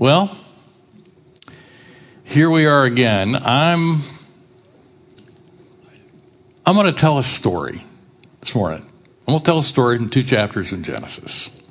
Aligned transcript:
Well, 0.00 0.34
here 2.24 2.48
we 2.48 2.64
are 2.64 2.84
again. 2.84 3.36
I'm 3.36 3.98
I'm 6.64 6.74
going 6.74 6.86
to 6.86 6.92
tell 6.92 7.18
a 7.18 7.22
story 7.22 7.84
this 8.40 8.54
morning. 8.54 8.80
I'm 8.80 9.32
going 9.32 9.40
to 9.40 9.44
tell 9.44 9.58
a 9.58 9.62
story 9.62 9.96
in 9.96 10.08
two 10.08 10.22
chapters 10.22 10.72
in 10.72 10.84
Genesis. 10.84 11.62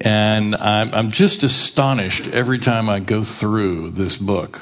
And 0.00 0.56
I'm, 0.56 0.94
I'm 0.94 1.10
just 1.10 1.42
astonished 1.42 2.26
every 2.28 2.58
time 2.58 2.88
I 2.88 3.00
go 3.00 3.22
through 3.22 3.90
this 3.90 4.16
book 4.16 4.58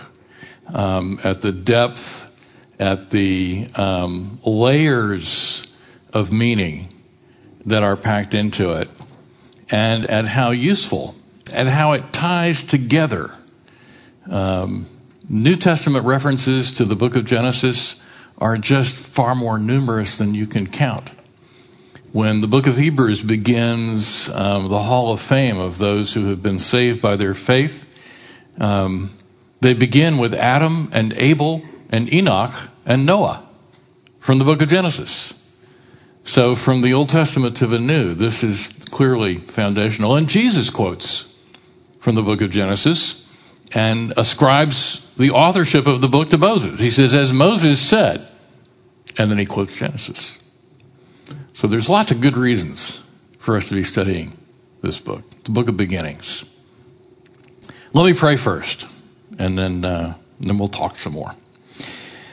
um, 0.74 1.20
at 1.22 1.42
the 1.42 1.52
depth, 1.52 2.74
at 2.80 3.10
the 3.10 3.68
um, 3.76 4.40
layers 4.44 5.64
of 6.12 6.32
meaning 6.32 6.88
that 7.66 7.84
are 7.84 7.96
packed 7.96 8.34
into 8.34 8.72
it, 8.72 8.88
and 9.70 10.06
at 10.06 10.26
how 10.26 10.50
useful, 10.50 11.14
and 11.52 11.68
how 11.68 11.92
it 11.92 12.12
ties 12.12 12.62
together. 12.62 13.30
Um, 14.28 14.86
New 15.28 15.56
Testament 15.56 16.04
references 16.04 16.72
to 16.72 16.84
the 16.84 16.96
book 16.96 17.14
of 17.14 17.24
Genesis 17.24 18.02
are 18.38 18.56
just 18.56 18.94
far 18.94 19.34
more 19.34 19.58
numerous 19.58 20.18
than 20.18 20.34
you 20.34 20.46
can 20.46 20.66
count. 20.66 21.10
When 22.12 22.40
the 22.40 22.48
book 22.48 22.66
of 22.66 22.76
Hebrews 22.76 23.22
begins 23.22 24.28
um, 24.30 24.68
the 24.68 24.82
hall 24.82 25.12
of 25.12 25.20
fame 25.20 25.58
of 25.58 25.78
those 25.78 26.12
who 26.12 26.26
have 26.26 26.42
been 26.42 26.58
saved 26.58 27.00
by 27.00 27.16
their 27.16 27.34
faith, 27.34 27.86
um, 28.58 29.10
they 29.60 29.74
begin 29.74 30.18
with 30.18 30.34
Adam 30.34 30.90
and 30.92 31.12
Abel 31.18 31.62
and 31.90 32.12
Enoch 32.12 32.52
and 32.84 33.06
Noah 33.06 33.46
from 34.18 34.38
the 34.38 34.44
book 34.44 34.60
of 34.60 34.68
Genesis. 34.68 35.34
So, 36.24 36.54
from 36.54 36.82
the 36.82 36.92
Old 36.92 37.08
Testament 37.08 37.56
to 37.58 37.66
the 37.66 37.78
New, 37.78 38.14
this 38.14 38.42
is 38.42 38.68
clearly 38.90 39.36
foundational. 39.36 40.16
And 40.16 40.28
Jesus 40.28 40.68
quotes 40.70 41.29
from 42.00 42.16
the 42.16 42.22
book 42.22 42.40
of 42.40 42.50
Genesis 42.50 43.26
and 43.72 44.12
ascribes 44.16 45.06
the 45.16 45.30
authorship 45.30 45.86
of 45.86 46.00
the 46.00 46.08
book 46.08 46.30
to 46.30 46.38
Moses. 46.38 46.80
He 46.80 46.90
says, 46.90 47.14
As 47.14 47.32
Moses 47.32 47.80
said, 47.80 48.26
and 49.16 49.30
then 49.30 49.38
he 49.38 49.44
quotes 49.44 49.76
Genesis. 49.76 50.38
So, 51.52 51.66
there's 51.66 51.88
lots 51.88 52.10
of 52.10 52.20
good 52.20 52.36
reasons 52.36 53.00
for 53.38 53.56
us 53.56 53.68
to 53.68 53.74
be 53.74 53.84
studying 53.84 54.36
this 54.82 54.98
book, 54.98 55.22
the 55.44 55.52
book 55.52 55.68
of 55.68 55.76
beginnings. 55.76 56.44
Let 57.92 58.06
me 58.06 58.14
pray 58.14 58.36
first, 58.36 58.86
and 59.38 59.58
then, 59.58 59.84
uh, 59.84 60.14
then 60.40 60.58
we'll 60.58 60.68
talk 60.68 60.96
some 60.96 61.12
more. 61.12 61.34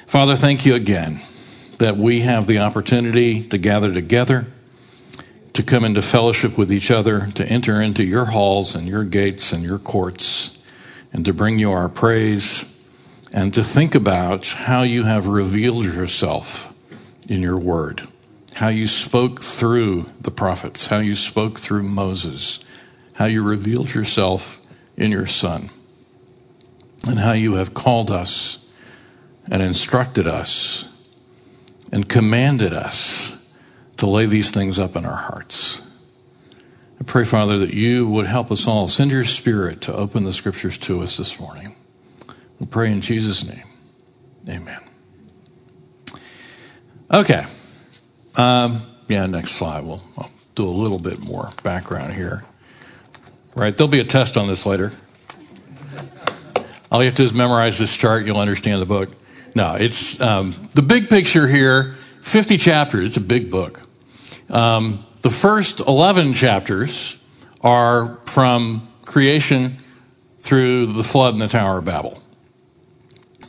Father, 0.05 0.35
thank 0.35 0.65
you 0.65 0.75
again 0.75 1.21
that 1.77 1.97
we 1.97 2.21
have 2.21 2.47
the 2.47 2.59
opportunity 2.59 3.43
to 3.43 3.57
gather 3.57 3.93
together, 3.93 4.47
to 5.58 5.63
come 5.63 5.83
into 5.83 6.03
fellowship 6.03 6.55
with 6.55 6.72
each 6.72 6.91
other, 6.91 7.31
to 7.33 7.44
enter 7.47 7.81
into 7.81 8.03
your 8.03 8.25
halls 8.25 8.75
and 8.75 8.88
your 8.88 9.03
gates 9.03 9.52
and 9.52 9.64
your 9.64 9.80
courts, 9.80 10.55
and 11.11 11.25
to 11.25 11.33
bring 11.33 11.58
you 11.58 11.72
our 11.72 11.89
praise, 11.89 12.72
and 13.33 13.52
to 13.55 13.64
think 13.64 13.95
about 13.95 14.45
how 14.45 14.83
you 14.83 15.02
have 15.02 15.25
revealed 15.25 15.83
yourself 15.83 16.72
in 17.27 17.41
your 17.41 17.58
word, 17.58 18.08
how 18.53 18.67
you 18.67 18.86
spoke 18.86 19.41
through 19.41 20.05
the 20.22 20.30
prophets, 20.30 20.86
how 20.86 20.99
you 20.99 21.16
spoke 21.16 21.59
through 21.59 21.81
Moses, 21.81 22.59
how 23.16 23.25
you 23.25 23.42
revealed 23.42 23.95
yourself 23.95 24.61
in 24.95 25.09
your 25.09 25.25
Son, 25.25 25.71
and 27.08 27.17
how 27.17 27.31
you 27.31 27.55
have 27.55 27.73
called 27.73 28.11
us 28.11 28.64
and 29.49 29.64
instructed 29.64 30.27
us 30.27 30.88
and 31.92 32.08
commanded 32.08 32.73
us 32.73 33.36
to 33.97 34.07
lay 34.07 34.25
these 34.25 34.51
things 34.51 34.79
up 34.79 34.95
in 34.95 35.05
our 35.05 35.15
hearts. 35.15 35.81
I 36.99 37.03
pray, 37.03 37.23
Father, 37.23 37.59
that 37.59 37.73
you 37.73 38.07
would 38.07 38.25
help 38.25 38.51
us 38.51 38.67
all. 38.67 38.87
Send 38.87 39.11
your 39.11 39.23
Spirit 39.23 39.81
to 39.81 39.93
open 39.93 40.23
the 40.23 40.33
Scriptures 40.33 40.77
to 40.79 41.01
us 41.03 41.17
this 41.17 41.39
morning. 41.39 41.75
We 42.59 42.65
pray 42.65 42.91
in 42.91 43.01
Jesus' 43.01 43.47
name. 43.47 43.63
Amen. 44.49 44.79
Okay. 47.11 47.45
Um, 48.36 48.81
yeah, 49.07 49.25
next 49.25 49.52
slide. 49.52 49.83
We'll 49.83 50.03
I'll 50.17 50.31
do 50.55 50.67
a 50.67 50.71
little 50.71 50.99
bit 50.99 51.19
more 51.19 51.49
background 51.63 52.13
here. 52.13 52.43
Right, 53.55 53.75
there'll 53.75 53.89
be 53.89 53.99
a 53.99 54.05
test 54.05 54.37
on 54.37 54.47
this 54.47 54.65
later. 54.65 54.91
All 56.91 57.02
you 57.02 57.07
have 57.07 57.15
to 57.15 57.23
do 57.23 57.25
is 57.25 57.33
memorize 57.33 57.77
this 57.77 57.95
chart. 57.95 58.25
You'll 58.25 58.39
understand 58.39 58.81
the 58.81 58.86
book. 58.86 59.09
No, 59.55 59.75
it's 59.75 60.19
um, 60.21 60.53
the 60.75 60.81
big 60.81 61.09
picture 61.09 61.47
here 61.47 61.95
50 62.21 62.57
chapters. 62.57 63.07
It's 63.07 63.17
a 63.17 63.21
big 63.21 63.49
book. 63.49 63.86
Um, 64.49 65.05
the 65.21 65.30
first 65.30 65.80
11 65.81 66.33
chapters 66.33 67.17
are 67.61 68.19
from 68.25 68.87
creation 69.05 69.77
through 70.39 70.87
the 70.93 71.03
flood 71.03 71.33
and 71.33 71.41
the 71.41 71.47
Tower 71.47 71.80
of 71.80 71.85
Babel. 71.85 72.21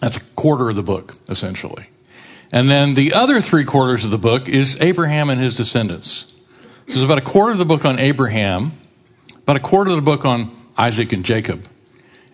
That's 0.00 0.16
a 0.16 0.24
quarter 0.34 0.70
of 0.70 0.76
the 0.76 0.82
book, 0.82 1.14
essentially. 1.28 1.88
And 2.52 2.68
then 2.68 2.94
the 2.94 3.12
other 3.12 3.40
three 3.40 3.64
quarters 3.64 4.04
of 4.04 4.10
the 4.10 4.18
book 4.18 4.48
is 4.48 4.80
Abraham 4.80 5.30
and 5.30 5.40
his 5.40 5.56
descendants. 5.56 6.32
So 6.86 6.94
there's 6.94 7.02
about 7.02 7.18
a 7.18 7.22
quarter 7.22 7.52
of 7.52 7.58
the 7.58 7.66
book 7.66 7.84
on 7.84 7.98
Abraham, 7.98 8.72
about 9.42 9.56
a 9.56 9.60
quarter 9.60 9.90
of 9.90 9.96
the 9.96 10.02
book 10.02 10.24
on 10.24 10.50
Isaac 10.76 11.12
and 11.12 11.24
Jacob, 11.24 11.68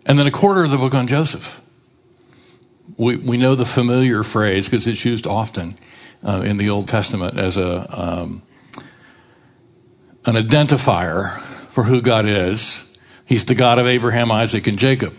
and 0.06 0.18
then 0.18 0.26
a 0.26 0.30
quarter 0.30 0.62
of 0.62 0.70
the 0.70 0.76
book 0.76 0.94
on 0.94 1.06
Joseph 1.06 1.60
we, 2.96 3.16
we 3.16 3.36
know 3.36 3.54
the 3.54 3.66
familiar 3.66 4.22
phrase 4.22 4.66
because 4.68 4.86
it's 4.86 5.04
used 5.04 5.26
often 5.26 5.74
uh, 6.26 6.42
in 6.44 6.56
the 6.56 6.70
Old 6.70 6.88
Testament 6.88 7.38
as 7.38 7.56
a 7.56 7.86
um, 7.90 8.42
an 10.26 10.34
identifier 10.34 11.38
for 11.38 11.84
who 11.84 12.00
God 12.00 12.26
is. 12.26 12.84
He's 13.26 13.46
the 13.46 13.54
God 13.54 13.78
of 13.78 13.86
Abraham, 13.86 14.30
Isaac, 14.30 14.66
and 14.66 14.78
Jacob. 14.78 15.14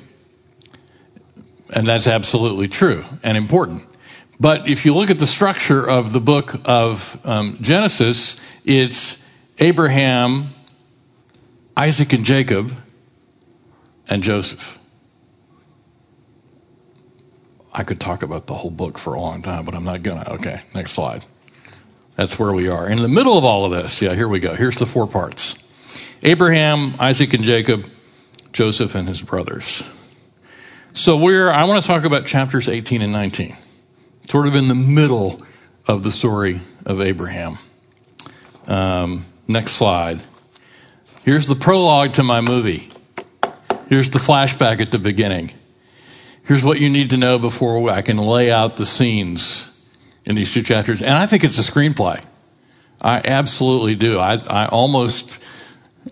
And 1.74 1.86
that's 1.88 2.08
absolutely 2.08 2.68
true 2.68 3.04
and 3.24 3.38
important. 3.38 3.84
But 4.40 4.68
if 4.68 4.86
you 4.86 4.94
look 4.94 5.10
at 5.10 5.20
the 5.20 5.28
structure 5.28 5.88
of 5.88 6.14
the 6.14 6.20
book 6.20 6.56
of 6.66 7.20
um, 7.26 7.58
Genesis, 7.62 8.40
it's 8.66 9.24
Abraham, 9.60 10.54
Isaac, 11.76 12.14
and 12.14 12.26
Jacob, 12.26 12.76
and 14.08 14.24
Joseph. 14.24 14.80
I 17.74 17.84
could 17.84 18.00
talk 18.00 18.24
about 18.24 18.48
the 18.48 18.54
whole 18.54 18.72
book 18.72 18.98
for 18.98 19.14
a 19.14 19.20
long 19.20 19.42
time, 19.42 19.66
but 19.66 19.76
I'm 19.76 19.84
not 19.84 20.04
gonna. 20.04 20.26
Okay, 20.36 20.62
next 20.74 20.94
slide. 20.94 21.26
That's 22.16 22.40
where 22.40 22.54
we 22.54 22.70
are. 22.70 22.90
In 22.90 23.02
the 23.02 23.10
middle 23.10 23.38
of 23.38 23.44
all 23.44 23.66
of 23.66 23.72
this, 23.72 24.02
yeah, 24.02 24.14
here 24.14 24.28
we 24.28 24.40
go. 24.40 24.54
Here's 24.56 24.78
the 24.78 24.86
four 24.86 25.08
parts 25.08 25.62
Abraham, 26.24 26.94
Isaac, 27.00 27.34
and 27.34 27.44
Jacob, 27.44 27.90
Joseph, 28.54 28.96
and 28.96 29.08
his 29.08 29.22
brothers. 29.22 29.84
So 30.94 31.18
we're, 31.18 31.52
I 31.52 31.66
want 31.66 31.82
to 31.82 31.88
talk 31.88 32.06
about 32.06 32.26
chapters 32.26 32.70
18 32.70 33.02
and 33.02 33.12
19, 33.12 33.58
sort 34.30 34.48
of 34.48 34.56
in 34.56 34.70
the 34.70 34.76
middle 34.76 35.42
of 35.88 36.04
the 36.04 36.12
story 36.12 36.62
of 36.86 37.02
Abraham. 37.02 37.58
Um, 38.66 39.26
next 39.48 39.74
slide. 39.74 40.24
Here's 41.24 41.48
the 41.48 41.56
prologue 41.56 42.14
to 42.14 42.24
my 42.24 42.40
movie. 42.40 42.90
Here's 43.90 44.10
the 44.10 44.20
flashback 44.20 44.80
at 44.80 44.92
the 44.92 45.00
beginning. 45.00 45.52
Here's 46.44 46.64
what 46.64 46.80
you 46.80 46.90
need 46.90 47.10
to 47.10 47.18
know 47.18 47.40
before 47.40 47.90
I 47.90 48.02
can 48.02 48.18
lay 48.18 48.52
out 48.52 48.78
the 48.78 48.86
scenes 48.86 49.75
in 50.26 50.36
these 50.36 50.54
two 50.54 50.64
chapters. 50.64 51.02
And 51.02 51.14
I 51.14 51.26
think 51.26 51.44
it's 51.44 51.58
a 51.58 51.72
screenplay. 51.72 52.24
I 53.02 53.22
absolutely 53.24 53.96
do. 53.96 54.20
I, 54.20 54.36
I 54.36 54.66
almost 54.68 55.42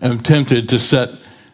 am 0.00 0.18
tempted 0.18 0.70
to 0.70 0.78
set 0.78 1.10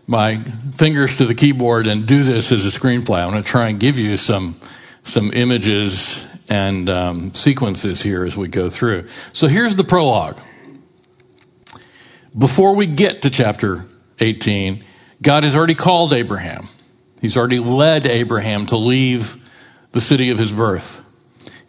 my 0.06 0.38
fingers 0.74 1.16
to 1.18 1.24
the 1.24 1.34
keyboard 1.34 1.86
and 1.86 2.06
do 2.06 2.22
this 2.22 2.52
as 2.52 2.66
a 2.66 2.78
screenplay. 2.78 3.22
I'm 3.22 3.30
going 3.30 3.42
to 3.42 3.48
try 3.48 3.68
and 3.68 3.78
give 3.78 3.98
you 3.98 4.16
some 4.16 4.60
some 5.02 5.32
images 5.32 6.26
and 6.50 6.90
um, 6.90 7.32
sequences 7.32 8.02
here 8.02 8.26
as 8.26 8.36
we 8.36 8.48
go 8.48 8.68
through. 8.68 9.06
So 9.32 9.46
here's 9.46 9.76
the 9.76 9.84
prologue. 9.84 10.38
Before 12.36 12.74
we 12.74 12.86
get 12.86 13.22
to 13.22 13.30
chapter 13.30 13.86
18, 14.18 14.84
God 15.22 15.44
has 15.44 15.56
already 15.56 15.74
called 15.74 16.12
Abraham. 16.12 16.68
He's 17.20 17.36
already 17.36 17.60
led 17.60 18.06
Abraham 18.06 18.66
to 18.66 18.76
leave 18.76 19.36
the 19.92 20.00
city 20.00 20.30
of 20.30 20.38
his 20.38 20.52
birth. 20.52 21.04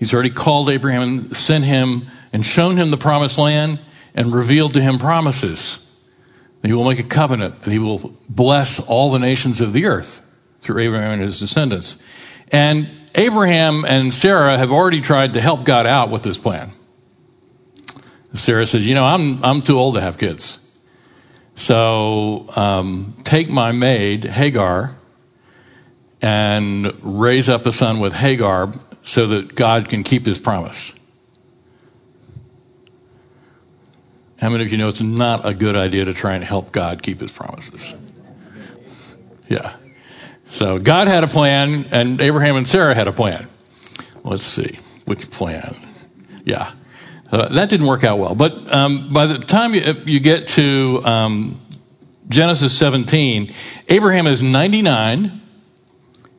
He's 0.01 0.15
already 0.15 0.31
called 0.31 0.71
Abraham 0.71 1.03
and 1.03 1.37
sent 1.37 1.63
him 1.63 2.07
and 2.33 2.43
shown 2.43 2.75
him 2.75 2.89
the 2.89 2.97
promised 2.97 3.37
land 3.37 3.77
and 4.15 4.33
revealed 4.33 4.73
to 4.73 4.81
him 4.81 4.97
promises. 4.97 5.77
That 6.61 6.69
he 6.69 6.73
will 6.73 6.85
make 6.85 6.97
a 6.97 7.03
covenant, 7.03 7.61
that 7.61 7.71
he 7.71 7.77
will 7.77 8.11
bless 8.27 8.79
all 8.79 9.11
the 9.11 9.19
nations 9.19 9.61
of 9.61 9.73
the 9.73 9.85
earth 9.85 10.25
through 10.59 10.81
Abraham 10.81 11.11
and 11.11 11.21
his 11.21 11.39
descendants. 11.39 11.97
And 12.51 12.89
Abraham 13.13 13.85
and 13.85 14.11
Sarah 14.11 14.57
have 14.57 14.71
already 14.71 15.01
tried 15.01 15.33
to 15.33 15.41
help 15.41 15.65
God 15.65 15.85
out 15.85 16.09
with 16.09 16.23
this 16.23 16.39
plan. 16.39 16.73
Sarah 18.33 18.65
says, 18.65 18.87
You 18.87 18.95
know, 18.95 19.05
I'm, 19.05 19.45
I'm 19.45 19.61
too 19.61 19.77
old 19.77 19.93
to 19.95 20.01
have 20.01 20.17
kids. 20.17 20.57
So 21.53 22.49
um, 22.55 23.17
take 23.23 23.49
my 23.49 23.71
maid, 23.71 24.23
Hagar, 24.23 24.97
and 26.23 26.91
raise 27.03 27.49
up 27.49 27.67
a 27.67 27.71
son 27.71 27.99
with 27.99 28.13
Hagar 28.13 28.73
so 29.03 29.27
that 29.27 29.55
God 29.55 29.89
can 29.89 30.03
keep 30.03 30.25
his 30.25 30.39
promise. 30.39 30.93
How 34.39 34.49
many 34.49 34.63
of 34.63 34.71
you 34.71 34.77
know 34.77 34.87
it's 34.87 35.01
not 35.01 35.45
a 35.45 35.53
good 35.53 35.75
idea 35.75 36.05
to 36.05 36.13
try 36.13 36.33
and 36.33 36.43
help 36.43 36.71
God 36.71 37.03
keep 37.03 37.19
his 37.19 37.31
promises? 37.31 37.95
Yeah. 39.47 39.75
So 40.47 40.79
God 40.79 41.07
had 41.07 41.23
a 41.23 41.27
plan, 41.27 41.85
and 41.91 42.19
Abraham 42.19 42.55
and 42.55 42.67
Sarah 42.67 42.95
had 42.95 43.07
a 43.07 43.13
plan. 43.13 43.47
Let's 44.23 44.43
see, 44.43 44.79
which 45.05 45.29
plan? 45.29 45.75
Yeah. 46.43 46.71
Uh, 47.31 47.47
that 47.49 47.69
didn't 47.69 47.87
work 47.87 48.03
out 48.03 48.17
well. 48.17 48.35
But 48.35 48.73
um, 48.73 49.13
by 49.13 49.27
the 49.27 49.37
time 49.37 49.73
you, 49.73 49.81
you 50.05 50.19
get 50.19 50.47
to 50.49 51.01
um, 51.05 51.61
Genesis 52.27 52.77
17, 52.77 53.53
Abraham 53.89 54.25
is 54.27 54.41
99, 54.41 55.41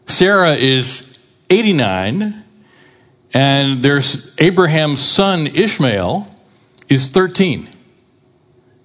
Sarah 0.06 0.55
is 0.55 1.19
89, 1.49 2.42
and 3.34 3.82
there's 3.82 4.34
Abraham's 4.38 5.00
son 5.00 5.46
Ishmael 5.46 6.32
is 6.88 7.08
13. 7.08 7.69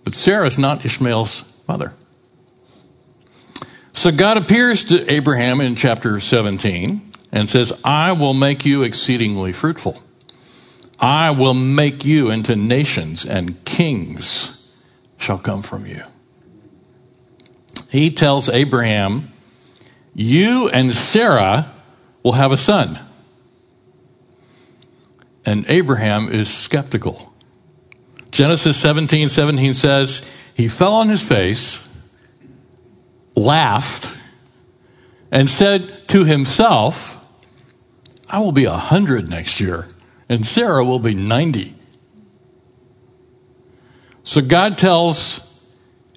But 0.04 0.14
Sarah 0.14 0.48
is 0.48 0.58
not 0.58 0.86
Ishmael's 0.86 1.44
mother. 1.68 1.94
So 3.92 4.12
God 4.12 4.38
appears 4.38 4.86
to 4.86 5.12
Abraham 5.12 5.60
in 5.60 5.76
chapter 5.76 6.20
17 6.20 7.12
and 7.32 7.50
says, 7.50 7.74
I 7.84 8.14
will 8.14 8.34
make 8.34 8.66
you 8.66 8.84
exceedingly 8.84 9.52
fruitful. 9.52 10.02
I 11.00 11.32
will 11.32 11.54
make 11.54 12.06
you 12.06 12.30
into 12.30 12.56
nations, 12.56 13.26
and 13.26 13.64
kings 13.66 14.68
shall 15.18 15.38
come 15.38 15.62
from 15.62 15.86
you. 15.86 16.04
He 17.90 18.10
tells 18.12 18.50
Abraham, 18.50 19.32
You 20.16 20.70
and 20.70 20.96
Sarah 20.96 21.74
will 22.24 22.34
have 22.34 22.52
a 22.52 22.58
son. 22.58 23.00
And 25.48 25.64
Abraham 25.70 26.28
is 26.28 26.54
skeptical. 26.54 27.34
Genesis 28.32 28.76
17 28.76 29.30
17 29.30 29.74
says, 29.74 30.30
He 30.54 30.68
fell 30.68 30.96
on 30.96 31.08
his 31.08 31.24
face, 31.24 31.88
laughed, 33.34 34.12
and 35.32 35.50
said 35.50 36.10
to 36.10 36.26
himself, 36.26 37.14
I 38.30 38.40
will 38.40 38.52
be 38.52 38.66
a 38.66 38.74
hundred 38.74 39.30
next 39.30 39.62
year, 39.62 39.88
and 40.28 40.46
Sarah 40.46 40.84
will 40.84 41.00
be 41.00 41.16
90. 41.16 41.74
So 44.26 44.42
God 44.42 44.78
tells 44.78 45.40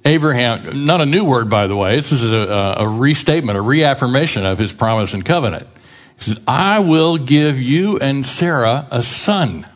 Abraham, 0.05 0.85
not 0.87 1.00
a 1.00 1.06
new 1.06 1.25
word, 1.25 1.49
by 1.49 1.69
the 1.69 1.76
way, 1.76 1.94
this 1.94 2.11
is 2.11 2.33
a, 2.33 2.75
a 2.79 2.88
restatement, 2.88 3.56
a 3.56 3.62
reaffirmation 3.62 4.44
of 4.44 4.59
his 4.59 4.73
promise 4.73 5.15
and 5.15 5.25
covenant. 5.25 5.69
Says, 6.21 6.41
I 6.47 6.81
will 6.81 7.17
give 7.17 7.61
you 7.61 7.99
and 7.99 8.25
Sarah 8.25 8.87
a 8.91 9.03
son. 9.03 9.67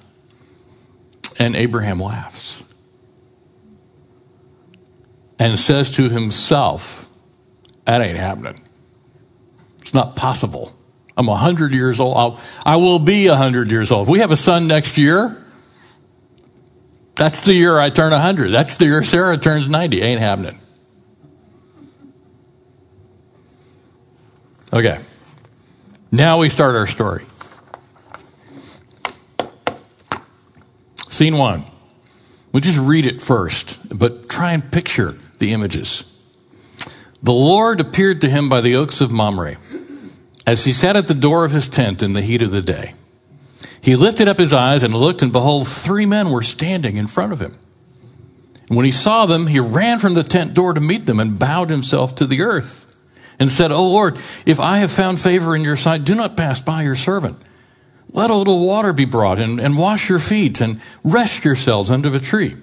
And 1.38 1.56
Abraham 1.56 1.98
laughs 1.98 2.62
and 5.38 5.58
says 5.58 5.90
to 5.92 6.08
himself, 6.08 7.08
That 7.86 8.02
ain't 8.02 8.18
happening. 8.18 8.60
It's 9.80 9.94
not 9.94 10.16
possible. 10.16 10.72
I'm 11.16 11.26
100 11.26 11.72
years 11.72 11.98
old. 11.98 12.16
I'll, 12.16 12.40
I 12.64 12.76
will 12.76 12.98
be 12.98 13.28
100 13.28 13.70
years 13.70 13.90
old. 13.90 14.06
If 14.06 14.12
we 14.12 14.18
have 14.20 14.30
a 14.30 14.36
son 14.36 14.66
next 14.66 14.98
year, 14.98 15.42
that's 17.14 17.42
the 17.42 17.54
year 17.54 17.78
I 17.78 17.88
turn 17.90 18.12
100. 18.12 18.50
That's 18.50 18.76
the 18.76 18.86
year 18.86 19.02
Sarah 19.02 19.38
turns 19.38 19.68
90. 19.68 20.02
Ain't 20.02 20.20
happening. 20.20 20.60
Okay. 24.72 24.98
Now 26.14 26.38
we 26.38 26.48
start 26.48 26.76
our 26.76 26.86
story. 26.86 27.26
Scene 31.08 31.36
one. 31.36 31.64
We'll 32.52 32.60
just 32.60 32.78
read 32.78 33.04
it 33.04 33.20
first, 33.20 33.78
but 33.88 34.28
try 34.28 34.52
and 34.52 34.70
picture 34.70 35.16
the 35.38 35.52
images. 35.52 36.04
The 37.20 37.32
Lord 37.32 37.80
appeared 37.80 38.20
to 38.20 38.30
him 38.30 38.48
by 38.48 38.60
the 38.60 38.76
oaks 38.76 39.00
of 39.00 39.10
Mamre 39.10 39.56
as 40.46 40.64
he 40.64 40.72
sat 40.72 40.94
at 40.94 41.08
the 41.08 41.14
door 41.14 41.44
of 41.44 41.50
his 41.50 41.66
tent 41.66 42.00
in 42.00 42.12
the 42.12 42.22
heat 42.22 42.42
of 42.42 42.52
the 42.52 42.62
day. 42.62 42.94
He 43.80 43.96
lifted 43.96 44.28
up 44.28 44.38
his 44.38 44.52
eyes 44.52 44.84
and 44.84 44.94
looked, 44.94 45.20
and 45.20 45.32
behold, 45.32 45.66
three 45.66 46.06
men 46.06 46.30
were 46.30 46.44
standing 46.44 46.96
in 46.96 47.08
front 47.08 47.32
of 47.32 47.42
him. 47.42 47.58
And 48.68 48.76
when 48.76 48.86
he 48.86 48.92
saw 48.92 49.26
them, 49.26 49.48
he 49.48 49.58
ran 49.58 49.98
from 49.98 50.14
the 50.14 50.22
tent 50.22 50.54
door 50.54 50.74
to 50.74 50.80
meet 50.80 51.06
them 51.06 51.18
and 51.18 51.40
bowed 51.40 51.70
himself 51.70 52.14
to 52.14 52.26
the 52.26 52.42
earth 52.42 52.93
and 53.38 53.50
said, 53.50 53.72
O 53.72 53.88
Lord, 53.88 54.18
if 54.46 54.60
I 54.60 54.78
have 54.78 54.90
found 54.92 55.20
favor 55.20 55.56
in 55.56 55.62
your 55.62 55.76
sight, 55.76 56.04
do 56.04 56.14
not 56.14 56.36
pass 56.36 56.60
by 56.60 56.82
your 56.82 56.96
servant. 56.96 57.38
Let 58.10 58.30
a 58.30 58.34
little 58.34 58.64
water 58.64 58.92
be 58.92 59.06
brought 59.06 59.40
and, 59.40 59.58
and 59.58 59.76
wash 59.76 60.08
your 60.08 60.20
feet 60.20 60.60
and 60.60 60.80
rest 61.02 61.44
yourselves 61.44 61.90
under 61.90 62.10
the 62.10 62.20
tree 62.20 62.54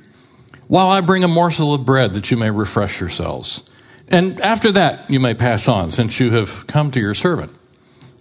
while 0.67 0.87
I 0.87 1.01
bring 1.01 1.25
a 1.25 1.27
morsel 1.27 1.73
of 1.73 1.85
bread 1.85 2.13
that 2.13 2.31
you 2.31 2.37
may 2.37 2.49
refresh 2.49 3.01
yourselves. 3.01 3.69
And 4.07 4.39
after 4.39 4.71
that, 4.71 5.09
you 5.09 5.19
may 5.19 5.33
pass 5.33 5.67
on 5.67 5.89
since 5.89 6.19
you 6.19 6.31
have 6.31 6.65
come 6.67 6.91
to 6.91 6.99
your 6.99 7.13
servant. 7.13 7.51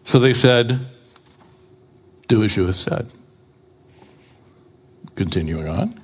So 0.02 0.18
they 0.18 0.32
said, 0.32 0.80
Do 2.26 2.42
as 2.42 2.56
you 2.56 2.66
have 2.66 2.74
said. 2.74 3.06
Continuing 5.14 5.68
on. 5.68 5.94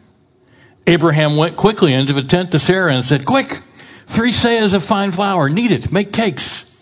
Abraham 0.87 1.37
went 1.37 1.57
quickly 1.57 1.93
into 1.93 2.13
the 2.13 2.23
tent 2.23 2.53
to 2.53 2.61
Sarah 2.61 2.95
and 2.95 3.05
said, 3.05 3.27
Quick, 3.27 3.61
three 4.07 4.31
seahs 4.31 4.75
of 4.75 4.83
fine 4.83 5.11
flour, 5.11 5.49
knead 5.49 5.71
it, 5.71 5.93
make 5.93 6.13
cakes. 6.13 6.73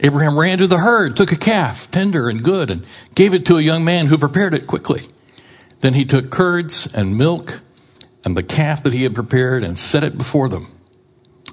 Abraham 0.00 0.38
ran 0.38 0.58
to 0.58 0.66
the 0.66 0.78
herd, 0.78 1.16
took 1.16 1.32
a 1.32 1.36
calf, 1.36 1.90
tender 1.90 2.28
and 2.28 2.42
good, 2.42 2.70
and 2.70 2.86
gave 3.14 3.34
it 3.34 3.46
to 3.46 3.56
a 3.56 3.62
young 3.62 3.84
man 3.84 4.06
who 4.06 4.16
prepared 4.16 4.54
it 4.54 4.66
quickly. 4.66 5.02
Then 5.80 5.94
he 5.94 6.04
took 6.04 6.30
curds 6.30 6.92
and 6.92 7.16
milk 7.16 7.60
and 8.24 8.36
the 8.36 8.42
calf 8.42 8.82
that 8.82 8.92
he 8.92 9.02
had 9.02 9.14
prepared 9.14 9.64
and 9.64 9.78
set 9.78 10.04
it 10.04 10.16
before 10.16 10.48
them. 10.48 10.66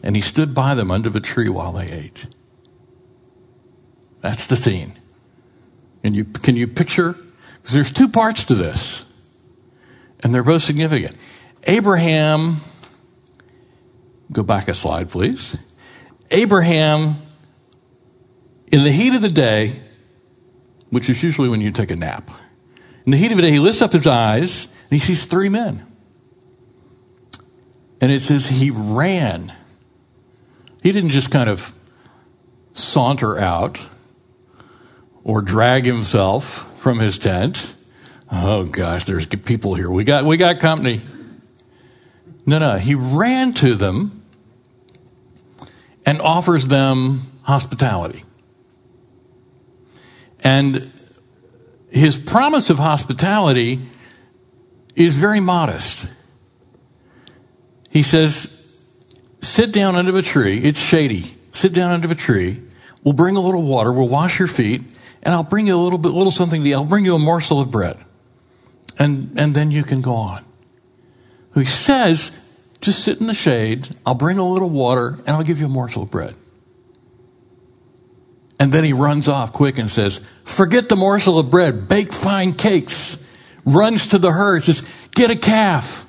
And 0.04 0.16
he 0.16 0.22
stood 0.22 0.54
by 0.54 0.75
them 0.75 0.92
under 0.92 1.10
the 1.10 1.19
tree 1.19 1.50
while 1.50 1.72
they 1.72 1.89
ate. 1.89 2.27
That's 4.22 4.48
the 4.48 4.56
scene. 4.56 4.94
And 6.04 6.16
you, 6.16 6.25
can 6.25 6.56
you 6.56 6.68
picture? 6.68 7.13
Because 7.13 7.74
there's 7.74 7.94
two 7.94 8.07
parts 8.07 8.44
to 8.45 8.56
this, 8.56 9.06
and 10.24 10.33
they're 10.33 10.44
both 10.44 10.62
significant. 10.62 11.16
Abraham, 11.66 12.57
go 14.31 14.44
back 14.44 14.68
a 14.68 14.74
slide, 14.74 15.10
please. 15.10 15.57
Abraham, 16.31 17.16
in 18.72 18.83
the 18.83 18.92
heat 18.92 19.16
of 19.16 19.22
the 19.22 19.30
day, 19.30 19.74
which 20.89 21.10
is 21.10 21.22
usually 21.24 21.50
when 21.50 21.62
you 21.62 21.72
take 21.72 21.92
a 21.92 21.95
nap, 21.95 22.30
in 23.06 23.12
the 23.12 23.18
heat 23.18 23.31
of 23.31 23.38
the 23.38 23.44
day, 23.44 23.51
he 23.51 23.60
lifts 23.60 23.81
up 23.81 23.92
his 23.92 24.07
eyes 24.07 24.68
and 24.89 24.92
he 24.92 25.00
sees 25.00 25.25
three 25.25 25.50
men. 25.50 25.86
And 28.01 28.12
it 28.12 28.22
says 28.22 28.48
he 28.48 28.72
ran. 28.72 29.54
He 30.83 30.92
didn't 30.92 31.12
just 31.12 31.31
kind 31.31 31.50
of 31.50 31.74
saunter 32.74 33.39
out 33.39 33.80
or 35.24 35.41
drag 35.41 35.86
himself 35.86 36.79
from 36.79 37.00
his 37.00 37.17
tent. 37.17 37.74
Oh 38.32 38.65
gosh, 38.65 39.05
there's 39.05 39.25
people 39.25 39.75
here. 39.75 39.89
We 39.89 40.03
got 40.03 40.25
we 40.25 40.38
got 40.38 40.60
company. 40.60 41.01
No, 42.45 42.59
no, 42.59 42.77
he 42.77 42.95
ran 42.95 43.53
to 43.53 43.75
them 43.75 44.23
and 46.05 46.21
offers 46.21 46.67
them 46.67 47.21
hospitality. 47.43 48.23
And 50.43 50.91
his 51.89 52.19
promise 52.19 52.69
of 52.69 52.77
hospitality 52.77 53.81
is 54.95 55.15
very 55.17 55.39
modest. 55.39 56.07
He 57.89 58.03
says, 58.03 58.51
Sit 59.41 59.71
down 59.71 59.95
under 59.95 60.17
a 60.17 60.21
tree. 60.21 60.57
It's 60.59 60.79
shady. 60.79 61.23
Sit 61.51 61.73
down 61.73 61.91
under 61.91 62.11
a 62.11 62.15
tree. 62.15 62.61
We'll 63.03 63.13
bring 63.13 63.35
a 63.35 63.39
little 63.39 63.61
water. 63.61 63.93
We'll 63.93 64.07
wash 64.07 64.39
your 64.39 64.47
feet 64.47 64.81
and 65.21 65.33
I'll 65.33 65.43
bring 65.43 65.67
you 65.67 65.75
a 65.75 65.81
little 65.81 65.99
bit, 65.99 66.09
little 66.09 66.31
something 66.31 66.63
to 66.63 66.69
eat. 66.69 66.73
I'll 66.73 66.85
bring 66.85 67.05
you 67.05 67.15
a 67.15 67.19
morsel 67.19 67.61
of 67.61 67.71
bread. 67.71 67.97
And, 68.97 69.39
and 69.39 69.53
then 69.53 69.71
you 69.71 69.83
can 69.83 70.01
go 70.01 70.13
on. 70.13 70.45
He 71.55 71.65
says, 71.65 72.38
just 72.81 73.03
sit 73.03 73.19
in 73.19 73.27
the 73.27 73.33
shade. 73.33 73.88
I'll 74.05 74.15
bring 74.15 74.38
a 74.38 74.47
little 74.47 74.69
water 74.69 75.17
and 75.19 75.29
I'll 75.29 75.43
give 75.43 75.59
you 75.59 75.65
a 75.65 75.69
morsel 75.69 76.03
of 76.03 76.12
bread. 76.12 76.35
And 78.59 78.71
then 78.71 78.83
he 78.83 78.93
runs 78.93 79.27
off 79.27 79.51
quick 79.53 79.77
and 79.77 79.89
says, 79.89 80.25
forget 80.43 80.88
the 80.88 80.95
morsel 80.95 81.39
of 81.39 81.50
bread, 81.50 81.88
bake 81.88 82.13
fine 82.13 82.53
cakes. 82.53 83.21
Runs 83.65 84.07
to 84.09 84.17
the 84.17 84.31
herd, 84.31 84.63
says, 84.63 84.88
get 85.12 85.31
a 85.31 85.35
calf. 85.35 86.07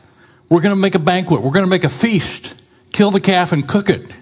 We're 0.49 0.61
going 0.61 0.75
to 0.75 0.81
make 0.81 0.95
a 0.95 1.01
banquet. 1.01 1.43
We're 1.43 1.51
going 1.51 1.65
to 1.65 1.71
make 1.71 1.85
a 1.85 1.89
feast. 1.89 2.61
Kill 2.93 3.11
the 3.11 3.21
calf 3.21 3.53
and 3.53 3.67
cook 3.67 3.89
it. 3.89 4.13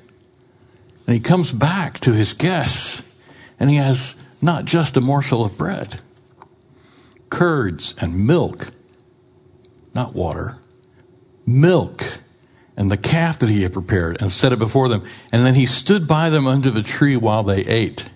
And 1.07 1.15
he 1.15 1.21
comes 1.21 1.53
back 1.53 2.01
to 2.01 2.13
his 2.13 2.33
guests 2.33 3.15
and 3.61 3.69
he 3.69 3.77
has 3.77 4.17
not 4.41 4.65
just 4.65 4.97
a 4.97 5.01
morsel 5.01 5.45
of 5.45 5.59
bread, 5.59 6.01
curds 7.31 7.95
and 8.01 8.27
milk, 8.27 8.69
not 9.95 10.15
water, 10.15 10.59
milk, 11.47 12.21
and 12.77 12.91
the 12.91 12.97
calf 12.97 13.39
that 13.39 13.49
he 13.49 13.63
had 13.63 13.73
prepared 13.73 14.21
and 14.21 14.33
set 14.33 14.53
it 14.53 14.59
before 14.59 14.89
them. 14.89 15.05
And 15.33 15.47
then 15.47 15.55
he 15.55 15.67
stood 15.67 16.09
by 16.09 16.31
them 16.31 16.47
under 16.47 16.71
the 16.71 16.83
tree 16.83 17.17
while 17.17 17.43
they 17.43 17.61
ate. 17.65 18.09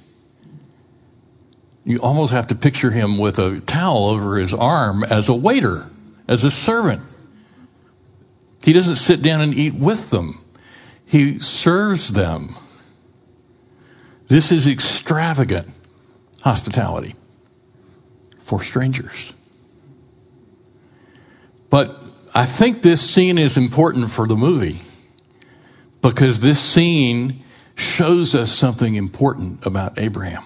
You 1.84 1.98
almost 1.98 2.32
have 2.32 2.48
to 2.48 2.54
picture 2.54 2.90
him 2.90 3.18
with 3.18 3.38
a 3.38 3.60
towel 3.60 4.06
over 4.08 4.36
his 4.36 4.52
arm 4.52 5.04
as 5.04 5.28
a 5.28 5.34
waiter, 5.34 5.88
as 6.26 6.44
a 6.44 6.50
servant. 6.50 7.02
He 8.62 8.72
doesn't 8.72 8.96
sit 8.96 9.22
down 9.22 9.40
and 9.40 9.54
eat 9.54 9.74
with 9.74 10.10
them, 10.10 10.44
he 11.06 11.38
serves 11.38 12.12
them 12.12 12.54
This 14.28 14.52
is 14.52 14.66
extravagant 14.66 15.68
hospitality 16.42 17.14
for 18.38 18.62
strangers. 18.62 19.32
But 21.70 21.96
I 22.38 22.44
think 22.44 22.82
this 22.82 23.00
scene 23.00 23.36
is 23.36 23.56
important 23.56 24.12
for 24.12 24.28
the 24.28 24.36
movie 24.36 24.78
because 26.00 26.40
this 26.40 26.60
scene 26.60 27.42
shows 27.74 28.32
us 28.36 28.52
something 28.52 28.94
important 28.94 29.66
about 29.66 29.98
Abraham. 29.98 30.44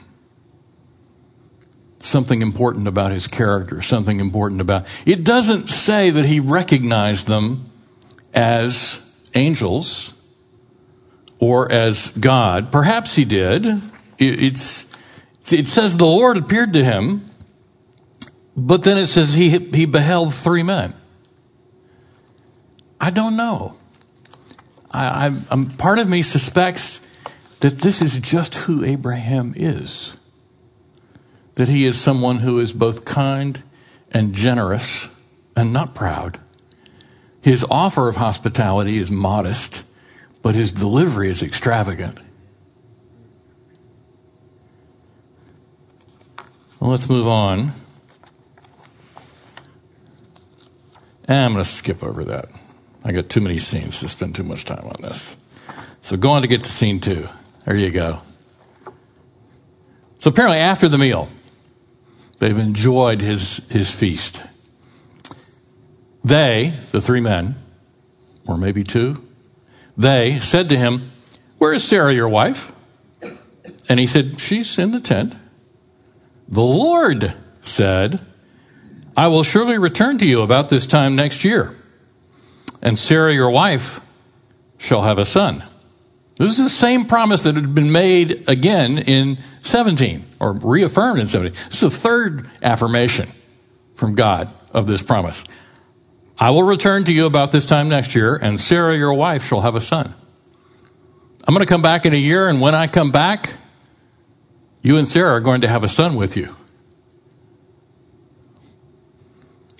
Something 1.98 2.40
important 2.40 2.88
about 2.88 3.10
his 3.10 3.26
character, 3.28 3.82
something 3.82 4.20
important 4.20 4.62
about. 4.62 4.86
It 5.04 5.22
doesn't 5.22 5.68
say 5.68 6.08
that 6.08 6.24
he 6.24 6.40
recognized 6.40 7.26
them 7.26 7.66
as 8.32 9.06
angels 9.34 10.14
or 11.40 11.70
as 11.70 12.08
God. 12.08 12.72
Perhaps 12.72 13.14
he 13.16 13.26
did. 13.26 13.66
It's, 14.18 14.96
it 15.52 15.68
says 15.68 15.98
the 15.98 16.06
Lord 16.06 16.38
appeared 16.38 16.72
to 16.72 16.82
him, 16.82 17.28
but 18.56 18.82
then 18.82 18.96
it 18.96 19.08
says 19.08 19.34
he, 19.34 19.50
he 19.58 19.84
beheld 19.84 20.32
three 20.32 20.62
men. 20.62 20.94
I 23.02 23.10
don't 23.10 23.36
know. 23.36 23.74
I, 24.92 25.26
I, 25.26 25.36
I'm, 25.50 25.70
part 25.70 25.98
of 25.98 26.08
me 26.08 26.22
suspects 26.22 27.04
that 27.58 27.80
this 27.80 28.00
is 28.00 28.16
just 28.18 28.54
who 28.54 28.84
Abraham 28.84 29.54
is. 29.56 30.16
That 31.56 31.68
he 31.68 31.84
is 31.84 32.00
someone 32.00 32.38
who 32.38 32.60
is 32.60 32.72
both 32.72 33.04
kind 33.04 33.60
and 34.12 34.32
generous 34.32 35.08
and 35.56 35.72
not 35.72 35.96
proud. 35.96 36.38
His 37.40 37.66
offer 37.68 38.08
of 38.08 38.16
hospitality 38.16 38.98
is 38.98 39.10
modest, 39.10 39.82
but 40.40 40.54
his 40.54 40.70
delivery 40.70 41.28
is 41.28 41.42
extravagant. 41.42 42.20
Well, 46.80 46.90
let's 46.90 47.08
move 47.08 47.26
on. 47.26 47.72
And 51.24 51.44
I'm 51.44 51.52
going 51.52 51.64
to 51.64 51.68
skip 51.68 52.04
over 52.04 52.22
that. 52.24 52.61
I 53.04 53.12
got 53.12 53.28
too 53.28 53.40
many 53.40 53.58
scenes 53.58 54.00
to 54.00 54.08
spend 54.08 54.36
too 54.36 54.42
much 54.42 54.64
time 54.64 54.84
on 54.84 55.02
this. 55.02 55.36
So 56.02 56.16
go 56.16 56.30
on 56.30 56.42
to 56.42 56.48
get 56.48 56.62
to 56.62 56.68
scene 56.68 57.00
two. 57.00 57.28
There 57.64 57.76
you 57.76 57.90
go. 57.90 58.22
So 60.18 60.30
apparently, 60.30 60.58
after 60.58 60.88
the 60.88 60.98
meal, 60.98 61.28
they've 62.38 62.56
enjoyed 62.56 63.20
his, 63.20 63.58
his 63.70 63.90
feast. 63.90 64.42
They, 66.24 66.72
the 66.92 67.00
three 67.00 67.20
men, 67.20 67.56
or 68.46 68.56
maybe 68.56 68.84
two, 68.84 69.24
they 69.96 70.38
said 70.40 70.68
to 70.68 70.76
him, 70.76 71.10
Where 71.58 71.72
is 71.72 71.82
Sarah, 71.82 72.14
your 72.14 72.28
wife? 72.28 72.72
And 73.88 73.98
he 73.98 74.06
said, 74.06 74.40
She's 74.40 74.78
in 74.78 74.92
the 74.92 75.00
tent. 75.00 75.34
The 76.48 76.62
Lord 76.62 77.34
said, 77.62 78.20
I 79.16 79.28
will 79.28 79.42
surely 79.42 79.78
return 79.78 80.18
to 80.18 80.26
you 80.26 80.42
about 80.42 80.68
this 80.68 80.86
time 80.86 81.16
next 81.16 81.44
year, 81.44 81.76
and 82.82 82.98
Sarah, 82.98 83.32
your 83.32 83.50
wife, 83.50 84.00
shall 84.78 85.02
have 85.02 85.18
a 85.18 85.24
son. 85.24 85.64
This 86.36 86.58
is 86.58 86.64
the 86.64 86.68
same 86.68 87.04
promise 87.04 87.44
that 87.44 87.54
had 87.54 87.74
been 87.74 87.92
made 87.92 88.44
again 88.48 88.98
in 88.98 89.38
17, 89.62 90.24
or 90.40 90.54
reaffirmed 90.54 91.20
in 91.20 91.28
17. 91.28 91.52
This 91.66 91.74
is 91.74 91.80
the 91.80 91.90
third 91.90 92.50
affirmation 92.62 93.28
from 93.94 94.14
God 94.14 94.52
of 94.72 94.86
this 94.86 95.02
promise. 95.02 95.44
I 96.38 96.50
will 96.50 96.64
return 96.64 97.04
to 97.04 97.12
you 97.12 97.26
about 97.26 97.52
this 97.52 97.64
time 97.64 97.88
next 97.88 98.14
year, 98.14 98.34
and 98.34 98.60
Sarah, 98.60 98.96
your 98.96 99.14
wife, 99.14 99.44
shall 99.44 99.60
have 99.60 99.76
a 99.76 99.80
son. 99.80 100.12
I'm 101.46 101.54
going 101.54 101.64
to 101.64 101.66
come 101.66 101.82
back 101.82 102.06
in 102.06 102.12
a 102.12 102.16
year, 102.16 102.48
and 102.48 102.60
when 102.60 102.74
I 102.74 102.86
come 102.88 103.12
back, 103.12 103.54
you 104.80 104.98
and 104.98 105.06
Sarah 105.06 105.32
are 105.32 105.40
going 105.40 105.60
to 105.60 105.68
have 105.68 105.84
a 105.84 105.88
son 105.88 106.16
with 106.16 106.36
you. 106.36 106.56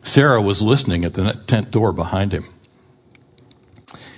Sarah 0.04 0.42
was 0.42 0.60
listening 0.60 1.04
at 1.04 1.14
the 1.14 1.32
tent 1.46 1.70
door 1.70 1.92
behind 1.92 2.32
him. 2.32 2.51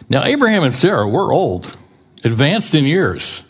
Now, 0.08 0.25
Abraham 0.25 0.62
and 0.62 0.73
Sarah 0.73 1.08
were 1.08 1.32
old 1.32 1.76
advanced 2.23 2.75
in 2.75 2.84
years. 2.84 3.42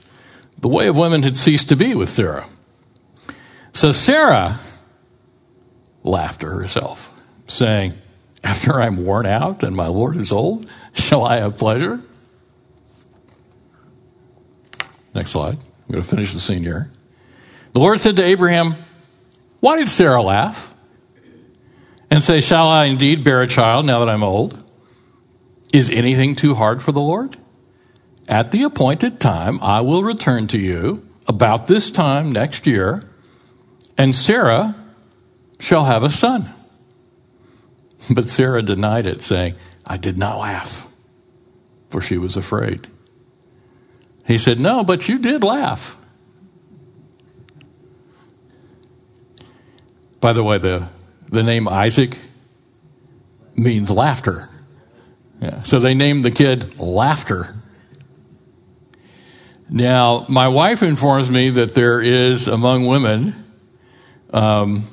The 0.59 0.69
way 0.69 0.89
of 0.89 0.97
women 0.97 1.23
had 1.23 1.37
ceased 1.37 1.69
to 1.71 1.77
be 1.77 1.95
with 1.95 2.09
Sarah. 2.09 2.47
So 3.73 3.93
Sarah 3.93 4.59
laughed 6.05 6.43
to 6.43 6.49
herself, 6.49 7.13
saying, 7.47 7.95
After 8.43 8.81
I'm 8.81 9.05
worn 9.05 9.27
out 9.27 9.63
and 9.63 9.75
my 9.75 9.89
Lord 9.89 10.17
is 10.17 10.33
old, 10.33 10.69
shall 10.93 11.25
I 11.25 11.39
have 11.39 11.57
pleasure? 11.57 12.01
Next 15.15 15.31
slide. 15.31 15.55
I'm 15.57 15.93
going 15.93 16.03
to 16.03 16.09
finish 16.09 16.33
the 16.33 16.41
scene 16.41 16.63
here. 16.63 16.91
The 17.73 17.81
Lord 17.81 18.01
said 18.01 18.17
to 18.17 18.25
Abraham, 18.25 18.75
Why 19.61 19.77
did 19.77 19.89
Sarah 19.89 20.23
laugh? 20.23 20.75
And 22.11 22.23
say, 22.23 22.41
Shall 22.41 22.69
I 22.69 22.87
indeed 22.87 23.25
bear 23.25 23.43
a 23.43 23.47
child 23.47 23.85
now 23.85 23.99
that 24.01 24.09
I'm 24.09 24.23
old? 24.23 24.64
Is 25.75 25.91
anything 25.91 26.37
too 26.37 26.55
hard 26.55 26.85
for 26.85 26.93
the 26.93 27.01
Lord? 27.01 27.37
At 28.29 28.53
the 28.53 28.63
appointed 28.63 29.19
time, 29.19 29.59
I 29.61 29.81
will 29.81 30.05
return 30.05 30.47
to 30.49 30.59
you 30.59 31.05
about 31.27 31.67
this 31.67 31.91
time 31.91 32.31
next 32.31 32.69
year, 32.69 33.03
and 33.99 34.15
Sarah 34.15 34.77
shall 35.59 35.85
have 35.87 36.05
a 36.05 36.11
son. 36.11 36.49
But 38.15 38.29
Sarah 38.29 38.63
denied 38.63 39.07
it, 39.07 39.21
saying, 39.21 39.55
I 39.85 39.97
did 39.97 40.17
not 40.17 40.39
laugh, 40.39 40.89
for 41.91 42.01
she 42.01 42.19
was 42.19 42.37
afraid. 42.37 42.87
He 44.27 44.39
said, 44.39 44.61
No, 44.61 44.85
but 44.85 45.09
you 45.09 45.19
did 45.19 45.43
laugh. 45.43 45.99
By 50.21 50.35
the 50.35 50.45
way, 50.45 50.59
the, 50.59 50.89
the 51.31 51.43
name 51.43 51.67
Isaac 51.67 52.17
means 53.57 53.91
laughter. 53.91 54.51
Yeah, 55.45 55.63
so 55.63 55.79
they 55.79 55.93
named 55.93 56.25
the 56.25 56.31
kid 56.31 56.81
Laughter. 56.81 57.55
Now, 59.69 60.25
my 60.27 60.49
wife 60.49 60.83
informs 60.83 61.31
me 61.31 61.51
that 61.51 61.75
there 61.75 62.01
is 62.01 62.49
among 62.49 62.87
women 62.87 63.35
um, 64.33 64.85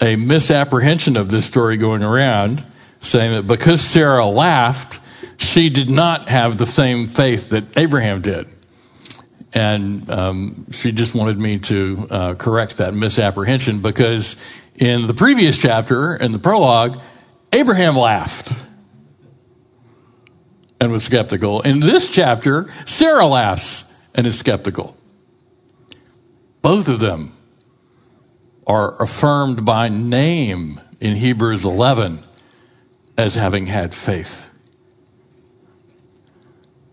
a 0.00 0.16
misapprehension 0.16 1.18
of 1.18 1.28
this 1.28 1.44
story 1.44 1.76
going 1.76 2.02
around, 2.02 2.64
saying 3.00 3.34
that 3.34 3.46
because 3.46 3.82
Sarah 3.82 4.24
laughed, 4.24 4.98
she 5.36 5.68
did 5.68 5.90
not 5.90 6.30
have 6.30 6.56
the 6.56 6.66
same 6.66 7.06
faith 7.06 7.50
that 7.50 7.76
Abraham 7.76 8.22
did. 8.22 8.46
And 9.52 10.08
um, 10.08 10.70
she 10.70 10.90
just 10.90 11.14
wanted 11.14 11.38
me 11.38 11.58
to 11.58 12.06
uh, 12.10 12.34
correct 12.36 12.78
that 12.78 12.94
misapprehension 12.94 13.82
because 13.82 14.36
in 14.74 15.06
the 15.06 15.14
previous 15.14 15.58
chapter, 15.58 16.16
in 16.16 16.32
the 16.32 16.38
prologue, 16.38 16.98
Abraham 17.52 17.94
laughed 17.94 18.52
and 20.80 20.92
was 20.92 21.04
skeptical. 21.04 21.60
In 21.62 21.80
this 21.80 22.08
chapter, 22.08 22.66
Sarah 22.84 23.26
laughs 23.26 23.84
and 24.14 24.26
is 24.26 24.38
skeptical. 24.38 24.96
Both 26.62 26.88
of 26.88 26.98
them 26.98 27.36
are 28.66 29.00
affirmed 29.02 29.64
by 29.64 29.88
name 29.88 30.80
in 31.00 31.16
Hebrews 31.16 31.64
11 31.64 32.20
as 33.16 33.34
having 33.34 33.66
had 33.66 33.94
faith. 33.94 34.50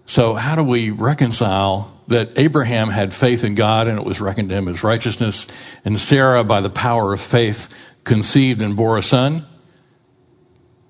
So, 0.05 0.33
how 0.33 0.57
do 0.57 0.63
we 0.63 0.89
reconcile 0.91 1.97
that 2.07 2.37
Abraham 2.37 2.89
had 2.89 3.13
faith 3.13 3.45
in 3.45 3.55
God 3.55 3.87
and 3.87 3.97
it 3.97 4.05
was 4.05 4.19
reckoned 4.19 4.49
to 4.49 4.55
him 4.55 4.67
as 4.67 4.83
righteousness, 4.83 5.47
and 5.85 5.97
Sarah, 5.97 6.43
by 6.43 6.59
the 6.59 6.69
power 6.69 7.13
of 7.13 7.21
faith, 7.21 7.73
conceived 8.03 8.61
and 8.61 8.75
bore 8.75 8.97
a 8.97 9.01
son? 9.01 9.45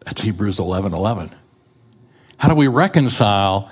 That's 0.05 0.21
Hebrews 0.21 0.60
11 0.60 0.95
11. 0.95 1.29
How 2.41 2.50
do 2.50 2.55
we 2.55 2.67
reconcile 2.67 3.69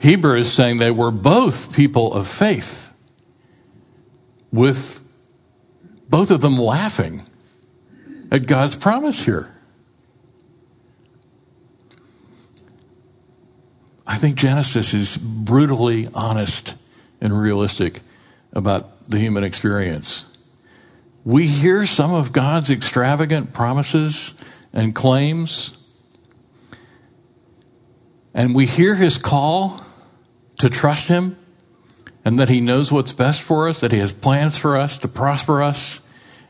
Hebrews 0.00 0.50
saying 0.50 0.78
they 0.78 0.90
were 0.90 1.10
both 1.10 1.76
people 1.76 2.14
of 2.14 2.26
faith 2.26 2.94
with 4.50 5.06
both 6.08 6.30
of 6.30 6.40
them 6.40 6.56
laughing 6.56 7.20
at 8.30 8.46
God's 8.46 8.74
promise 8.74 9.24
here? 9.24 9.52
I 14.06 14.16
think 14.16 14.36
Genesis 14.36 14.94
is 14.94 15.18
brutally 15.18 16.08
honest 16.14 16.74
and 17.20 17.38
realistic 17.38 18.00
about 18.54 19.10
the 19.10 19.18
human 19.18 19.44
experience. 19.44 20.24
We 21.22 21.48
hear 21.48 21.84
some 21.84 22.14
of 22.14 22.32
God's 22.32 22.70
extravagant 22.70 23.52
promises 23.52 24.36
and 24.72 24.94
claims 24.94 25.76
and 28.34 28.54
we 28.54 28.66
hear 28.66 28.94
his 28.94 29.18
call 29.18 29.80
to 30.58 30.68
trust 30.68 31.08
him 31.08 31.36
and 32.24 32.38
that 32.38 32.48
he 32.48 32.60
knows 32.60 32.92
what's 32.92 33.12
best 33.12 33.42
for 33.42 33.68
us, 33.68 33.80
that 33.80 33.92
he 33.92 33.98
has 33.98 34.12
plans 34.12 34.56
for 34.56 34.76
us 34.76 34.96
to 34.98 35.08
prosper 35.08 35.62
us 35.62 36.00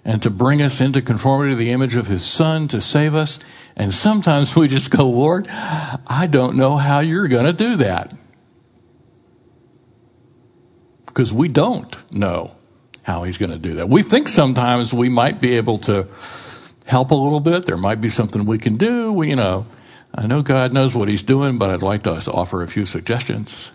and 0.04 0.22
to 0.22 0.30
bring 0.30 0.60
us 0.60 0.80
into 0.80 1.00
conformity 1.00 1.52
to 1.52 1.56
the 1.56 1.70
image 1.70 1.94
of 1.94 2.08
his 2.08 2.24
son 2.24 2.68
to 2.68 2.80
save 2.80 3.14
us. 3.14 3.38
And 3.76 3.94
sometimes 3.94 4.54
we 4.54 4.68
just 4.68 4.90
go, 4.90 5.08
Lord, 5.08 5.46
I 5.48 6.28
don't 6.30 6.56
know 6.56 6.76
how 6.76 7.00
you're 7.00 7.28
going 7.28 7.46
to 7.46 7.52
do 7.52 7.76
that. 7.76 8.12
because 11.12 11.32
we 11.32 11.46
don't 11.48 11.94
know 12.12 12.52
how 13.02 13.24
he's 13.24 13.36
going 13.36 13.50
to 13.50 13.58
do 13.58 13.74
that. 13.74 13.88
We 13.88 14.02
think 14.02 14.28
sometimes 14.28 14.94
we 14.94 15.08
might 15.10 15.40
be 15.40 15.56
able 15.56 15.76
to 15.78 16.08
help 16.86 17.10
a 17.10 17.14
little 17.14 17.40
bit. 17.40 17.66
There 17.66 17.76
might 17.76 18.00
be 18.00 18.08
something 18.08 18.46
we 18.46 18.58
can 18.58 18.76
do. 18.76 19.12
We, 19.12 19.28
you 19.28 19.36
know, 19.36 19.66
I 20.14 20.26
know 20.26 20.42
God 20.42 20.73
knows 20.73 20.95
what 20.95 21.09
he's 21.09 21.23
doing, 21.23 21.59
but 21.59 21.71
I'd 21.71 21.83
like 21.83 22.02
to 22.02 22.12
offer 22.33 22.62
a 22.62 22.69
few 22.69 22.85
suggestions. 22.85 23.71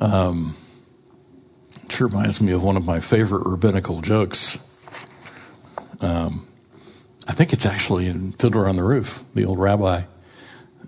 Um, 0.00 0.56
it 1.84 2.00
reminds 2.00 2.40
me 2.40 2.52
of 2.52 2.62
one 2.62 2.76
of 2.76 2.86
my 2.86 3.00
favorite 3.00 3.46
rabbinical 3.46 4.00
jokes. 4.00 4.58
Um, 6.00 6.46
I 7.28 7.32
think 7.32 7.52
it's 7.52 7.66
actually 7.66 8.06
in 8.06 8.32
Fiddler 8.32 8.68
on 8.68 8.76
the 8.76 8.82
Roof. 8.82 9.24
The 9.34 9.44
old 9.44 9.58
rabbi 9.58 10.02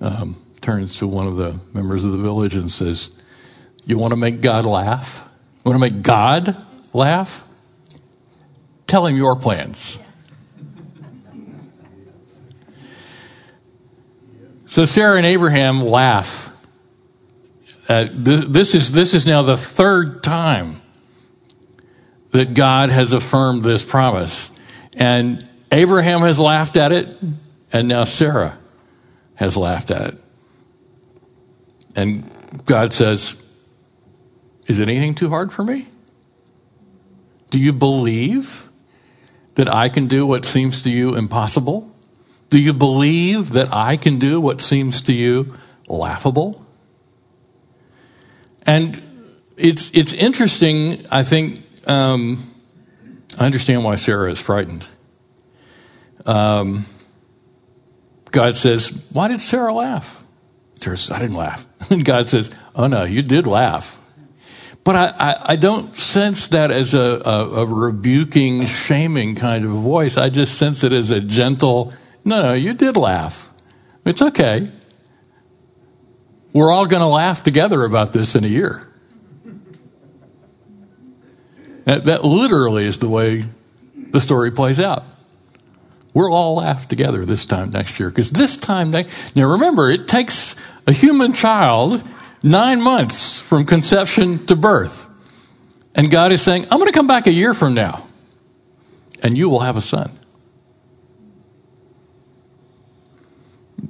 um, 0.01 0.43
turns 0.61 0.97
to 0.99 1.07
one 1.07 1.27
of 1.27 1.37
the 1.37 1.61
members 1.73 2.05
of 2.05 2.13
the 2.13 2.19
village 2.19 2.55
and 2.55 2.71
says, 2.71 3.11
You 3.85 3.99
want 3.99 4.13
to 4.13 4.17
make 4.17 4.41
God 4.41 4.65
laugh? 4.65 5.29
You 5.65 5.71
want 5.71 5.77
to 5.83 5.91
make 5.91 6.03
God 6.03 6.57
laugh? 6.95 7.45
Tell 8.87 9.07
him 9.07 9.17
your 9.17 9.37
plans. 9.37 9.99
So 14.79 14.85
Sarah 14.85 15.17
and 15.17 15.27
Abraham 15.27 15.81
laugh. 15.81 16.57
Uh, 17.89 18.07
this, 18.13 18.77
is, 18.77 18.93
this 18.93 19.13
is 19.13 19.27
now 19.27 19.43
the 19.43 19.57
third 19.57 20.23
time 20.23 20.81
that 22.31 22.55
God 22.55 22.89
has 22.89 23.13
affirmed 23.13 23.65
this 23.65 23.83
promise. 23.83 24.53
And 24.95 25.45
Abraham 25.73 26.21
has 26.21 26.39
laughed 26.39 26.77
at 26.77 26.93
it, 26.93 27.13
and 27.73 27.89
now 27.89 28.05
Sarah 28.05 28.57
has 29.35 29.57
laughed 29.57 29.91
at 29.91 30.15
it. 30.15 30.25
And 31.97 32.31
God 32.65 32.93
says, 32.93 33.35
Is 34.69 34.81
anything 34.81 35.17
too 35.17 35.29
hard 35.29 35.53
for 35.53 35.65
me? 35.65 35.89
Do 37.51 37.59
you 37.59 37.73
believe 37.73 38.71
that 39.57 39.69
I 39.69 39.89
can 39.89 40.07
do 40.07 40.25
what 40.25 40.45
seems 40.45 40.85
to 40.85 40.91
you 40.91 41.17
impossible? 41.17 41.93
Do 42.51 42.59
you 42.59 42.73
believe 42.73 43.51
that 43.51 43.73
I 43.73 43.97
can 43.97 44.19
do 44.19 44.41
what 44.41 44.61
seems 44.61 45.03
to 45.03 45.13
you 45.13 45.55
laughable? 45.89 46.65
And 48.67 49.03
it's, 49.57 49.91
it's 49.95 50.13
interesting, 50.13 51.05
I 51.11 51.25
think, 51.25 51.65
um, 51.87 52.43
I 53.39 53.47
understand 53.47 53.85
why 53.85 53.97
Sarah 53.97 54.31
is 54.31 54.41
frightened. 54.41 54.85
Um, 56.27 56.85
God 58.31 58.57
says, 58.57 58.91
Why 59.13 59.29
did 59.29 59.41
Sarah 59.41 59.73
laugh? 59.73 60.25
Sarah 60.81 60.99
says, 60.99 61.17
I 61.17 61.21
didn't 61.21 61.37
laugh. 61.37 61.67
And 61.91 62.05
God 62.05 62.29
says, 62.29 62.51
Oh 62.75 62.87
no, 62.87 63.05
you 63.05 63.23
did 63.23 63.47
laugh. 63.47 64.01
But 64.85 64.97
I, 64.97 65.07
I, 65.19 65.53
I 65.53 65.57
don't 65.57 65.95
sense 65.97 66.49
that 66.49 66.71
as 66.71 66.95
a, 66.95 67.23
a, 67.25 67.63
a, 67.63 67.67
rebuking, 67.67 68.67
shaming 68.67 69.35
kind 69.35 69.65
of 69.65 69.71
voice. 69.71 70.17
I 70.17 70.29
just 70.29 70.57
sense 70.59 70.85
it 70.85 70.93
as 70.93 71.11
a 71.11 71.21
gentle, 71.21 71.93
no, 72.29 72.53
you 72.53 72.75
did 72.75 72.97
laugh. 72.97 73.53
It's 74.05 74.23
okay. 74.23 74.71
We're 76.53 76.71
all 76.71 76.87
going 76.87 77.01
to 77.01 77.07
laugh 77.07 77.43
together 77.43 77.85
about 77.85 78.13
this 78.13 78.35
in 78.35 78.45
a 78.45 78.49
year. 78.49 78.87
That, 81.85 82.05
that 82.05 82.25
literally 82.25 82.85
is 82.85 82.99
the 82.99 83.09
way 83.09 83.45
the 83.95 84.21
story 84.21 84.51
plays 84.51 84.79
out. 84.79 85.05
We'll 86.15 86.35
all 86.35 86.57
laugh 86.57 86.89
together 86.89 87.25
this 87.25 87.45
time 87.47 87.71
next 87.71 87.99
year. 88.01 88.09
Because 88.09 88.31
this 88.31 88.57
time, 88.57 88.91
next, 88.91 89.37
now 89.37 89.47
remember, 89.51 89.91
it 89.91 90.09
takes 90.09 90.57
a 90.87 90.93
human 90.93 91.33
child 91.33 92.03
nine 92.43 92.83
months 92.83 93.41
from 93.41 93.65
conception 93.65 94.45
to 94.47 94.57
birth. 94.57 95.07
And 95.95 96.11
God 96.11 96.33
is 96.33 96.43
saying, 96.43 96.67
I'm 96.71 96.79
going 96.79 96.91
to 96.91 96.97
come 96.97 97.07
back 97.07 97.27
a 97.27 97.33
year 97.33 97.55
from 97.55 97.75
now, 97.75 98.07
and 99.23 99.37
you 99.37 99.49
will 99.49 99.61
have 99.61 99.77
a 99.77 99.81
son. 99.81 100.18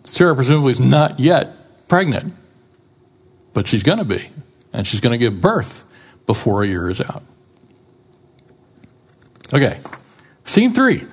Sarah 0.08 0.34
presumably 0.34 0.72
is 0.72 0.80
not 0.80 1.20
yet 1.20 1.86
pregnant, 1.88 2.34
but 3.52 3.68
she's 3.68 3.82
going 3.82 3.98
to 3.98 4.04
be. 4.04 4.30
And 4.72 4.86
she's 4.86 5.00
going 5.00 5.12
to 5.12 5.18
give 5.18 5.40
birth 5.40 5.84
before 6.26 6.62
a 6.62 6.66
year 6.66 6.90
is 6.90 7.00
out. 7.00 7.22
Okay, 9.52 9.78
scene 10.44 10.72
three. 10.72 11.04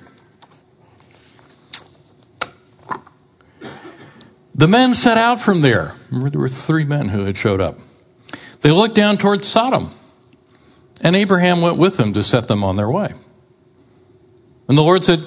The 4.54 4.68
men 4.68 4.94
set 4.94 5.18
out 5.18 5.40
from 5.40 5.60
there. 5.60 5.94
Remember, 6.10 6.30
there 6.30 6.40
were 6.40 6.48
three 6.48 6.84
men 6.84 7.08
who 7.08 7.24
had 7.24 7.36
showed 7.36 7.60
up. 7.60 7.78
They 8.60 8.70
looked 8.70 8.94
down 8.94 9.18
towards 9.18 9.46
Sodom, 9.46 9.90
and 11.02 11.14
Abraham 11.14 11.60
went 11.60 11.76
with 11.76 11.98
them 11.98 12.14
to 12.14 12.22
set 12.22 12.48
them 12.48 12.64
on 12.64 12.76
their 12.76 12.90
way. 12.90 13.12
And 14.68 14.76
the 14.76 14.82
Lord 14.82 15.04
said, 15.04 15.26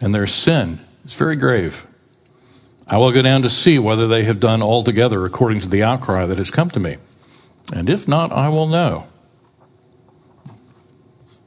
and 0.00 0.14
their 0.14 0.26
sin 0.26 0.78
is 1.04 1.14
very 1.14 1.36
grave. 1.36 1.86
I 2.86 2.98
will 2.98 3.12
go 3.12 3.22
down 3.22 3.42
to 3.42 3.50
see 3.50 3.78
whether 3.78 4.06
they 4.06 4.24
have 4.24 4.38
done 4.38 4.62
altogether 4.62 5.24
according 5.24 5.60
to 5.60 5.68
the 5.68 5.82
outcry 5.82 6.26
that 6.26 6.38
has 6.38 6.50
come 6.50 6.70
to 6.70 6.80
me. 6.80 6.96
And 7.72 7.90
if 7.90 8.06
not, 8.06 8.30
I 8.30 8.48
will 8.48 8.68
know. 8.68 9.06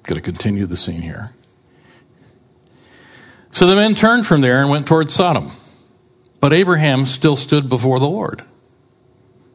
Going 0.03 0.15
to 0.15 0.21
continue 0.21 0.65
the 0.65 0.75
scene 0.75 1.01
here. 1.01 1.33
So 3.51 3.67
the 3.67 3.75
men 3.75 3.95
turned 3.95 4.25
from 4.25 4.41
there 4.41 4.61
and 4.61 4.69
went 4.69 4.87
toward 4.87 5.11
Sodom. 5.11 5.51
But 6.39 6.53
Abraham 6.53 7.05
still 7.05 7.35
stood 7.35 7.69
before 7.69 7.99
the 7.99 8.07
Lord. 8.07 8.43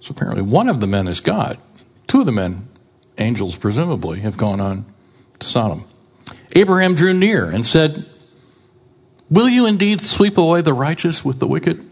So 0.00 0.12
apparently, 0.12 0.42
one 0.42 0.68
of 0.68 0.80
the 0.80 0.86
men 0.86 1.08
is 1.08 1.20
God. 1.20 1.58
Two 2.06 2.20
of 2.20 2.26
the 2.26 2.32
men, 2.32 2.68
angels 3.18 3.56
presumably, 3.56 4.20
have 4.20 4.36
gone 4.36 4.60
on 4.60 4.84
to 5.38 5.46
Sodom. 5.46 5.84
Abraham 6.54 6.94
drew 6.94 7.14
near 7.14 7.46
and 7.46 7.64
said, 7.64 8.04
Will 9.30 9.48
you 9.48 9.66
indeed 9.66 10.00
sweep 10.00 10.36
away 10.36 10.60
the 10.60 10.74
righteous 10.74 11.24
with 11.24 11.38
the 11.38 11.46
wicked? 11.46 11.84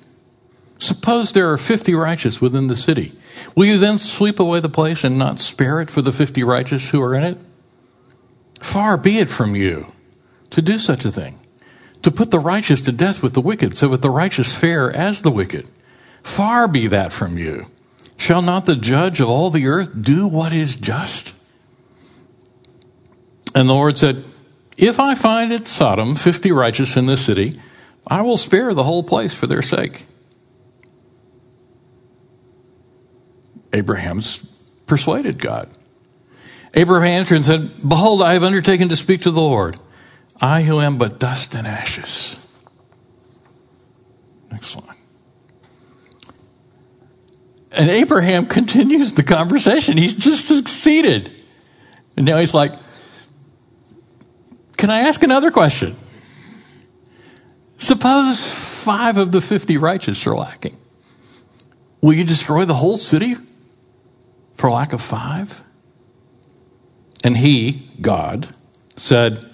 Suppose 0.78 1.32
there 1.32 1.50
are 1.52 1.58
50 1.58 1.94
righteous 1.94 2.40
within 2.40 2.66
the 2.66 2.76
city. 2.76 3.12
Will 3.56 3.66
you 3.66 3.78
then 3.78 3.98
sweep 3.98 4.40
away 4.40 4.60
the 4.60 4.68
place 4.68 5.04
and 5.04 5.16
not 5.16 5.38
spare 5.38 5.80
it 5.80 5.90
for 5.90 6.02
the 6.02 6.12
50 6.12 6.42
righteous 6.42 6.90
who 6.90 7.00
are 7.00 7.14
in 7.14 7.24
it? 7.24 7.38
Far 8.60 8.96
be 8.96 9.18
it 9.18 9.30
from 9.30 9.54
you 9.56 9.92
to 10.50 10.60
do 10.60 10.78
such 10.78 11.04
a 11.04 11.10
thing, 11.10 11.38
to 12.02 12.10
put 12.10 12.30
the 12.30 12.38
righteous 12.38 12.80
to 12.82 12.92
death 12.92 13.22
with 13.22 13.32
the 13.34 13.40
wicked, 13.40 13.76
so 13.76 13.88
that 13.88 14.02
the 14.02 14.10
righteous 14.10 14.54
fare 14.54 14.94
as 14.94 15.22
the 15.22 15.30
wicked. 15.30 15.68
Far 16.22 16.68
be 16.68 16.86
that 16.88 17.12
from 17.12 17.38
you. 17.38 17.66
Shall 18.16 18.42
not 18.42 18.66
the 18.66 18.76
judge 18.76 19.20
of 19.20 19.28
all 19.28 19.50
the 19.50 19.66
earth 19.66 20.02
do 20.02 20.28
what 20.28 20.52
is 20.52 20.76
just? 20.76 21.32
And 23.54 23.68
the 23.68 23.74
Lord 23.74 23.96
said, 23.96 24.24
If 24.76 24.98
I 24.98 25.14
find 25.14 25.52
at 25.52 25.68
Sodom 25.68 26.14
fifty 26.14 26.52
righteous 26.52 26.96
in 26.96 27.06
this 27.06 27.24
city, 27.24 27.60
I 28.06 28.22
will 28.22 28.36
spare 28.36 28.74
the 28.74 28.84
whole 28.84 29.02
place 29.02 29.34
for 29.34 29.46
their 29.46 29.62
sake. 29.62 30.06
Abraham's 33.72 34.44
persuaded 34.86 35.38
God. 35.38 35.68
Abraham 36.74 37.20
answered 37.20 37.36
and 37.36 37.44
said, 37.44 37.70
Behold, 37.86 38.22
I 38.22 38.34
have 38.34 38.42
undertaken 38.42 38.88
to 38.88 38.96
speak 38.96 39.22
to 39.22 39.30
the 39.30 39.40
Lord, 39.40 39.78
I 40.40 40.62
who 40.62 40.80
am 40.80 40.98
but 40.98 41.18
dust 41.18 41.54
and 41.54 41.66
ashes. 41.66 42.38
Next 44.50 44.76
line. 44.76 44.96
And 47.72 47.88
Abraham 47.90 48.46
continues 48.58 49.14
the 49.14 49.22
conversation. 49.22 49.96
He's 49.96 50.14
just 50.14 50.48
succeeded. 50.48 51.30
And 52.16 52.26
now 52.26 52.38
he's 52.38 52.54
like, 52.54 52.72
Can 54.82 54.90
I 54.90 55.02
ask 55.02 55.22
another 55.22 55.52
question? 55.52 55.94
Suppose 57.78 58.44
five 58.44 59.16
of 59.16 59.30
the 59.30 59.40
50 59.40 59.76
righteous 59.76 60.26
are 60.26 60.34
lacking. 60.34 60.76
Will 62.00 62.14
you 62.14 62.24
destroy 62.24 62.64
the 62.64 62.74
whole 62.74 62.96
city 62.96 63.36
for 64.54 64.72
lack 64.72 64.92
of 64.92 65.00
five? 65.00 65.62
And 67.22 67.36
he, 67.36 67.90
God, 68.00 68.48
said, 68.96 69.48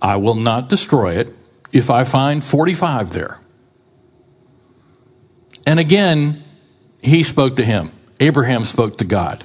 I 0.00 0.16
will 0.16 0.36
not 0.36 0.70
destroy 0.70 1.16
it 1.18 1.36
if 1.70 1.90
I 1.90 2.04
find 2.04 2.42
45 2.42 3.12
there. 3.12 3.40
And 5.66 5.80
again, 5.80 6.42
he 7.02 7.24
spoke 7.24 7.56
to 7.56 7.62
him. 7.62 7.92
Abraham 8.20 8.64
spoke 8.64 8.96
to 8.96 9.04
God. 9.04 9.44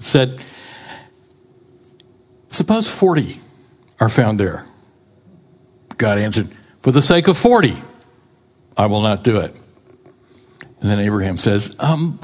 Said, 0.00 0.38
Suppose 2.50 2.90
40 2.90 3.40
are 4.00 4.08
found 4.08 4.40
there. 4.40 4.66
God 5.96 6.18
answered, 6.18 6.48
For 6.80 6.92
the 6.92 7.02
sake 7.02 7.28
of 7.28 7.38
40, 7.38 7.74
I 8.76 8.86
will 8.86 9.00
not 9.00 9.24
do 9.24 9.38
it. 9.38 9.54
And 10.80 10.90
then 10.90 11.00
Abraham 11.00 11.38
says, 11.38 11.74
um, 11.78 12.20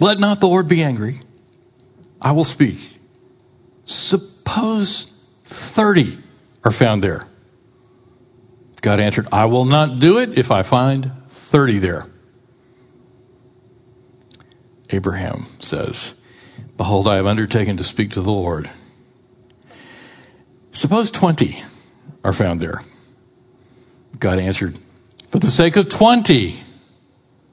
Let 0.00 0.18
not 0.18 0.40
the 0.40 0.48
Lord 0.48 0.68
be 0.68 0.82
angry. 0.82 1.20
I 2.20 2.32
will 2.32 2.44
speak. 2.44 2.98
Suppose 3.84 5.12
30 5.44 6.18
are 6.64 6.72
found 6.72 7.02
there. 7.02 7.26
God 8.80 9.00
answered, 9.00 9.28
I 9.32 9.46
will 9.46 9.64
not 9.64 9.98
do 9.98 10.18
it 10.18 10.38
if 10.38 10.50
I 10.50 10.62
find 10.62 11.10
30 11.28 11.78
there. 11.78 12.06
Abraham 14.90 15.46
says, 15.58 16.14
Behold, 16.76 17.08
I 17.08 17.16
have 17.16 17.26
undertaken 17.26 17.76
to 17.76 17.84
speak 17.84 18.12
to 18.12 18.20
the 18.20 18.32
Lord. 18.32 18.70
Suppose 20.70 21.10
20 21.10 21.62
are 22.24 22.32
found 22.32 22.60
there. 22.60 22.82
God 24.18 24.38
answered, 24.38 24.78
For 25.30 25.38
the 25.38 25.50
sake 25.50 25.76
of 25.76 25.88
20, 25.88 26.60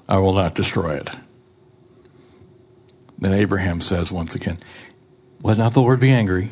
I 0.07 0.17
will 0.17 0.33
not 0.33 0.55
destroy 0.55 0.95
it. 0.95 1.09
Then 3.17 3.33
Abraham 3.33 3.81
says 3.81 4.11
once 4.11 4.35
again, 4.35 4.57
Let 5.41 5.57
not 5.57 5.73
the 5.73 5.81
Lord 5.81 5.99
be 5.99 6.11
angry. 6.11 6.49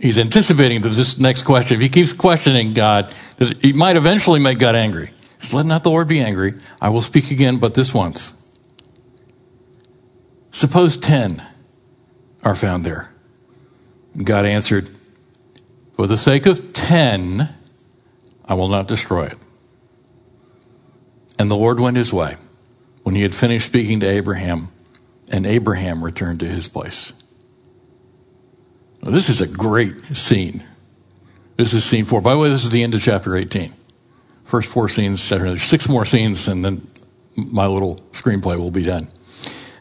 He's 0.00 0.18
anticipating 0.18 0.82
this 0.82 1.18
next 1.18 1.44
question, 1.44 1.76
if 1.76 1.80
he 1.80 1.88
keeps 1.88 2.12
questioning 2.12 2.74
God, 2.74 3.12
he 3.62 3.72
might 3.72 3.96
eventually 3.96 4.40
make 4.40 4.58
God 4.58 4.74
angry. 4.74 5.06
He 5.06 5.12
says, 5.38 5.54
Let 5.54 5.66
not 5.66 5.84
the 5.84 5.90
Lord 5.90 6.08
be 6.08 6.20
angry. 6.20 6.54
I 6.80 6.90
will 6.90 7.00
speak 7.00 7.30
again, 7.30 7.58
but 7.58 7.74
this 7.74 7.94
once. 7.94 8.34
Suppose 10.52 10.96
10 10.96 11.42
are 12.42 12.54
found 12.54 12.84
there. 12.84 13.10
God 14.22 14.46
answered, 14.46 14.88
For 15.96 16.06
the 16.06 16.18
sake 16.18 16.44
of 16.44 16.74
10, 16.74 17.48
I 18.44 18.54
will 18.54 18.68
not 18.68 18.86
destroy 18.86 19.28
it. 19.28 19.38
And 21.38 21.50
the 21.50 21.56
Lord 21.56 21.80
went 21.80 21.96
his 21.96 22.12
way 22.12 22.36
when 23.02 23.14
he 23.14 23.22
had 23.22 23.34
finished 23.34 23.66
speaking 23.66 24.00
to 24.00 24.06
Abraham, 24.06 24.68
and 25.30 25.46
Abraham 25.46 26.04
returned 26.04 26.40
to 26.40 26.46
his 26.46 26.68
place. 26.68 27.14
Well, 29.02 29.12
this 29.12 29.30
is 29.30 29.40
a 29.40 29.46
great 29.46 29.96
scene. 30.14 30.62
This 31.56 31.72
is 31.72 31.82
scene 31.82 32.04
four. 32.04 32.20
By 32.20 32.34
the 32.34 32.40
way, 32.40 32.50
this 32.50 32.64
is 32.64 32.70
the 32.70 32.82
end 32.82 32.94
of 32.94 33.00
chapter 33.00 33.34
18. 33.34 33.72
First 34.44 34.68
four 34.68 34.90
scenes, 34.90 35.26
there's 35.26 35.62
six 35.62 35.88
more 35.88 36.04
scenes, 36.04 36.46
and 36.46 36.62
then 36.62 36.86
my 37.36 37.66
little 37.66 37.96
screenplay 38.12 38.58
will 38.58 38.70
be 38.70 38.82
done. 38.82 39.08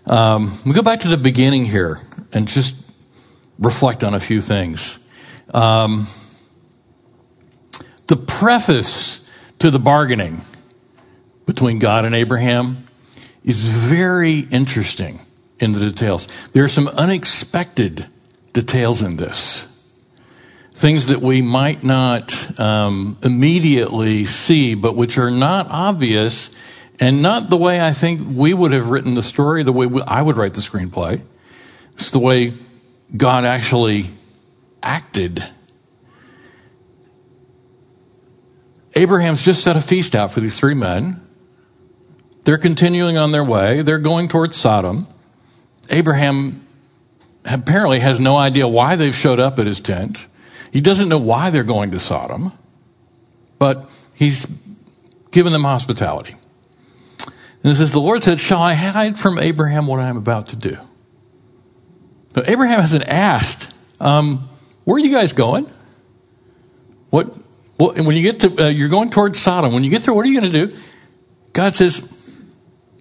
Um, 0.09 0.49
we 0.65 0.71
go 0.71 0.81
back 0.81 1.01
to 1.01 1.09
the 1.09 1.17
beginning 1.17 1.65
here 1.65 1.99
and 2.31 2.47
just 2.47 2.73
reflect 3.59 4.01
on 4.01 4.13
a 4.13 4.19
few 4.21 4.39
things. 4.39 4.99
Um, 5.55 6.05
the 8.07 8.17
preface 8.17 9.21
to 9.59 9.71
the 9.71 9.79
bargaining 9.79 10.41
between 11.45 11.79
God 11.79 12.03
and 12.03 12.13
Abraham 12.13 12.85
is 13.45 13.61
very 13.61 14.39
interesting 14.39 15.21
in 15.57 15.71
the 15.71 15.79
details. 15.79 16.27
There 16.49 16.65
are 16.65 16.67
some 16.67 16.89
unexpected 16.89 18.05
details 18.51 19.01
in 19.01 19.15
this. 19.15 19.71
Things 20.73 21.07
that 21.07 21.21
we 21.21 21.41
might 21.41 21.85
not 21.85 22.59
um, 22.59 23.17
immediately 23.23 24.25
see, 24.25 24.75
but 24.75 24.97
which 24.97 25.17
are 25.17 25.31
not 25.31 25.67
obvious 25.69 26.51
and 26.99 27.21
not 27.21 27.49
the 27.49 27.55
way 27.55 27.79
I 27.79 27.93
think 27.93 28.21
we 28.29 28.53
would 28.53 28.73
have 28.73 28.89
written 28.89 29.15
the 29.15 29.23
story, 29.23 29.63
the 29.63 29.71
way 29.71 29.87
I 30.05 30.21
would 30.21 30.35
write 30.35 30.53
the 30.53 30.59
screenplay. 30.59 31.21
It's 31.93 32.11
the 32.11 32.19
way 32.19 32.53
God 33.15 33.45
actually 33.45 34.09
acted. 34.85 35.43
Abraham's 38.93 39.43
just 39.43 39.63
set 39.63 39.75
a 39.75 39.81
feast 39.81 40.15
out 40.15 40.31
for 40.31 40.39
these 40.39 40.57
three 40.57 40.73
men. 40.73 41.19
They're 42.45 42.57
continuing 42.57 43.17
on 43.17 43.31
their 43.31 43.43
way. 43.43 43.81
They're 43.81 43.99
going 43.99 44.29
towards 44.29 44.55
Sodom. 44.55 45.07
Abraham 45.89 46.65
apparently 47.43 47.99
has 47.99 48.19
no 48.19 48.37
idea 48.37 48.67
why 48.67 48.95
they've 48.95 49.15
showed 49.15 49.39
up 49.39 49.59
at 49.59 49.67
his 49.67 49.79
tent. 49.79 50.25
He 50.71 50.81
doesn't 50.81 51.09
know 51.09 51.17
why 51.17 51.49
they're 51.49 51.63
going 51.63 51.91
to 51.91 51.99
Sodom, 51.99 52.53
but 53.59 53.89
he's 54.13 54.45
given 55.31 55.51
them 55.51 55.63
hospitality. 55.63 56.35
And 57.63 57.71
it 57.71 57.75
says, 57.75 57.91
The 57.91 57.99
Lord 57.99 58.23
said, 58.23 58.39
Shall 58.39 58.61
I 58.61 58.75
hide 58.75 59.17
from 59.17 59.39
Abraham 59.39 59.87
what 59.87 59.99
I 59.99 60.07
am 60.07 60.17
about 60.17 60.49
to 60.49 60.55
do? 60.55 60.77
So 62.35 62.43
Abraham 62.45 62.79
hasn't 62.79 63.07
asked, 63.07 63.73
um, 63.99 64.49
Where 64.85 64.95
are 64.95 64.99
you 64.99 65.11
guys 65.11 65.33
going? 65.33 65.69
What, 67.09 67.27
what 67.77 67.97
when 67.97 68.15
you 68.15 68.21
get 68.21 68.39
to, 68.41 68.65
uh, 68.65 68.67
you're 68.69 68.89
going 68.89 69.09
towards 69.09 69.37
Sodom. 69.39 69.73
When 69.73 69.83
you 69.83 69.89
get 69.89 70.03
there, 70.03 70.13
what 70.13 70.25
are 70.25 70.29
you 70.29 70.39
going 70.39 70.51
to 70.51 70.67
do? 70.67 70.77
God 71.53 71.75
says, 71.75 72.07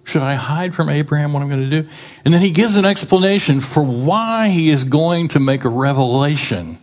Should 0.03 0.21
I 0.21 0.33
hide 0.33 0.75
from 0.75 0.89
Abraham 0.89 1.31
what 1.33 1.41
I'm 1.41 1.49
going 1.49 1.69
to 1.69 1.81
do? 1.81 1.89
And 2.23 2.33
then 2.33 2.41
he 2.41 2.51
gives 2.51 2.75
an 2.75 2.85
explanation 2.85 3.61
for 3.61 3.83
why 3.83 4.49
he 4.49 4.69
is 4.69 4.83
going 4.83 5.29
to 5.29 5.39
make 5.39 5.63
a 5.63 5.69
revelation 5.69 6.79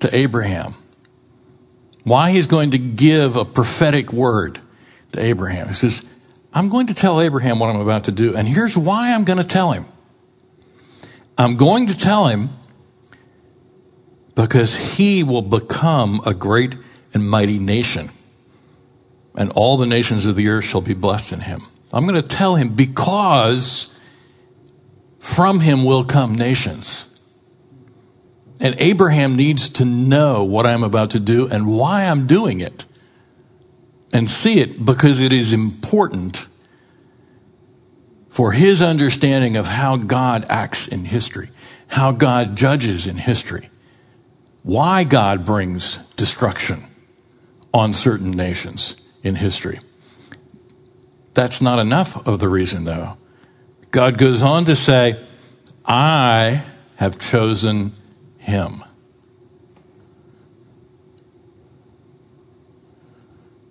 to 0.00 0.14
Abraham. 0.14 0.74
Why 2.04 2.30
he's 2.30 2.46
going 2.46 2.70
to 2.72 2.78
give 2.78 3.36
a 3.36 3.44
prophetic 3.44 4.12
word 4.12 4.60
to 5.12 5.22
Abraham. 5.22 5.68
He 5.68 5.74
says, 5.74 6.08
I'm 6.52 6.68
going 6.68 6.86
to 6.86 6.94
tell 6.94 7.20
Abraham 7.20 7.58
what 7.58 7.68
I'm 7.68 7.80
about 7.80 8.04
to 8.04 8.12
do, 8.12 8.34
and 8.34 8.48
here's 8.48 8.76
why 8.76 9.12
I'm 9.12 9.24
going 9.24 9.38
to 9.38 9.46
tell 9.46 9.72
him. 9.72 9.84
I'm 11.36 11.56
going 11.56 11.86
to 11.86 11.96
tell 11.96 12.26
him 12.26 12.48
because 14.38 14.94
he 14.94 15.24
will 15.24 15.42
become 15.42 16.20
a 16.24 16.32
great 16.32 16.76
and 17.12 17.28
mighty 17.28 17.58
nation, 17.58 18.08
and 19.34 19.50
all 19.50 19.76
the 19.76 19.84
nations 19.84 20.26
of 20.26 20.36
the 20.36 20.46
earth 20.46 20.64
shall 20.64 20.80
be 20.80 20.94
blessed 20.94 21.32
in 21.32 21.40
him. 21.40 21.64
I'm 21.92 22.06
going 22.06 22.22
to 22.22 22.26
tell 22.26 22.54
him 22.54 22.68
because 22.68 23.92
from 25.18 25.58
him 25.58 25.84
will 25.84 26.04
come 26.04 26.36
nations. 26.36 27.20
And 28.60 28.76
Abraham 28.78 29.34
needs 29.34 29.70
to 29.70 29.84
know 29.84 30.44
what 30.44 30.66
I'm 30.66 30.84
about 30.84 31.10
to 31.10 31.20
do 31.20 31.48
and 31.48 31.66
why 31.66 32.04
I'm 32.04 32.28
doing 32.28 32.60
it 32.60 32.84
and 34.12 34.30
see 34.30 34.60
it 34.60 34.84
because 34.84 35.20
it 35.20 35.32
is 35.32 35.52
important 35.52 36.46
for 38.28 38.52
his 38.52 38.80
understanding 38.80 39.56
of 39.56 39.66
how 39.66 39.96
God 39.96 40.46
acts 40.48 40.86
in 40.86 41.06
history, 41.06 41.50
how 41.88 42.12
God 42.12 42.54
judges 42.54 43.08
in 43.08 43.16
history, 43.16 43.68
why 44.68 45.02
God 45.02 45.46
brings 45.46 45.96
destruction 46.16 46.84
on 47.72 47.94
certain 47.94 48.30
nations 48.32 48.96
in 49.22 49.34
history. 49.34 49.80
That's 51.32 51.62
not 51.62 51.78
enough 51.78 52.26
of 52.26 52.38
the 52.38 52.50
reason, 52.50 52.84
though. 52.84 53.16
God 53.90 54.18
goes 54.18 54.42
on 54.42 54.66
to 54.66 54.76
say, 54.76 55.18
I 55.86 56.62
have 56.96 57.18
chosen 57.18 57.94
him. 58.36 58.84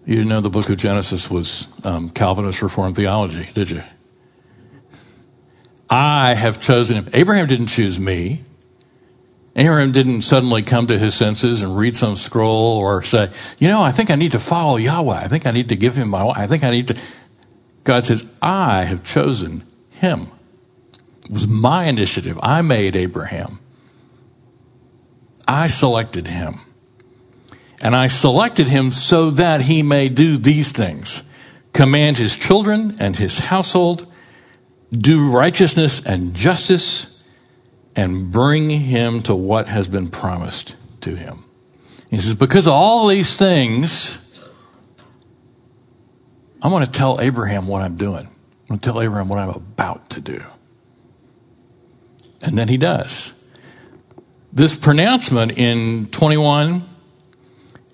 You 0.03 0.15
didn't 0.15 0.29
know 0.29 0.41
the 0.41 0.49
book 0.49 0.67
of 0.67 0.77
Genesis 0.77 1.29
was 1.29 1.67
um, 1.83 2.09
Calvinist 2.09 2.63
Reformed 2.63 2.95
theology, 2.95 3.47
did 3.53 3.69
you? 3.69 3.83
I 5.91 6.33
have 6.33 6.59
chosen 6.59 6.95
him. 6.95 7.07
Abraham 7.13 7.45
didn't 7.45 7.67
choose 7.67 7.99
me. 7.99 8.41
Abraham 9.57 9.91
didn't 9.91 10.21
suddenly 10.21 10.61
come 10.61 10.85
to 10.87 10.99
his 10.99 11.15
senses 11.15 11.63
and 11.63 11.75
read 11.75 11.95
some 11.95 12.15
scroll 12.15 12.77
or 12.77 13.01
say, 13.01 13.31
you 13.57 13.67
know, 13.67 13.81
I 13.81 13.91
think 13.91 14.11
I 14.11 14.15
need 14.15 14.33
to 14.33 14.39
follow 14.39 14.77
Yahweh. 14.77 15.17
I 15.17 15.27
think 15.27 15.47
I 15.47 15.51
need 15.51 15.69
to 15.69 15.75
give 15.75 15.95
him 15.95 16.09
my, 16.09 16.27
I 16.27 16.45
think 16.45 16.63
I 16.63 16.69
need 16.69 16.89
to. 16.89 16.97
God 17.83 18.05
says, 18.05 18.29
I 18.41 18.83
have 18.83 19.03
chosen 19.03 19.63
him. 19.89 20.27
It 21.25 21.31
was 21.31 21.47
my 21.47 21.85
initiative. 21.85 22.39
I 22.43 22.61
made 22.61 22.95
Abraham. 22.95 23.59
I 25.47 25.67
selected 25.67 26.27
him. 26.27 26.59
And 27.81 27.95
I 27.95 28.07
selected 28.07 28.67
him 28.67 28.91
so 28.91 29.31
that 29.31 29.61
he 29.61 29.81
may 29.81 30.09
do 30.09 30.37
these 30.37 30.71
things 30.71 31.23
command 31.77 32.17
his 32.17 32.35
children 32.35 32.95
and 32.99 33.15
his 33.15 33.37
household, 33.37 34.11
do 34.91 35.29
righteousness 35.29 36.03
and 36.03 36.33
justice, 36.33 37.16
and 37.97 38.31
bring 38.31 38.69
him 38.69 39.23
to 39.23 39.35
what 39.35 39.67
has 39.67 39.87
been 39.87 40.07
promised 40.07 40.77
to 41.01 41.15
him. 41.15 41.43
He 42.11 42.19
says, 42.19 42.35
Because 42.35 42.67
of 42.67 42.73
all 42.73 43.07
these 43.07 43.35
things, 43.35 44.23
I'm 46.61 46.71
going 46.71 46.85
to 46.85 46.91
tell 46.91 47.19
Abraham 47.19 47.67
what 47.67 47.81
I'm 47.81 47.95
doing. 47.95 48.25
I'm 48.25 48.67
going 48.67 48.79
to 48.79 48.89
tell 48.89 49.01
Abraham 49.01 49.27
what 49.27 49.39
I'm 49.39 49.49
about 49.49 50.11
to 50.11 50.21
do. 50.21 50.43
And 52.43 52.55
then 52.55 52.67
he 52.67 52.77
does. 52.77 53.33
This 54.53 54.77
pronouncement 54.77 55.53
in 55.57 56.05
21 56.07 56.83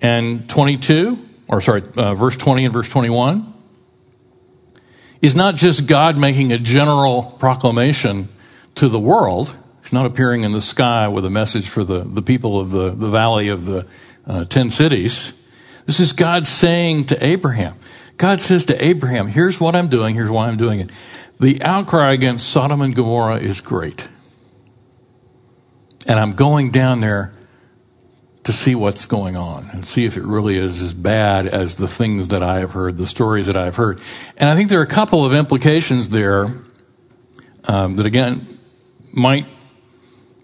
and 0.01 0.49
22, 0.49 1.17
or 1.47 1.61
sorry, 1.61 1.81
uh, 1.95 2.13
verse 2.13 2.35
20 2.35 2.65
and 2.65 2.73
verse 2.73 2.89
21, 2.89 3.53
is 5.21 5.35
not 5.35 5.55
just 5.55 5.87
God 5.87 6.17
making 6.17 6.51
a 6.51 6.57
general 6.57 7.23
proclamation 7.39 8.27
to 8.75 8.89
the 8.89 8.99
world. 8.99 9.57
He's 9.83 9.91
not 9.91 10.05
appearing 10.05 10.43
in 10.43 10.53
the 10.53 10.61
sky 10.61 11.09
with 11.09 11.25
a 11.25 11.29
message 11.29 11.67
for 11.67 11.83
the, 11.83 11.99
the 11.99 12.21
people 12.21 12.57
of 12.57 12.71
the, 12.71 12.91
the 12.91 13.09
valley 13.09 13.49
of 13.49 13.65
the 13.65 13.85
uh, 14.25 14.45
ten 14.45 14.69
cities. 14.69 15.33
This 15.85 15.99
is 15.99 16.13
God 16.13 16.47
saying 16.47 17.05
to 17.05 17.21
Abraham. 17.23 17.75
God 18.15 18.39
says 18.39 18.63
to 18.65 18.85
Abraham, 18.85 19.27
here's 19.27 19.59
what 19.59 19.75
I'm 19.75 19.89
doing, 19.89 20.15
here's 20.15 20.29
why 20.29 20.47
I'm 20.47 20.55
doing 20.55 20.79
it. 20.79 20.89
The 21.37 21.61
outcry 21.61 22.13
against 22.13 22.47
Sodom 22.47 22.81
and 22.81 22.95
Gomorrah 22.95 23.39
is 23.39 23.59
great. 23.59 24.07
And 26.07 26.17
I'm 26.17 26.31
going 26.31 26.71
down 26.71 27.01
there 27.01 27.33
to 28.45 28.53
see 28.53 28.75
what's 28.75 29.05
going 29.05 29.35
on 29.35 29.69
and 29.73 29.85
see 29.85 30.05
if 30.05 30.15
it 30.15 30.23
really 30.23 30.55
is 30.55 30.81
as 30.81 30.93
bad 30.93 31.45
as 31.45 31.75
the 31.75 31.89
things 31.89 32.29
that 32.29 32.41
I 32.41 32.59
have 32.59 32.71
heard, 32.71 32.95
the 32.95 33.07
stories 33.07 33.47
that 33.47 33.57
I've 33.57 33.75
heard. 33.75 33.99
And 34.37 34.49
I 34.49 34.55
think 34.55 34.69
there 34.69 34.79
are 34.79 34.83
a 34.83 34.87
couple 34.87 35.25
of 35.25 35.33
implications 35.33 36.09
there 36.09 36.47
um, 37.65 37.97
that, 37.97 38.05
again, 38.05 38.47
might 39.11 39.47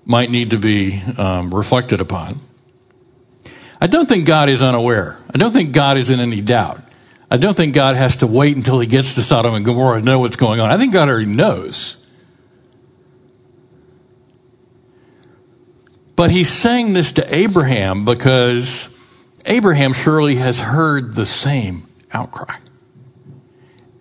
might 0.10 0.32
need 0.32 0.50
to 0.50 0.58
be 0.58 1.00
um, 1.19 1.54
reflected 1.54 2.02
upon. 2.02 2.38
I 3.80 3.86
don't 3.86 4.10
think 4.10 4.26
God 4.26 4.50
is 4.50 4.63
unaware. 4.63 5.15
I 5.32 5.38
don't 5.38 5.52
think 5.52 5.72
God 5.72 5.98
is 5.98 6.10
in 6.10 6.19
any 6.19 6.41
doubt. 6.41 6.82
I 7.30 7.38
don't 7.38 7.56
think 7.56 7.76
God 7.76 7.95
has 7.95 8.17
to 8.17 8.28
wait 8.28 8.56
until 8.56 8.80
he 8.80 8.88
gets 8.88 9.13
to 9.15 9.22
Sodom 9.22 9.54
and 9.54 9.63
Gomorrah 9.63 10.00
to 10.00 10.06
know 10.06 10.17
what's 10.17 10.36
going 10.36 10.60
on. 10.60 10.72
I 10.72 10.78
think 10.78 10.93
God 10.93 11.10
already 11.10 11.28
knows. 11.28 11.95
But 16.15 16.32
he's 16.32 16.50
saying 16.50 16.93
this 16.93 17.12
to 17.13 17.34
Abraham 17.36 18.04
because 18.04 18.98
Abraham 19.45 19.93
surely 19.93 20.36
has 20.36 20.60
heard 20.60 21.13
the 21.13 21.26
same 21.28 21.88
outcry. 22.12 22.56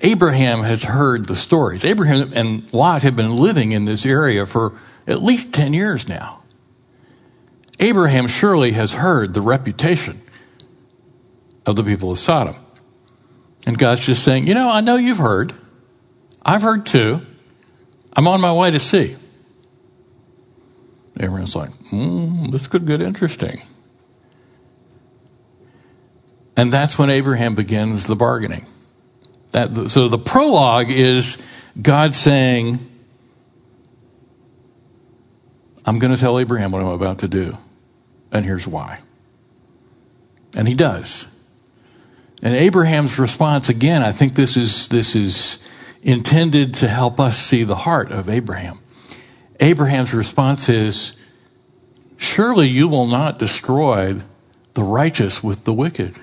Abraham 0.01 0.61
has 0.61 0.85
heard 0.85 1.29
the 1.29 1.37
stories. 1.37 1.85
Abraham 1.85 2.33
and 2.35 2.73
Lot 2.73 3.03
have 3.03 3.15
been 3.15 3.37
living 3.37 3.73
in 3.73 3.85
this 3.85 4.07
area 4.07 4.47
for 4.47 4.73
at 5.09 5.23
least 5.23 5.53
10 5.53 5.73
years 5.73 6.09
now. 6.09 6.43
Abraham 7.81 8.27
surely 8.29 8.73
has 8.73 8.93
heard 8.93 9.35
the 9.35 9.41
reputation 9.41 10.21
of 11.67 11.77
the 11.77 11.83
people 11.83 12.11
of 12.11 12.19
Sodom. 12.19 12.57
And 13.67 13.79
God's 13.79 14.03
just 14.03 14.23
saying, 14.23 14.47
You 14.47 14.55
know, 14.55 14.69
I 14.69 14.81
know 14.81 14.97
you've 14.97 15.19
heard. 15.19 15.53
I've 16.45 16.63
heard 16.63 16.87
too. 16.87 17.21
I'm 18.15 18.27
on 18.27 18.41
my 18.41 18.53
way 18.53 18.71
to 18.71 18.79
see. 18.79 19.17
Abraham's 21.21 21.57
like, 21.57 21.71
mm, 21.91 22.51
this 22.51 22.69
could 22.69 22.87
get 22.87 23.03
interesting. 23.03 23.63
And 26.57 26.73
that's 26.73 26.99
when 26.99 27.11
Abraham 27.11 27.55
begins 27.55 28.07
the 28.07 28.17
bargaining. 28.17 28.67
That, 29.53 29.91
so 29.91 30.09
the 30.09 30.19
prologue 30.19 30.91
is 30.91 31.39
God 31.81 32.15
saying, 32.15 32.79
I'm 35.89 35.99
going 35.99 36.15
to 36.15 36.21
tell 36.21 36.39
Abraham 36.39 36.71
what 36.71 36.83
I'm 36.83 36.89
about 36.89 37.21
to 37.21 37.29
do, 37.29 37.57
and 38.31 38.45
here's 38.45 38.69
why. 38.69 39.01
And 40.55 40.69
he 40.69 40.75
does. 40.75 41.27
And 42.43 42.55
Abraham's 42.55 43.19
response, 43.19 43.71
again, 43.71 44.03
I 44.03 44.13
think 44.13 44.35
this 44.35 44.59
is, 44.59 44.89
this 44.91 45.17
is 45.17 45.67
intended 46.03 46.75
to 46.75 46.89
help 46.89 47.19
us 47.19 47.39
see 47.39 47.65
the 47.65 47.75
heart 47.75 48.11
of 48.11 48.29
Abraham. 48.29 48.81
Abraham's 49.61 50.13
response 50.13 50.69
is, 50.69 51.17
Surely 52.19 52.69
you 52.69 52.87
will 52.87 53.07
not 53.07 53.39
destroy 53.39 54.21
the 54.75 54.83
righteous 54.83 55.43
with 55.43 55.65
the 55.65 55.73
wicked. 55.73 56.19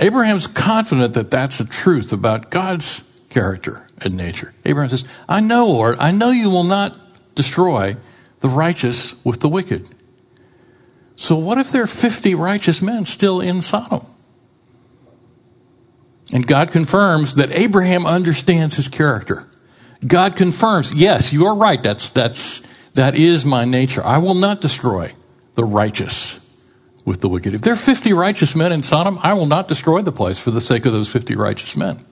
Abraham's 0.00 0.48
confident 0.48 1.14
that 1.14 1.30
that's 1.30 1.58
the 1.58 1.64
truth 1.64 2.12
about 2.12 2.50
God's 2.50 3.08
character 3.28 3.86
and 4.00 4.16
nature. 4.16 4.54
Abraham 4.64 4.90
says, 4.90 5.04
I 5.28 5.40
know, 5.40 5.68
Lord, 5.68 5.96
I 5.98 6.10
know 6.10 6.30
you 6.30 6.50
will 6.50 6.64
not 6.64 6.96
destroy 7.34 7.96
the 8.40 8.48
righteous 8.48 9.22
with 9.24 9.40
the 9.40 9.48
wicked. 9.48 9.88
So, 11.16 11.36
what 11.36 11.58
if 11.58 11.70
there 11.70 11.82
are 11.82 11.86
50 11.86 12.34
righteous 12.34 12.80
men 12.80 13.04
still 13.04 13.40
in 13.40 13.60
Sodom? 13.60 14.06
And 16.32 16.46
God 16.46 16.70
confirms 16.70 17.34
that 17.34 17.50
Abraham 17.50 18.06
understands 18.06 18.76
his 18.76 18.88
character. 18.88 19.48
God 20.06 20.36
confirms, 20.36 20.94
yes, 20.94 21.32
you 21.32 21.46
are 21.46 21.54
right. 21.54 21.82
That's, 21.82 22.08
that's, 22.10 22.60
that 22.94 23.16
is 23.16 23.44
my 23.44 23.64
nature. 23.64 24.02
I 24.04 24.18
will 24.18 24.34
not 24.34 24.60
destroy 24.60 25.12
the 25.54 25.64
righteous 25.64 26.38
with 27.04 27.20
the 27.20 27.28
wicked. 27.28 27.54
If 27.54 27.62
there 27.62 27.72
are 27.72 27.76
50 27.76 28.12
righteous 28.12 28.54
men 28.54 28.72
in 28.72 28.82
Sodom, 28.82 29.18
I 29.22 29.34
will 29.34 29.46
not 29.46 29.68
destroy 29.68 30.02
the 30.02 30.12
place 30.12 30.38
for 30.38 30.50
the 30.50 30.60
sake 30.60 30.86
of 30.86 30.92
those 30.92 31.10
50 31.10 31.34
righteous 31.34 31.76
men. 31.76 32.04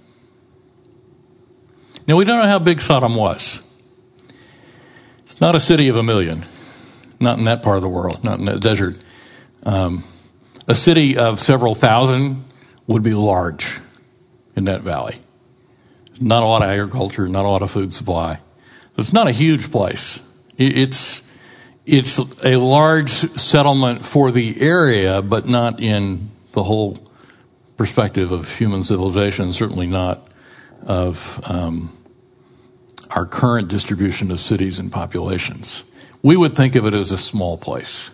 Now, 2.08 2.16
we 2.16 2.24
don't 2.24 2.38
know 2.40 2.48
how 2.48 2.58
big 2.58 2.80
Sodom 2.80 3.14
was. 3.14 3.60
It's 5.18 5.42
not 5.42 5.54
a 5.54 5.60
city 5.60 5.88
of 5.88 5.96
a 5.96 6.02
million, 6.02 6.42
not 7.20 7.36
in 7.36 7.44
that 7.44 7.62
part 7.62 7.76
of 7.76 7.82
the 7.82 7.88
world, 7.88 8.24
not 8.24 8.38
in 8.38 8.46
that 8.46 8.60
desert. 8.60 8.96
Um, 9.66 10.02
a 10.66 10.74
city 10.74 11.18
of 11.18 11.38
several 11.38 11.74
thousand 11.74 12.44
would 12.86 13.02
be 13.02 13.12
large 13.12 13.78
in 14.56 14.64
that 14.64 14.80
valley. 14.80 15.16
Not 16.18 16.42
a 16.42 16.46
lot 16.46 16.62
of 16.62 16.70
agriculture, 16.70 17.28
not 17.28 17.44
a 17.44 17.48
lot 17.48 17.60
of 17.60 17.70
food 17.70 17.92
supply. 17.92 18.40
It's 18.96 19.12
not 19.12 19.28
a 19.28 19.32
huge 19.32 19.70
place. 19.70 20.22
It's, 20.56 21.22
it's 21.84 22.18
a 22.42 22.56
large 22.56 23.10
settlement 23.10 24.02
for 24.02 24.30
the 24.30 24.62
area, 24.62 25.20
but 25.20 25.46
not 25.46 25.78
in 25.78 26.30
the 26.52 26.62
whole 26.62 26.96
perspective 27.76 28.32
of 28.32 28.50
human 28.56 28.82
civilization, 28.82 29.52
certainly 29.52 29.86
not 29.86 30.26
of 30.86 31.40
um, 31.44 31.90
our 33.10 33.26
current 33.26 33.68
distribution 33.68 34.30
of 34.30 34.40
cities 34.40 34.78
and 34.78 34.92
populations. 34.92 35.84
We 36.22 36.36
would 36.36 36.54
think 36.54 36.74
of 36.74 36.86
it 36.86 36.94
as 36.94 37.12
a 37.12 37.18
small 37.18 37.56
place. 37.56 38.10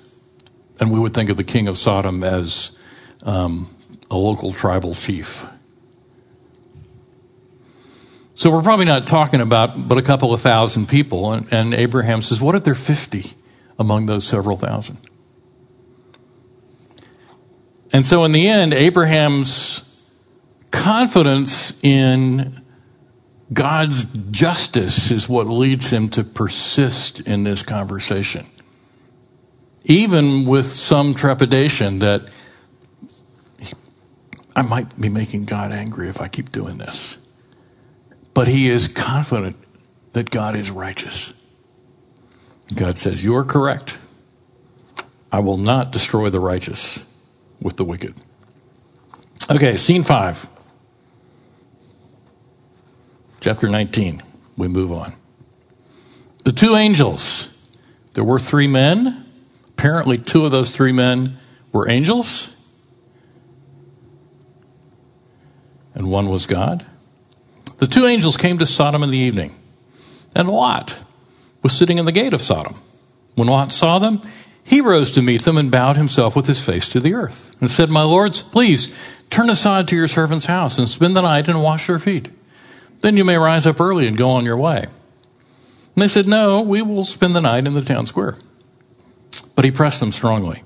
And 0.80 0.90
we 0.90 0.98
would 0.98 1.14
think 1.14 1.30
of 1.30 1.36
the 1.36 1.44
king 1.44 1.68
of 1.68 1.78
Sodom 1.78 2.22
as 2.24 2.72
um, 3.22 3.68
a 4.10 4.16
local 4.16 4.52
tribal 4.52 4.94
chief. 4.94 5.46
So 8.34 8.50
we're 8.50 8.62
probably 8.62 8.84
not 8.84 9.06
talking 9.06 9.40
about 9.40 9.88
but 9.88 9.96
a 9.96 10.02
couple 10.02 10.34
of 10.34 10.40
thousand 10.40 10.88
people. 10.88 11.32
And, 11.32 11.52
and 11.52 11.74
Abraham 11.74 12.20
says, 12.20 12.40
What 12.40 12.54
if 12.54 12.64
there 12.64 12.72
are 12.72 12.76
50 12.76 13.32
among 13.78 14.06
those 14.06 14.26
several 14.26 14.56
thousand? 14.56 14.98
And 17.92 18.04
so 18.04 18.24
in 18.24 18.32
the 18.32 18.48
end, 18.48 18.74
Abraham's 18.74 19.84
confidence 20.72 21.78
in 21.84 22.63
God's 23.52 24.04
justice 24.30 25.10
is 25.10 25.28
what 25.28 25.46
leads 25.46 25.92
him 25.92 26.08
to 26.10 26.24
persist 26.24 27.20
in 27.20 27.44
this 27.44 27.62
conversation. 27.62 28.46
Even 29.84 30.46
with 30.46 30.66
some 30.66 31.14
trepidation 31.14 31.98
that 31.98 32.22
I 34.56 34.62
might 34.62 34.98
be 34.98 35.08
making 35.08 35.44
God 35.44 35.72
angry 35.72 36.08
if 36.08 36.20
I 36.20 36.28
keep 36.28 36.52
doing 36.52 36.78
this. 36.78 37.18
But 38.32 38.48
he 38.48 38.68
is 38.68 38.88
confident 38.88 39.56
that 40.12 40.30
God 40.30 40.56
is 40.56 40.70
righteous. 40.70 41.34
God 42.74 42.98
says, 42.98 43.24
You 43.24 43.36
are 43.36 43.44
correct. 43.44 43.98
I 45.30 45.40
will 45.40 45.56
not 45.56 45.92
destroy 45.92 46.30
the 46.30 46.40
righteous 46.40 47.04
with 47.60 47.76
the 47.76 47.84
wicked. 47.84 48.14
Okay, 49.50 49.76
scene 49.76 50.04
five. 50.04 50.48
Chapter 53.44 53.68
19. 53.68 54.22
We 54.56 54.68
move 54.68 54.90
on. 54.90 55.12
The 56.44 56.52
two 56.52 56.76
angels. 56.76 57.50
There 58.14 58.24
were 58.24 58.38
three 58.38 58.66
men. 58.66 59.26
Apparently, 59.68 60.16
two 60.16 60.46
of 60.46 60.50
those 60.50 60.74
three 60.74 60.92
men 60.92 61.36
were 61.70 61.86
angels, 61.86 62.56
and 65.94 66.10
one 66.10 66.30
was 66.30 66.46
God. 66.46 66.86
The 67.80 67.86
two 67.86 68.06
angels 68.06 68.38
came 68.38 68.56
to 68.60 68.64
Sodom 68.64 69.02
in 69.02 69.10
the 69.10 69.18
evening, 69.18 69.54
and 70.34 70.48
Lot 70.48 71.02
was 71.62 71.76
sitting 71.76 71.98
in 71.98 72.06
the 72.06 72.12
gate 72.12 72.32
of 72.32 72.40
Sodom. 72.40 72.76
When 73.34 73.48
Lot 73.48 73.72
saw 73.72 73.98
them, 73.98 74.22
he 74.62 74.80
rose 74.80 75.12
to 75.12 75.20
meet 75.20 75.42
them 75.42 75.58
and 75.58 75.70
bowed 75.70 75.98
himself 75.98 76.34
with 76.34 76.46
his 76.46 76.62
face 76.62 76.88
to 76.88 76.98
the 76.98 77.12
earth 77.12 77.54
and 77.60 77.70
said, 77.70 77.90
My 77.90 78.04
lords, 78.04 78.40
please 78.40 78.96
turn 79.28 79.50
aside 79.50 79.86
to 79.88 79.96
your 79.96 80.08
servant's 80.08 80.46
house 80.46 80.78
and 80.78 80.88
spend 80.88 81.14
the 81.14 81.20
night 81.20 81.46
and 81.46 81.62
wash 81.62 81.88
your 81.88 81.98
feet. 81.98 82.30
Then 83.04 83.18
you 83.18 83.24
may 83.26 83.36
rise 83.36 83.66
up 83.66 83.82
early 83.82 84.06
and 84.06 84.16
go 84.16 84.30
on 84.30 84.46
your 84.46 84.56
way. 84.56 84.78
And 84.78 86.02
they 86.02 86.08
said, 86.08 86.26
No, 86.26 86.62
we 86.62 86.80
will 86.80 87.04
spend 87.04 87.36
the 87.36 87.40
night 87.42 87.66
in 87.66 87.74
the 87.74 87.82
town 87.82 88.06
square. 88.06 88.38
But 89.54 89.66
he 89.66 89.70
pressed 89.70 90.00
them 90.00 90.10
strongly. 90.10 90.62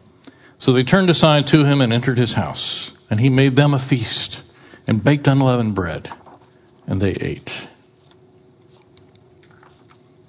So 0.56 0.72
they 0.72 0.84
turned 0.84 1.10
aside 1.10 1.48
to 1.48 1.64
him 1.64 1.80
and 1.80 1.92
entered 1.92 2.16
his 2.16 2.34
house. 2.34 2.94
And 3.10 3.18
he 3.18 3.28
made 3.28 3.56
them 3.56 3.74
a 3.74 3.78
feast 3.80 4.44
and 4.86 5.02
baked 5.02 5.26
unleavened 5.26 5.74
bread 5.74 6.12
and 6.86 7.00
they 7.00 7.10
ate. 7.10 7.66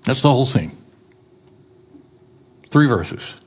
That's 0.05 0.23
the 0.23 0.31
whole 0.31 0.45
scene. 0.47 0.75
Three 2.69 2.87
verses. 2.87 3.39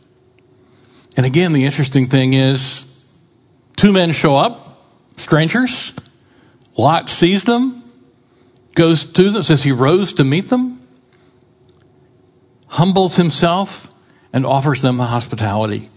And 1.17 1.27
again, 1.27 1.53
the 1.53 1.65
interesting 1.65 2.07
thing 2.07 2.33
is 2.33 2.87
two 3.75 3.93
men 3.93 4.13
show 4.13 4.37
up, 4.37 4.87
strangers. 5.17 5.93
Lot 6.79 7.11
sees 7.11 7.43
them, 7.43 7.82
goes 8.75 9.05
to 9.05 9.31
them, 9.31 9.43
says 9.43 9.63
he 9.63 9.73
rose 9.73 10.13
to 10.15 10.25
meet 10.25 10.49
them. 10.49 10.81
humbles 12.69 13.17
himself, 13.17 13.93
and 14.33 14.47
offers 14.47 14.81
them 14.81 14.97
the 14.97 15.05
hospitality 15.05 15.91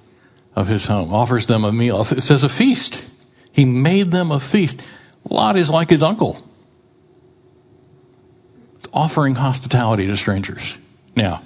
of 0.56 0.68
his 0.68 0.86
home, 0.86 1.14
offers 1.14 1.48
them 1.48 1.64
a 1.64 1.72
meal. 1.72 2.02
It 2.12 2.22
says 2.22 2.44
a 2.44 2.50
feast. 2.50 3.06
He 3.52 3.64
made 3.66 4.12
them 4.12 4.32
a 4.32 4.40
feast. 4.40 4.86
Lot 5.30 5.56
is 5.56 5.70
like 5.70 5.90
his 5.90 6.04
uncle, 6.04 6.46
offering 8.94 9.36
hospitality 9.36 10.06
to 10.08 10.18
strangers. 10.18 10.78
Now, 11.16 11.42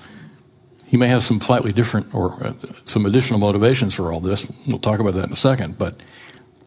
he 0.86 0.98
may 0.98 1.08
have 1.08 1.22
some 1.22 1.40
slightly 1.40 1.72
different 1.72 2.14
or 2.16 2.44
uh, 2.44 2.54
some 2.86 3.06
additional 3.06 3.40
motivations 3.40 3.94
for 3.94 4.12
all 4.12 4.20
this. 4.20 4.52
We'll 4.66 4.80
talk 4.80 5.00
about 5.00 5.14
that 5.14 5.26
in 5.26 5.32
a 5.32 5.36
second. 5.36 5.78
But 5.78 6.02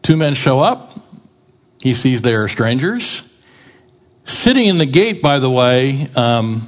two 0.01 0.15
men 0.15 0.33
show 0.33 0.61
up. 0.61 0.97
He 1.81 1.93
sees 1.93 2.21
they 2.21 2.33
are 2.33 2.47
strangers. 2.47 3.23
Sitting 4.25 4.67
in 4.67 4.77
the 4.77 4.85
gate, 4.85 5.21
by 5.21 5.39
the 5.39 5.49
way, 5.49 6.07
um, 6.15 6.61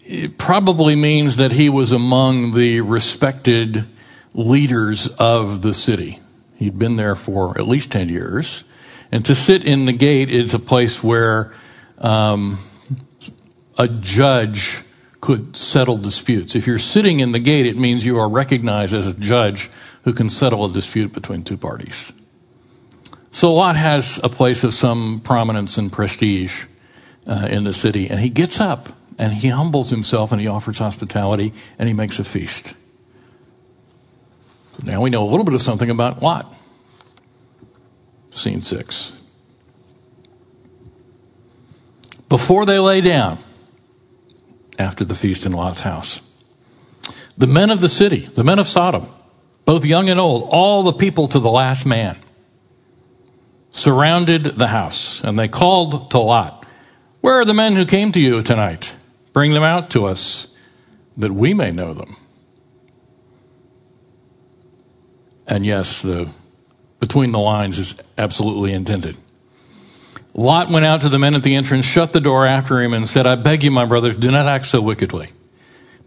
it 0.00 0.38
probably 0.38 0.96
means 0.96 1.36
that 1.36 1.52
he 1.52 1.68
was 1.68 1.92
among 1.92 2.54
the 2.54 2.80
respected 2.80 3.84
leaders 4.32 5.06
of 5.06 5.62
the 5.62 5.74
city. 5.74 6.20
He'd 6.56 6.78
been 6.78 6.96
there 6.96 7.14
for 7.14 7.58
at 7.58 7.66
least 7.66 7.92
10 7.92 8.08
years. 8.08 8.64
And 9.12 9.24
to 9.26 9.34
sit 9.34 9.64
in 9.64 9.84
the 9.84 9.92
gate 9.92 10.30
is 10.30 10.54
a 10.54 10.58
place 10.58 11.02
where 11.02 11.54
um, 11.98 12.58
a 13.78 13.88
judge 13.88 14.82
could 15.20 15.56
settle 15.56 15.98
disputes. 15.98 16.54
If 16.54 16.66
you're 16.66 16.78
sitting 16.78 17.20
in 17.20 17.32
the 17.32 17.38
gate, 17.38 17.66
it 17.66 17.76
means 17.76 18.04
you 18.04 18.18
are 18.18 18.28
recognized 18.28 18.94
as 18.94 19.06
a 19.06 19.14
judge 19.14 19.70
who 20.04 20.12
can 20.12 20.30
settle 20.30 20.64
a 20.64 20.72
dispute 20.72 21.12
between 21.12 21.42
two 21.42 21.56
parties. 21.56 22.12
So 23.36 23.52
Lot 23.52 23.76
has 23.76 24.18
a 24.24 24.30
place 24.30 24.64
of 24.64 24.72
some 24.72 25.20
prominence 25.20 25.76
and 25.76 25.92
prestige 25.92 26.64
uh, 27.28 27.46
in 27.50 27.64
the 27.64 27.74
city, 27.74 28.08
and 28.08 28.18
he 28.18 28.30
gets 28.30 28.60
up 28.60 28.88
and 29.18 29.30
he 29.30 29.50
humbles 29.50 29.90
himself 29.90 30.32
and 30.32 30.40
he 30.40 30.46
offers 30.46 30.78
hospitality 30.78 31.52
and 31.78 31.86
he 31.86 31.92
makes 31.92 32.18
a 32.18 32.24
feast. 32.24 32.72
Now 34.82 35.02
we 35.02 35.10
know 35.10 35.22
a 35.22 35.28
little 35.28 35.44
bit 35.44 35.52
of 35.52 35.60
something 35.60 35.90
about 35.90 36.22
Lot. 36.22 36.50
Scene 38.30 38.62
six. 38.62 39.14
Before 42.30 42.64
they 42.64 42.78
lay 42.78 43.02
down, 43.02 43.38
after 44.78 45.04
the 45.04 45.14
feast 45.14 45.44
in 45.44 45.52
Lot's 45.52 45.82
house, 45.82 46.26
the 47.36 47.46
men 47.46 47.68
of 47.68 47.80
the 47.82 47.90
city, 47.90 48.20
the 48.20 48.44
men 48.44 48.58
of 48.58 48.66
Sodom, 48.66 49.10
both 49.66 49.84
young 49.84 50.08
and 50.08 50.18
old, 50.18 50.48
all 50.50 50.84
the 50.84 50.94
people 50.94 51.28
to 51.28 51.38
the 51.38 51.50
last 51.50 51.84
man, 51.84 52.16
surrounded 53.76 54.44
the 54.44 54.66
house, 54.66 55.22
and 55.22 55.38
they 55.38 55.48
called 55.48 56.10
to 56.10 56.18
Lot, 56.18 56.64
Where 57.20 57.40
are 57.40 57.44
the 57.44 57.54
men 57.54 57.74
who 57.74 57.84
came 57.84 58.10
to 58.12 58.20
you 58.20 58.42
tonight? 58.42 58.94
Bring 59.32 59.52
them 59.52 59.62
out 59.62 59.90
to 59.90 60.06
us, 60.06 60.48
that 61.16 61.30
we 61.30 61.54
may 61.54 61.70
know 61.70 61.92
them. 61.92 62.16
And 65.46 65.64
yes, 65.64 66.02
the 66.02 66.28
between 66.98 67.30
the 67.30 67.38
lines 67.38 67.78
is 67.78 68.00
absolutely 68.16 68.72
intended. 68.72 69.16
Lot 70.34 70.70
went 70.70 70.86
out 70.86 71.02
to 71.02 71.08
the 71.08 71.18
men 71.18 71.34
at 71.34 71.42
the 71.42 71.54
entrance, 71.54 71.86
shut 71.86 72.12
the 72.12 72.20
door 72.20 72.46
after 72.46 72.80
him, 72.80 72.94
and 72.94 73.06
said, 73.06 73.26
I 73.26 73.36
beg 73.36 73.62
you, 73.62 73.70
my 73.70 73.84
brothers, 73.84 74.16
do 74.16 74.30
not 74.30 74.46
act 74.46 74.66
so 74.66 74.80
wickedly. 74.80 75.28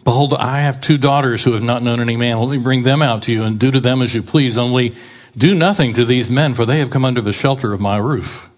Behold, 0.04 0.34
I 0.34 0.62
have 0.62 0.82
two 0.82 0.98
daughters 0.98 1.44
who 1.44 1.54
have 1.54 1.64
not 1.64 1.84
known 1.84 2.00
any 2.00 2.18
man. 2.18 2.40
Let 2.40 2.50
me 2.50 2.58
bring 2.58 2.84
them 2.84 3.02
out 3.02 3.24
to 3.24 3.32
you 3.32 3.44
and 3.44 3.60
do 3.60 3.72
to 3.72 3.80
them 3.80 4.02
as 4.02 4.14
you 4.14 4.24
please. 4.24 4.58
Only 4.58 4.96
do 5.38 5.56
nothing 5.56 5.94
to 5.94 6.06
these 6.06 6.30
men, 6.30 6.54
for 6.54 6.66
they 6.66 6.80
have 6.80 6.90
come 6.90 7.06
under 7.06 7.22
the 7.22 7.34
shelter 7.34 7.74
of 7.74 7.80
my 7.80 7.98
roof. 7.98 8.50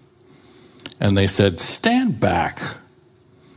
And 1.00 1.16
they 1.16 1.26
said, 1.26 1.60
Stand 1.60 2.20
back. 2.20 2.60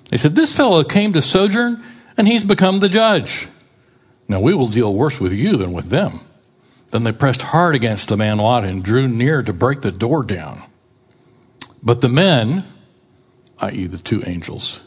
They 0.10 0.18
said, 0.18 0.36
This 0.36 0.56
fellow 0.56 0.84
came 0.84 1.14
to 1.14 1.22
sojourn, 1.22 1.84
and 2.18 2.28
he's 2.28 2.44
become 2.44 2.80
the 2.80 2.90
judge. 2.90 3.48
Now 4.28 4.40
we 4.40 4.54
will 4.54 4.68
deal 4.68 4.94
worse 4.94 5.20
with 5.20 5.34
you 5.34 5.58
than 5.58 5.74
with 5.74 5.90
them. 5.90 6.20
Then 6.90 7.04
they 7.04 7.12
pressed 7.12 7.42
hard 7.42 7.76
against 7.76 8.10
the 8.10 8.18
man 8.18 8.38
Lot 8.38 8.64
and 8.64 8.84
drew 8.84 9.08
near 9.08 9.44
to 9.44 9.54
break 9.54 9.82
the 9.82 9.92
door 9.92 10.24
down. 10.24 10.64
But 11.84 12.02
the 12.02 12.10
men, 12.10 12.64
i.e., 13.60 13.86
the 13.86 13.98
two 13.98 14.24
angels, 14.26 14.82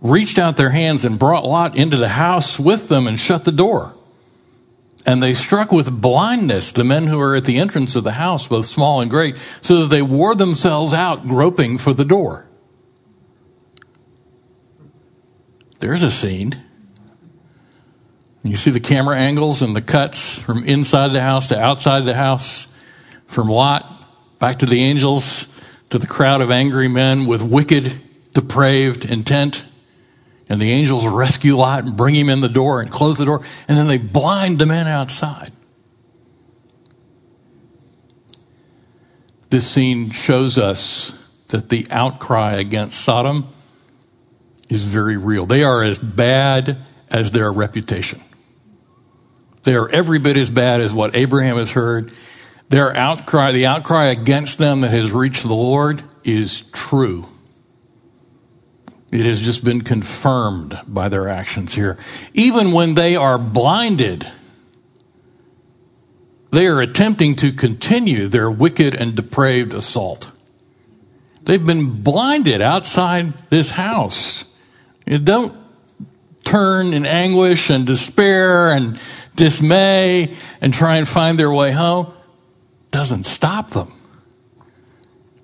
reached 0.00 0.38
out 0.38 0.56
their 0.56 0.70
hands 0.70 1.04
and 1.04 1.18
brought 1.18 1.44
Lot 1.44 1.76
into 1.76 1.96
the 1.96 2.08
house 2.08 2.58
with 2.58 2.88
them 2.88 3.06
and 3.06 3.18
shut 3.18 3.44
the 3.44 3.52
door. 3.52 3.97
And 5.08 5.22
they 5.22 5.32
struck 5.32 5.72
with 5.72 6.02
blindness 6.02 6.70
the 6.70 6.84
men 6.84 7.06
who 7.06 7.16
were 7.16 7.34
at 7.34 7.46
the 7.46 7.56
entrance 7.56 7.96
of 7.96 8.04
the 8.04 8.12
house, 8.12 8.46
both 8.46 8.66
small 8.66 9.00
and 9.00 9.10
great, 9.10 9.38
so 9.62 9.80
that 9.80 9.86
they 9.86 10.02
wore 10.02 10.34
themselves 10.34 10.92
out 10.92 11.26
groping 11.26 11.78
for 11.78 11.94
the 11.94 12.04
door. 12.04 12.46
There's 15.78 16.02
a 16.02 16.10
scene. 16.10 16.62
You 18.42 18.54
see 18.54 18.70
the 18.70 18.80
camera 18.80 19.16
angles 19.16 19.62
and 19.62 19.74
the 19.74 19.80
cuts 19.80 20.40
from 20.40 20.62
inside 20.64 21.14
the 21.14 21.22
house 21.22 21.48
to 21.48 21.58
outside 21.58 22.00
the 22.00 22.12
house, 22.12 22.68
from 23.26 23.48
Lot 23.48 23.90
back 24.38 24.58
to 24.58 24.66
the 24.66 24.82
angels 24.84 25.48
to 25.88 25.98
the 25.98 26.06
crowd 26.06 26.42
of 26.42 26.50
angry 26.50 26.88
men 26.88 27.24
with 27.24 27.42
wicked, 27.42 27.98
depraved 28.34 29.06
intent. 29.06 29.64
And 30.50 30.60
the 30.60 30.70
angels 30.70 31.06
rescue 31.06 31.56
Lot 31.56 31.84
and 31.84 31.96
bring 31.96 32.14
him 32.14 32.28
in 32.28 32.40
the 32.40 32.48
door 32.48 32.80
and 32.80 32.90
close 32.90 33.18
the 33.18 33.24
door, 33.24 33.42
and 33.68 33.76
then 33.76 33.86
they 33.86 33.98
blind 33.98 34.58
the 34.58 34.66
men 34.66 34.86
outside. 34.86 35.52
This 39.50 39.66
scene 39.66 40.10
shows 40.10 40.58
us 40.58 41.26
that 41.48 41.68
the 41.68 41.86
outcry 41.90 42.54
against 42.54 43.00
Sodom 43.00 43.48
is 44.68 44.84
very 44.84 45.16
real. 45.16 45.46
They 45.46 45.64
are 45.64 45.82
as 45.82 45.98
bad 45.98 46.78
as 47.10 47.32
their 47.32 47.50
reputation. 47.50 48.20
They 49.62 49.74
are 49.74 49.88
every 49.88 50.18
bit 50.18 50.36
as 50.36 50.50
bad 50.50 50.80
as 50.80 50.92
what 50.92 51.16
Abraham 51.16 51.56
has 51.56 51.70
heard. 51.70 52.12
Their 52.68 52.94
outcry, 52.94 53.52
the 53.52 53.66
outcry 53.66 54.06
against 54.06 54.58
them 54.58 54.82
that 54.82 54.90
has 54.90 55.10
reached 55.10 55.42
the 55.42 55.54
Lord, 55.54 56.02
is 56.24 56.60
true. 56.60 57.26
It 59.10 59.24
has 59.24 59.40
just 59.40 59.64
been 59.64 59.80
confirmed 59.80 60.78
by 60.86 61.08
their 61.08 61.28
actions 61.28 61.74
here. 61.74 61.96
Even 62.34 62.72
when 62.72 62.94
they 62.94 63.16
are 63.16 63.38
blinded, 63.38 64.30
they 66.50 66.66
are 66.66 66.80
attempting 66.80 67.34
to 67.36 67.52
continue 67.52 68.28
their 68.28 68.50
wicked 68.50 68.94
and 68.94 69.14
depraved 69.14 69.72
assault. 69.72 70.30
They've 71.44 71.64
been 71.64 72.02
blinded 72.02 72.60
outside 72.60 73.32
this 73.48 73.70
house. 73.70 74.44
You 75.06 75.18
don't 75.18 75.56
turn 76.44 76.92
in 76.92 77.06
anguish 77.06 77.70
and 77.70 77.86
despair 77.86 78.72
and 78.72 79.00
dismay 79.36 80.34
and 80.60 80.74
try 80.74 80.96
and 80.96 81.08
find 81.08 81.38
their 81.38 81.50
way 81.50 81.72
home. 81.72 82.12
Doesn't 82.90 83.24
stop 83.24 83.70
them. 83.70 83.92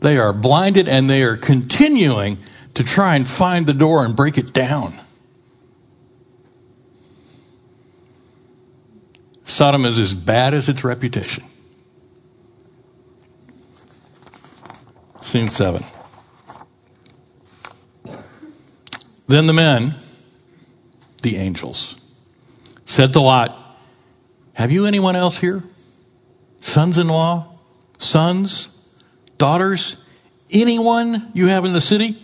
They 0.00 0.18
are 0.18 0.35
blinded 0.35 0.87
and 0.87 1.09
they 1.09 1.22
are 1.22 1.38
continuing 1.38 2.38
to 2.75 2.85
try 2.85 3.17
and 3.17 3.27
find 3.27 3.67
the 3.67 3.75
door 3.75 4.05
and 4.05 4.15
break 4.15 4.37
it 4.37 4.53
down. 4.53 5.01
Sodom 9.45 9.85
is 9.85 9.99
as 9.99 10.15
bad 10.15 10.55
as 10.55 10.69
its 10.69 10.83
reputation. 10.83 11.45
Scene 15.21 15.49
seven. 15.49 15.83
Then 19.27 19.47
the 19.47 19.53
men, 19.53 19.95
the 21.23 21.37
angels, 21.37 21.97
said 22.85 23.13
to 23.15 23.21
Lot, 23.21 23.79
Have 24.57 24.71
you 24.71 24.87
anyone 24.87 25.17
else 25.17 25.39
here? 25.39 25.63
Sons 26.61 26.99
in 26.99 27.09
law? 27.09 27.59
Sons? 27.99 28.68
Daughters? 29.39 29.97
Anyone 30.51 31.31
you 31.33 31.47
have 31.47 31.64
in 31.64 31.72
the 31.72 31.81
city? 31.81 32.24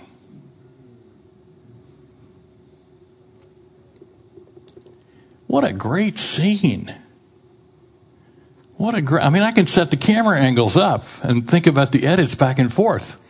What 5.51 5.65
a 5.65 5.73
great 5.73 6.17
scene. 6.17 6.95
What 8.77 8.95
a 8.95 9.01
great, 9.01 9.21
I 9.21 9.29
mean, 9.29 9.41
I 9.41 9.51
can 9.51 9.67
set 9.67 9.91
the 9.91 9.97
camera 9.97 10.39
angles 10.39 10.77
up 10.77 11.03
and 11.23 11.45
think 11.45 11.67
about 11.67 11.91
the 11.91 12.07
edits 12.07 12.35
back 12.35 12.57
and 12.57 12.71
forth 12.71 13.21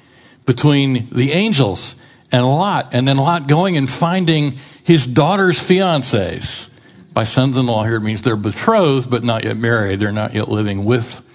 between 0.46 1.10
the 1.12 1.32
angels 1.32 1.96
and 2.32 2.46
Lot, 2.46 2.90
and 2.94 3.08
then 3.08 3.18
Lot 3.18 3.48
going 3.48 3.76
and 3.76 3.90
finding 3.90 4.60
his 4.84 5.08
daughter's 5.08 5.58
fiancés. 5.58 6.70
By 7.12 7.24
sons 7.24 7.58
in 7.58 7.66
law 7.66 7.86
here, 7.86 7.96
it 7.96 8.02
means 8.02 8.22
they're 8.22 8.36
betrothed 8.36 9.10
but 9.10 9.24
not 9.24 9.44
yet 9.44 9.58
married. 9.58 10.00
They're 10.00 10.12
not 10.12 10.36
yet 10.36 10.48
living 10.48 10.86
with 10.86 11.26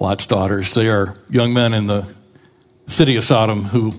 Lot's 0.00 0.26
daughters. 0.26 0.72
They 0.72 0.88
are 0.88 1.16
young 1.28 1.52
men 1.52 1.74
in 1.74 1.86
the 1.86 2.06
city 2.86 3.16
of 3.16 3.24
Sodom 3.24 3.64
who 3.64 3.92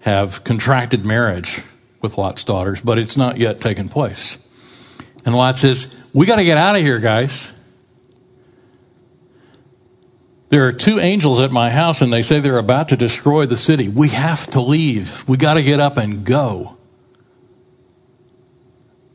have 0.00 0.42
contracted 0.42 1.06
marriage 1.06 1.62
with 2.02 2.18
Lot's 2.18 2.42
daughters, 2.42 2.80
but 2.80 2.98
it's 2.98 3.16
not 3.16 3.36
yet 3.36 3.60
taken 3.60 3.88
place. 3.88 4.42
And 5.26 5.34
Lot 5.34 5.58
says, 5.58 5.94
We 6.14 6.24
got 6.24 6.36
to 6.36 6.44
get 6.44 6.56
out 6.56 6.76
of 6.76 6.82
here, 6.82 7.00
guys. 7.00 7.52
There 10.48 10.68
are 10.68 10.72
two 10.72 11.00
angels 11.00 11.40
at 11.40 11.50
my 11.50 11.70
house, 11.70 12.00
and 12.00 12.12
they 12.12 12.22
say 12.22 12.38
they're 12.38 12.56
about 12.56 12.90
to 12.90 12.96
destroy 12.96 13.46
the 13.46 13.56
city. 13.56 13.88
We 13.88 14.10
have 14.10 14.48
to 14.50 14.60
leave. 14.60 15.28
We 15.28 15.36
got 15.36 15.54
to 15.54 15.62
get 15.62 15.80
up 15.80 15.96
and 15.96 16.24
go. 16.24 16.78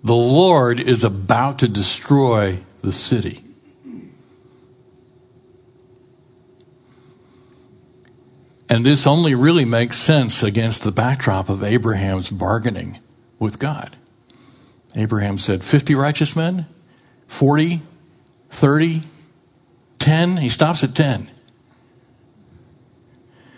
The 0.04 0.14
Lord 0.14 0.82
is 0.82 1.06
about 1.06 1.60
to 1.60 1.70
destroy 1.70 2.60
the 2.82 2.92
city. 2.92 3.42
And 8.68 8.86
this 8.86 9.08
only 9.08 9.36
really 9.36 9.66
makes 9.66 9.98
sense 9.98 10.44
against 10.44 10.84
the 10.84 10.92
backdrop 10.92 11.50
of 11.50 11.64
Abraham's 11.64 12.30
bargaining 12.30 13.00
with 13.40 13.60
God. 13.60 13.96
Abraham 14.96 15.38
said, 15.38 15.64
50 15.64 15.96
righteous 15.96 16.36
men, 16.36 16.66
40, 17.28 17.82
30, 18.50 19.04
10. 20.00 20.38
He 20.38 20.50
stops 20.50 20.84
at 20.84 20.96
10. 20.96 21.30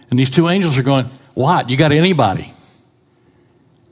And 0.09 0.19
these 0.19 0.29
two 0.29 0.47
angels 0.47 0.77
are 0.77 0.84
going, 0.84 1.09
Lot, 1.36 1.69
you 1.69 1.77
got 1.77 1.91
anybody? 1.91 2.53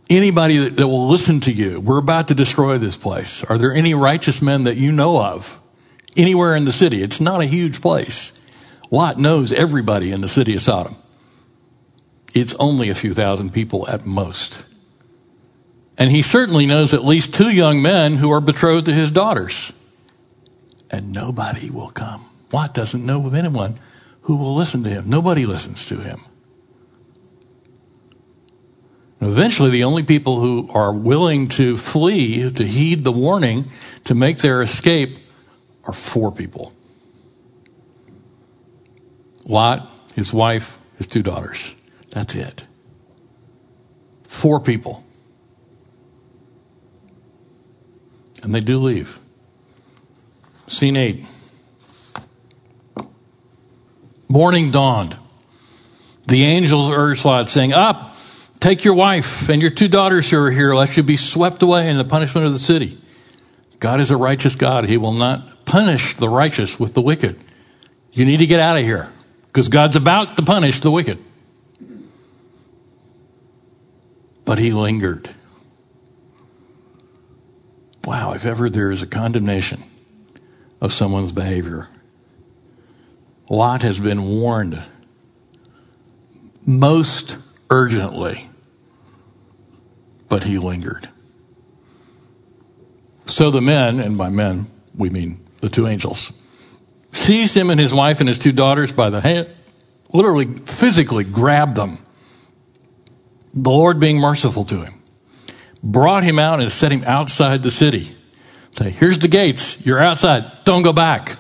Anybody 0.10 0.58
that, 0.58 0.76
that 0.76 0.88
will 0.88 1.08
listen 1.08 1.40
to 1.42 1.52
you? 1.52 1.80
We're 1.80 1.98
about 1.98 2.28
to 2.28 2.36
destroy 2.36 2.78
this 2.78 2.96
place. 2.96 3.44
Are 3.46 3.58
there 3.58 3.74
any 3.74 3.94
righteous 3.94 4.42
men 4.42 4.66
that 4.66 4.78
you 4.78 4.92
know 4.92 5.20
of 5.20 5.60
anywhere 6.16 6.56
in 6.56 6.66
the 6.66 6.72
city? 6.72 7.02
It's 7.02 7.22
not 7.22 7.42
a 7.42 7.46
huge 7.46 7.82
place. 7.82 8.40
Lot 8.92 9.18
knows 9.18 9.54
everybody 9.54 10.12
in 10.12 10.22
the 10.22 10.28
city 10.28 10.54
of 10.56 10.62
Sodom. 10.62 10.96
It's 12.36 12.54
only 12.56 12.90
a 12.90 12.96
few 12.96 13.14
thousand 13.14 13.52
people 13.52 13.88
at 13.88 14.06
most. 14.06 14.66
And 16.02 16.10
he 16.10 16.24
certainly 16.24 16.66
knows 16.66 16.96
at 16.96 17.06
least 17.06 17.32
two 17.32 17.52
young 17.52 17.84
men 17.84 18.16
who 18.16 18.32
are 18.32 18.42
betrothed 18.42 18.88
to 18.88 18.92
his 18.92 19.12
daughters. 19.12 19.72
And 20.90 21.14
nobody 21.14 21.70
will 21.70 21.92
come. 21.92 22.26
Lot 22.52 22.74
doesn't 22.74 23.06
know 23.06 23.24
of 23.28 23.36
anyone 23.36 23.76
who 24.22 24.36
will 24.38 24.56
listen 24.56 24.84
to 24.86 24.90
him. 24.90 25.08
Nobody 25.08 25.46
listens 25.46 25.86
to 25.86 25.98
him. 25.98 26.22
And 29.20 29.30
eventually, 29.30 29.70
the 29.70 29.84
only 29.84 30.02
people 30.02 30.40
who 30.40 30.72
are 30.74 30.92
willing 30.92 31.50
to 31.50 31.78
flee, 31.78 32.50
to 32.50 32.64
heed 32.66 33.04
the 33.04 33.12
warning, 33.12 33.70
to 34.06 34.16
make 34.16 34.40
their 34.40 34.64
escape, 34.64 35.20
are 35.84 35.94
four 35.94 36.32
people 36.32 36.74
Lot, 39.46 39.88
his 40.16 40.34
wife, 40.34 40.80
his 40.98 41.06
two 41.06 41.22
daughters. 41.22 41.76
That's 42.10 42.34
it. 42.34 42.64
Four 44.24 44.62
people. 44.62 45.06
And 48.44 48.54
they 48.54 48.60
do 48.60 48.80
leave. 48.80 49.20
Scene 50.68 50.96
8. 50.96 51.26
Morning 54.30 54.72
dawned. 54.72 55.18
The 56.28 56.46
angels 56.46 56.90
urged 56.90 57.26
Lot, 57.26 57.50
saying, 57.50 57.74
Up, 57.74 58.16
take 58.60 58.86
your 58.86 58.94
wife 58.94 59.50
and 59.50 59.62
your 59.62 59.72
two 59.72 59.90
daughters 59.90 60.30
who 60.30 60.38
are 60.38 60.52
here, 60.52 60.74
lest 60.74 60.96
you 60.96 61.04
be 61.04 61.18
swept 61.18 61.62
away 61.62 61.90
in 61.90 61.98
the 61.98 62.06
punishment 62.06 62.48
of 62.48 62.54
the 62.54 62.60
city. 62.60 62.98
God 63.80 64.00
is 64.00 64.12
a 64.12 64.18
righteous 64.18 64.56
God. 64.56 64.86
He 64.86 64.98
will 64.98 65.12
not 65.12 65.66
punish 65.66 66.16
the 66.16 66.30
righteous 66.30 66.80
with 66.80 66.94
the 66.94 67.02
wicked. 67.02 67.38
You 68.14 68.26
need 68.26 68.38
to 68.38 68.46
get 68.46 68.60
out 68.60 68.78
of 68.78 68.84
here 68.84 69.12
because 69.48 69.68
God's 69.68 69.96
about 69.96 70.38
to 70.38 70.44
punish 70.44 70.80
the 70.80 70.92
wicked. 70.92 71.18
But 74.46 74.60
he 74.60 74.72
lingered. 74.72 75.30
Wow, 78.06 78.34
if 78.34 78.46
ever 78.46 78.70
there 78.70 78.92
is 78.92 79.02
a 79.02 79.08
condemnation 79.08 79.84
of 80.80 80.92
someone's 80.92 81.32
behavior, 81.32 81.88
Lot 83.50 83.82
has 83.84 84.00
been 84.00 84.24
warned 84.24 84.82
most 86.66 87.38
urgently, 87.70 88.50
but 90.30 90.44
he 90.44 90.58
lingered. 90.58 91.10
So 93.26 93.52
the 93.52 93.62
men, 93.62 94.00
and 94.00 94.18
by 94.18 94.30
men 94.30 94.68
we 94.96 95.10
mean 95.10 95.46
the 95.62 95.70
two 95.70 95.88
angels, 95.88 96.32
seized 97.14 97.56
him 97.56 97.70
and 97.70 97.80
his 97.80 97.94
wife 97.94 98.20
and 98.20 98.28
his 98.28 98.40
two 98.40 98.52
daughters 98.52 98.92
by 98.92 99.10
the 99.10 99.22
hand, 99.22 99.48
literally 100.12 100.46
physically 100.46 101.24
grabbed 101.24 101.76
them 101.76 101.98
the 103.54 103.70
Lord 103.70 104.00
being 104.00 104.18
merciful 104.18 104.64
to 104.66 104.84
him, 104.84 105.01
brought 105.84 106.24
him 106.24 106.40
out 106.40 106.62
and 106.62 106.72
set 106.72 106.92
him 106.92 107.04
outside 107.06 107.64
the 107.64 107.72
city. 107.72 108.12
Say, 108.72 108.90
here's 108.90 109.20
the 109.20 109.28
gates. 109.28 109.86
You're 109.86 110.00
outside. 110.00 110.46
Don't 110.64 110.84
go 110.84 110.94
back. 110.94 111.38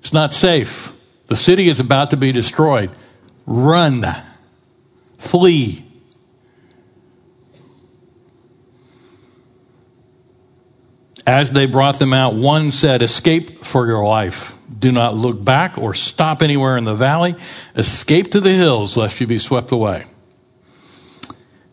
It's 0.00 0.12
not 0.12 0.32
safe. 0.32 0.94
The 1.26 1.36
city 1.36 1.68
is 1.68 1.80
about 1.80 2.10
to 2.10 2.16
be 2.16 2.32
destroyed. 2.32 2.90
Run. 3.46 4.04
Flee. 5.18 5.86
As 11.26 11.52
they 11.52 11.66
brought 11.66 11.98
them 11.98 12.12
out, 12.12 12.34
one 12.34 12.70
said, 12.70 13.02
Escape 13.02 13.64
for 13.64 13.86
your 13.86 14.04
life. 14.04 14.56
Do 14.76 14.90
not 14.90 15.14
look 15.14 15.42
back 15.42 15.78
or 15.78 15.94
stop 15.94 16.42
anywhere 16.42 16.76
in 16.76 16.84
the 16.84 16.94
valley. 16.94 17.36
Escape 17.76 18.32
to 18.32 18.40
the 18.40 18.50
hills, 18.50 18.96
lest 18.96 19.20
you 19.20 19.26
be 19.26 19.38
swept 19.38 19.70
away. 19.70 20.04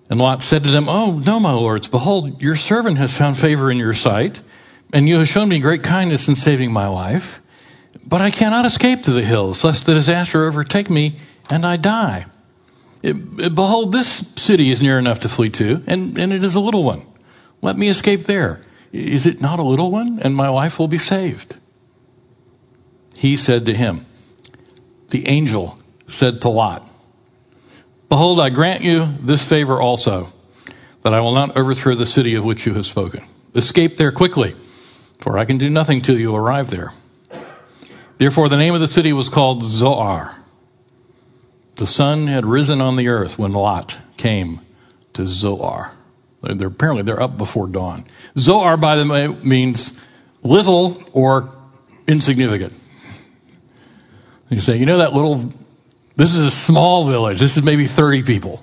And 0.09 0.19
Lot 0.19 0.41
said 0.41 0.63
to 0.63 0.71
them, 0.71 0.89
Oh, 0.89 1.21
no, 1.23 1.39
my 1.39 1.53
lords, 1.53 1.87
behold, 1.87 2.41
your 2.41 2.55
servant 2.55 2.97
has 2.97 3.15
found 3.15 3.37
favor 3.37 3.69
in 3.69 3.77
your 3.77 3.93
sight, 3.93 4.41
and 4.91 5.07
you 5.07 5.19
have 5.19 5.27
shown 5.27 5.49
me 5.49 5.59
great 5.59 5.83
kindness 5.83 6.27
in 6.27 6.35
saving 6.35 6.73
my 6.73 6.87
life. 6.87 7.41
But 8.05 8.21
I 8.21 8.31
cannot 8.31 8.65
escape 8.65 9.03
to 9.03 9.11
the 9.11 9.23
hills, 9.23 9.63
lest 9.63 9.85
the 9.85 9.93
disaster 9.93 10.45
overtake 10.45 10.89
me 10.89 11.19
and 11.49 11.65
I 11.65 11.77
die. 11.77 12.25
Behold, 13.01 13.91
this 13.91 14.25
city 14.35 14.71
is 14.71 14.81
near 14.81 14.97
enough 14.97 15.21
to 15.21 15.29
flee 15.29 15.51
to, 15.51 15.83
and, 15.85 16.17
and 16.17 16.33
it 16.33 16.43
is 16.43 16.55
a 16.55 16.59
little 16.59 16.83
one. 16.83 17.05
Let 17.61 17.77
me 17.77 17.87
escape 17.87 18.21
there. 18.21 18.61
Is 18.91 19.25
it 19.27 19.41
not 19.41 19.59
a 19.59 19.63
little 19.63 19.91
one? 19.91 20.19
And 20.21 20.35
my 20.35 20.49
life 20.49 20.79
will 20.79 20.87
be 20.87 20.97
saved. 20.97 21.55
He 23.15 23.37
said 23.37 23.65
to 23.65 23.73
him, 23.73 24.05
The 25.09 25.27
angel 25.27 25.77
said 26.07 26.41
to 26.41 26.49
Lot, 26.49 26.88
Behold, 28.09 28.39
I 28.39 28.49
grant 28.49 28.83
you 28.83 29.07
this 29.21 29.47
favor 29.47 29.79
also, 29.79 30.33
that 31.03 31.13
I 31.13 31.21
will 31.21 31.33
not 31.33 31.55
overthrow 31.55 31.93
the 31.93 32.07
city 32.07 32.33
of 32.33 32.43
which 32.43 32.65
you 32.65 32.73
have 32.73 32.85
spoken. 32.85 33.23
Escape 33.53 33.97
there 33.97 34.11
quickly, 34.11 34.55
for 35.19 35.37
I 35.37 35.45
can 35.45 35.59
do 35.59 35.69
nothing 35.69 36.01
till 36.01 36.19
you 36.19 36.35
arrive 36.35 36.71
there. 36.71 36.91
Therefore, 38.17 38.49
the 38.49 38.57
name 38.57 38.73
of 38.73 38.81
the 38.81 38.87
city 38.87 39.13
was 39.13 39.29
called 39.29 39.63
Zoar. 39.63 40.35
The 41.75 41.87
sun 41.87 42.27
had 42.27 42.45
risen 42.45 42.81
on 42.81 42.95
the 42.95 43.07
earth 43.07 43.39
when 43.39 43.53
Lot 43.53 43.97
came 44.17 44.59
to 45.13 45.25
Zoar. 45.25 45.93
They're, 46.41 46.67
apparently, 46.67 47.03
they're 47.03 47.21
up 47.21 47.37
before 47.37 47.67
dawn. 47.67 48.05
Zoar, 48.37 48.75
by 48.75 48.95
the 48.95 49.07
way, 49.07 49.27
means 49.27 49.97
little 50.43 51.01
or 51.13 51.49
insignificant. 52.07 52.73
You 54.49 54.59
say, 54.59 54.77
you 54.77 54.85
know 54.85 54.97
that 54.97 55.13
little 55.13 55.53
this 56.19 56.35
is 56.35 56.43
a 56.43 56.51
small 56.51 57.07
village. 57.07 57.39
This 57.39 57.55
is 57.55 57.63
maybe 57.63 57.85
30 57.85 58.23
people, 58.23 58.61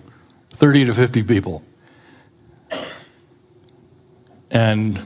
30 0.53 0.85
to 0.85 0.95
50 0.95 1.23
people. 1.23 1.63
And 4.51 5.01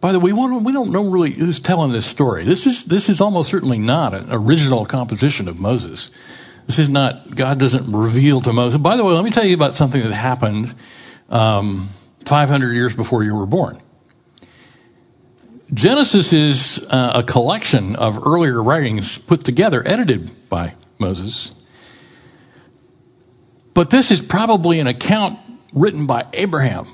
by 0.00 0.12
the 0.12 0.20
way, 0.20 0.32
we 0.32 0.72
don't 0.72 0.92
know 0.92 1.10
really 1.10 1.32
who's 1.32 1.58
telling 1.58 1.90
this 1.90 2.06
story. 2.06 2.44
This 2.44 2.64
is, 2.64 2.84
this 2.84 3.08
is 3.08 3.20
almost 3.20 3.50
certainly 3.50 3.80
not 3.80 4.14
an 4.14 4.28
original 4.30 4.86
composition 4.86 5.48
of 5.48 5.58
Moses. 5.58 6.12
This 6.68 6.78
is 6.78 6.88
not, 6.88 7.34
God 7.34 7.58
doesn't 7.58 7.90
reveal 7.90 8.40
to 8.42 8.52
Moses. 8.52 8.80
By 8.80 8.96
the 8.96 9.04
way, 9.04 9.12
let 9.12 9.24
me 9.24 9.32
tell 9.32 9.44
you 9.44 9.54
about 9.54 9.74
something 9.74 10.00
that 10.00 10.12
happened 10.12 10.72
um, 11.28 11.88
500 12.24 12.72
years 12.72 12.94
before 12.94 13.24
you 13.24 13.34
were 13.34 13.46
born. 13.46 13.82
Genesis 15.72 16.32
is 16.32 16.84
uh, 16.90 17.12
a 17.16 17.22
collection 17.22 17.94
of 17.96 18.26
earlier 18.26 18.60
writings 18.62 19.18
put 19.18 19.44
together, 19.44 19.82
edited 19.86 20.48
by 20.48 20.74
Moses. 20.98 21.52
But 23.72 23.90
this 23.90 24.10
is 24.10 24.20
probably 24.20 24.80
an 24.80 24.88
account 24.88 25.38
written 25.72 26.06
by 26.06 26.26
Abraham. 26.32 26.86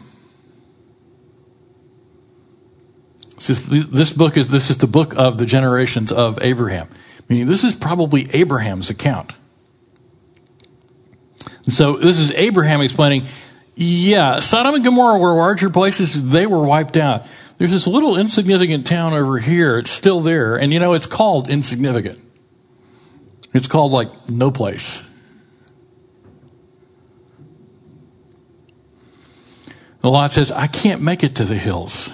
This, 3.37 3.51
is, 3.51 3.91
this 3.91 4.13
book 4.13 4.37
is 4.37 4.49
this 4.49 4.71
is 4.71 4.79
the 4.79 4.87
book 4.87 5.15
of 5.17 5.39
the 5.39 5.47
generations 5.47 6.13
of 6.13 6.39
Abraham. 6.43 6.89
Meaning 7.29 7.47
this 7.47 7.65
is 7.65 7.75
probably 7.75 8.29
Abraham's 8.33 8.91
account. 8.91 9.33
So 11.69 11.97
this 11.97 12.19
is 12.19 12.33
Abraham 12.35 12.81
explaining, 12.81 13.27
yeah, 13.75 14.41
Sodom 14.41 14.75
and 14.75 14.85
Gomorrah 14.85 15.19
were 15.19 15.35
larger 15.35 15.71
places, 15.71 16.31
they 16.31 16.47
were 16.47 16.65
wiped 16.65 16.97
out. 16.97 17.27
There's 17.59 17.71
this 17.71 17.87
little 17.87 18.17
insignificant 18.17 18.87
town 18.87 19.15
over 19.15 19.39
here. 19.39 19.79
It's 19.79 19.91
still 19.91 20.21
there. 20.21 20.57
And 20.57 20.73
you 20.73 20.79
know, 20.79 20.93
it's 20.93 21.07
called 21.07 21.49
insignificant. 21.49 22.21
It's 23.55 23.69
called 23.69 23.93
like 23.93 24.29
no 24.29 24.51
place. 24.51 25.03
The 30.01 30.11
Lot 30.11 30.33
says, 30.33 30.53
I 30.53 30.67
can't 30.67 31.01
make 31.01 31.25
it 31.25 31.37
to 31.37 31.45
the 31.45 31.57
hills. 31.57 32.11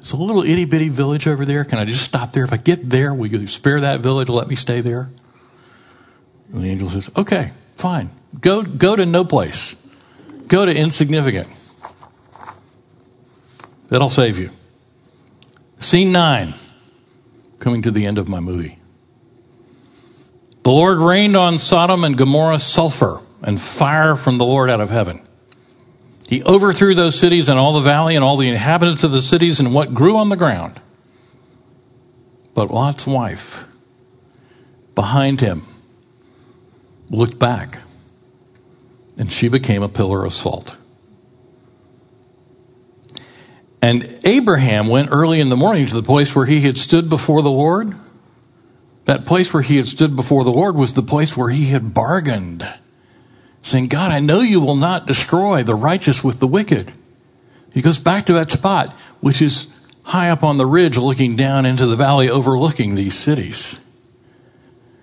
It's 0.00 0.12
a 0.12 0.16
little 0.16 0.42
itty 0.42 0.64
bitty 0.64 0.88
village 0.88 1.26
over 1.26 1.44
there. 1.44 1.64
Can 1.64 1.78
I 1.78 1.84
just 1.84 2.02
stop 2.02 2.32
there? 2.32 2.44
If 2.44 2.52
I 2.52 2.56
get 2.56 2.90
there, 2.90 3.14
will 3.14 3.28
you 3.28 3.46
spare 3.46 3.80
that 3.82 4.00
village? 4.00 4.28
Let 4.28 4.48
me 4.48 4.56
stay 4.56 4.80
there? 4.80 5.08
And 6.52 6.62
the 6.62 6.68
angel 6.68 6.90
says, 6.90 7.10
Okay, 7.16 7.52
fine. 7.76 8.10
Go, 8.40 8.62
go 8.62 8.96
to 8.96 9.06
no 9.06 9.24
place. 9.24 9.76
Go 10.48 10.66
to 10.66 10.76
insignificant. 10.76 11.48
That'll 13.90 14.08
save 14.08 14.38
you. 14.38 14.50
Scene 15.78 16.12
nine, 16.12 16.54
coming 17.58 17.82
to 17.82 17.90
the 17.90 18.06
end 18.06 18.18
of 18.18 18.28
my 18.28 18.40
movie. 18.40 18.78
The 20.62 20.70
Lord 20.70 20.98
rained 20.98 21.36
on 21.36 21.58
Sodom 21.58 22.04
and 22.04 22.16
Gomorrah 22.16 22.58
sulfur 22.58 23.20
and 23.42 23.60
fire 23.60 24.14
from 24.14 24.38
the 24.38 24.44
Lord 24.44 24.70
out 24.70 24.80
of 24.80 24.90
heaven. 24.90 25.20
He 26.28 26.44
overthrew 26.44 26.94
those 26.94 27.18
cities 27.18 27.48
and 27.48 27.58
all 27.58 27.72
the 27.72 27.80
valley 27.80 28.14
and 28.14 28.24
all 28.24 28.36
the 28.36 28.48
inhabitants 28.48 29.02
of 29.02 29.10
the 29.10 29.22
cities 29.22 29.58
and 29.58 29.74
what 29.74 29.92
grew 29.92 30.16
on 30.16 30.28
the 30.28 30.36
ground. 30.36 30.78
But 32.54 32.70
Lot's 32.70 33.06
wife, 33.06 33.66
behind 34.94 35.40
him, 35.40 35.64
looked 37.08 37.38
back, 37.38 37.80
and 39.18 39.32
she 39.32 39.48
became 39.48 39.82
a 39.82 39.88
pillar 39.88 40.24
of 40.24 40.32
salt. 40.32 40.76
And 43.82 44.20
Abraham 44.24 44.88
went 44.88 45.08
early 45.10 45.40
in 45.40 45.48
the 45.48 45.56
morning 45.56 45.86
to 45.86 45.94
the 45.94 46.02
place 46.02 46.34
where 46.34 46.46
he 46.46 46.60
had 46.60 46.76
stood 46.76 47.08
before 47.08 47.42
the 47.42 47.50
Lord. 47.50 47.94
That 49.06 49.26
place 49.26 49.52
where 49.52 49.62
he 49.62 49.76
had 49.76 49.88
stood 49.88 50.14
before 50.14 50.44
the 50.44 50.52
Lord 50.52 50.76
was 50.76 50.94
the 50.94 51.02
place 51.02 51.36
where 51.36 51.48
he 51.48 51.66
had 51.66 51.94
bargained 51.94 52.68
saying, 53.62 53.88
God, 53.88 54.12
I 54.12 54.20
know 54.20 54.40
you 54.40 54.60
will 54.60 54.76
not 54.76 55.06
destroy 55.06 55.62
the 55.62 55.74
righteous 55.74 56.24
with 56.24 56.40
the 56.40 56.46
wicked. 56.46 56.92
He 57.72 57.82
goes 57.82 57.98
back 57.98 58.26
to 58.26 58.32
that 58.34 58.50
spot, 58.50 58.92
which 59.20 59.42
is 59.42 59.68
high 60.02 60.30
up 60.30 60.42
on 60.42 60.56
the 60.56 60.66
ridge 60.66 60.96
looking 60.96 61.36
down 61.36 61.66
into 61.66 61.86
the 61.86 61.96
valley 61.96 62.28
overlooking 62.28 62.94
these 62.94 63.18
cities. 63.18 63.78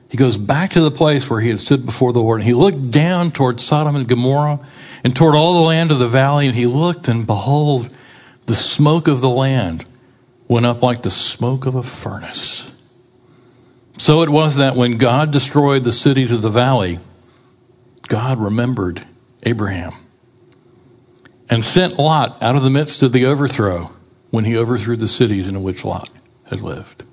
He 0.09 0.17
goes 0.17 0.37
back 0.37 0.71
to 0.71 0.81
the 0.81 0.91
place 0.91 1.29
where 1.29 1.41
he 1.41 1.49
had 1.49 1.59
stood 1.59 1.85
before 1.85 2.13
the 2.13 2.21
Lord, 2.21 2.39
and 2.39 2.47
he 2.47 2.53
looked 2.53 2.91
down 2.91 3.31
toward 3.31 3.59
Sodom 3.59 3.95
and 3.95 4.07
Gomorrah 4.07 4.59
and 5.03 5.15
toward 5.15 5.35
all 5.35 5.61
the 5.61 5.67
land 5.67 5.91
of 5.91 5.99
the 5.99 6.07
valley, 6.07 6.47
and 6.47 6.55
he 6.55 6.65
looked, 6.65 7.07
and 7.07 7.27
behold, 7.27 7.93
the 8.47 8.55
smoke 8.55 9.07
of 9.07 9.21
the 9.21 9.29
land 9.29 9.85
went 10.47 10.65
up 10.65 10.81
like 10.81 11.01
the 11.01 11.11
smoke 11.11 11.65
of 11.65 11.75
a 11.75 11.83
furnace. 11.83 12.71
So 13.97 14.21
it 14.21 14.29
was 14.29 14.55
that 14.55 14.75
when 14.75 14.97
God 14.97 15.31
destroyed 15.31 15.83
the 15.83 15.91
cities 15.91 16.31
of 16.31 16.41
the 16.41 16.49
valley, 16.49 16.99
God 18.07 18.39
remembered 18.39 19.05
Abraham 19.43 19.93
and 21.49 21.63
sent 21.63 21.99
Lot 21.99 22.41
out 22.41 22.55
of 22.55 22.63
the 22.63 22.69
midst 22.69 23.03
of 23.03 23.11
the 23.11 23.25
overthrow 23.25 23.91
when 24.29 24.45
he 24.45 24.55
overthrew 24.55 24.95
the 24.95 25.07
cities 25.09 25.49
in 25.49 25.61
which 25.61 25.83
Lot 25.83 26.09
had 26.45 26.61
lived. 26.61 27.03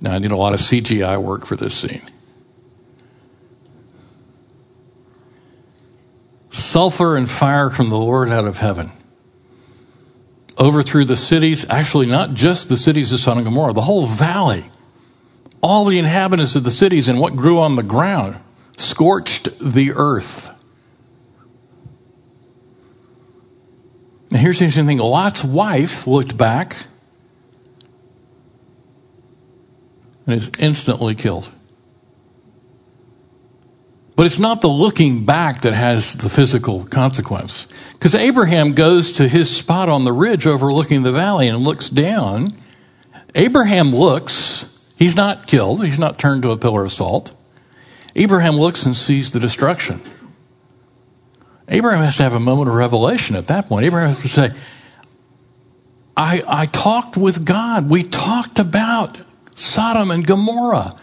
Now, 0.00 0.14
I 0.14 0.18
need 0.18 0.32
a 0.32 0.36
lot 0.36 0.54
of 0.54 0.60
CGI 0.60 1.22
work 1.22 1.46
for 1.46 1.56
this 1.56 1.74
scene. 1.74 2.02
Sulfur 6.50 7.16
and 7.16 7.30
fire 7.30 7.70
from 7.70 7.90
the 7.90 7.98
Lord 7.98 8.30
out 8.30 8.46
of 8.46 8.58
heaven 8.58 8.90
overthrew 10.58 11.04
the 11.04 11.16
cities, 11.16 11.66
actually, 11.68 12.06
not 12.06 12.34
just 12.34 12.68
the 12.68 12.76
cities 12.76 13.12
of 13.12 13.20
Sodom 13.20 13.38
and 13.38 13.46
Gomorrah, 13.46 13.72
the 13.72 13.82
whole 13.82 14.06
valley, 14.06 14.70
all 15.60 15.84
the 15.84 15.98
inhabitants 15.98 16.56
of 16.56 16.64
the 16.64 16.70
cities 16.70 17.08
and 17.08 17.20
what 17.20 17.36
grew 17.36 17.60
on 17.60 17.74
the 17.74 17.82
ground 17.82 18.38
scorched 18.76 19.58
the 19.58 19.92
earth. 19.92 20.52
Now, 24.30 24.38
here's 24.38 24.58
the 24.58 24.64
interesting 24.64 24.86
thing 24.86 24.98
Lot's 24.98 25.44
wife 25.44 26.06
looked 26.06 26.36
back 26.36 26.76
and 30.26 30.36
is 30.36 30.50
instantly 30.58 31.14
killed. 31.14 31.50
But 34.16 34.24
it's 34.24 34.38
not 34.38 34.62
the 34.62 34.68
looking 34.68 35.26
back 35.26 35.62
that 35.62 35.74
has 35.74 36.14
the 36.14 36.30
physical 36.30 36.84
consequence. 36.84 37.68
Because 37.92 38.14
Abraham 38.14 38.72
goes 38.72 39.12
to 39.12 39.28
his 39.28 39.54
spot 39.54 39.90
on 39.90 40.04
the 40.04 40.12
ridge 40.12 40.46
overlooking 40.46 41.02
the 41.02 41.12
valley 41.12 41.48
and 41.48 41.62
looks 41.62 41.90
down. 41.90 42.54
Abraham 43.34 43.94
looks. 43.94 44.66
He's 44.96 45.14
not 45.14 45.46
killed, 45.46 45.84
he's 45.84 45.98
not 45.98 46.18
turned 46.18 46.42
to 46.42 46.50
a 46.50 46.56
pillar 46.56 46.86
of 46.86 46.92
salt. 46.92 47.34
Abraham 48.14 48.54
looks 48.54 48.86
and 48.86 48.96
sees 48.96 49.32
the 49.32 49.40
destruction. 49.40 50.00
Abraham 51.68 52.02
has 52.02 52.16
to 52.16 52.22
have 52.22 52.32
a 52.32 52.40
moment 52.40 52.70
of 52.70 52.74
revelation 52.74 53.36
at 53.36 53.48
that 53.48 53.68
point. 53.68 53.84
Abraham 53.84 54.08
has 54.08 54.22
to 54.22 54.28
say, 54.28 54.50
I, 56.16 56.42
I 56.46 56.66
talked 56.66 57.18
with 57.18 57.44
God. 57.44 57.90
We 57.90 58.04
talked 58.04 58.58
about 58.58 59.18
Sodom 59.54 60.10
and 60.10 60.26
Gomorrah. 60.26 60.94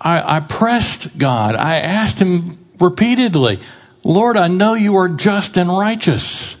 I, 0.00 0.36
I 0.36 0.40
pressed 0.40 1.18
God. 1.18 1.54
I 1.54 1.78
asked 1.78 2.20
him 2.20 2.58
repeatedly, 2.78 3.58
Lord, 4.04 4.36
I 4.36 4.48
know 4.48 4.74
you 4.74 4.96
are 4.96 5.08
just 5.08 5.56
and 5.56 5.68
righteous. 5.68 6.56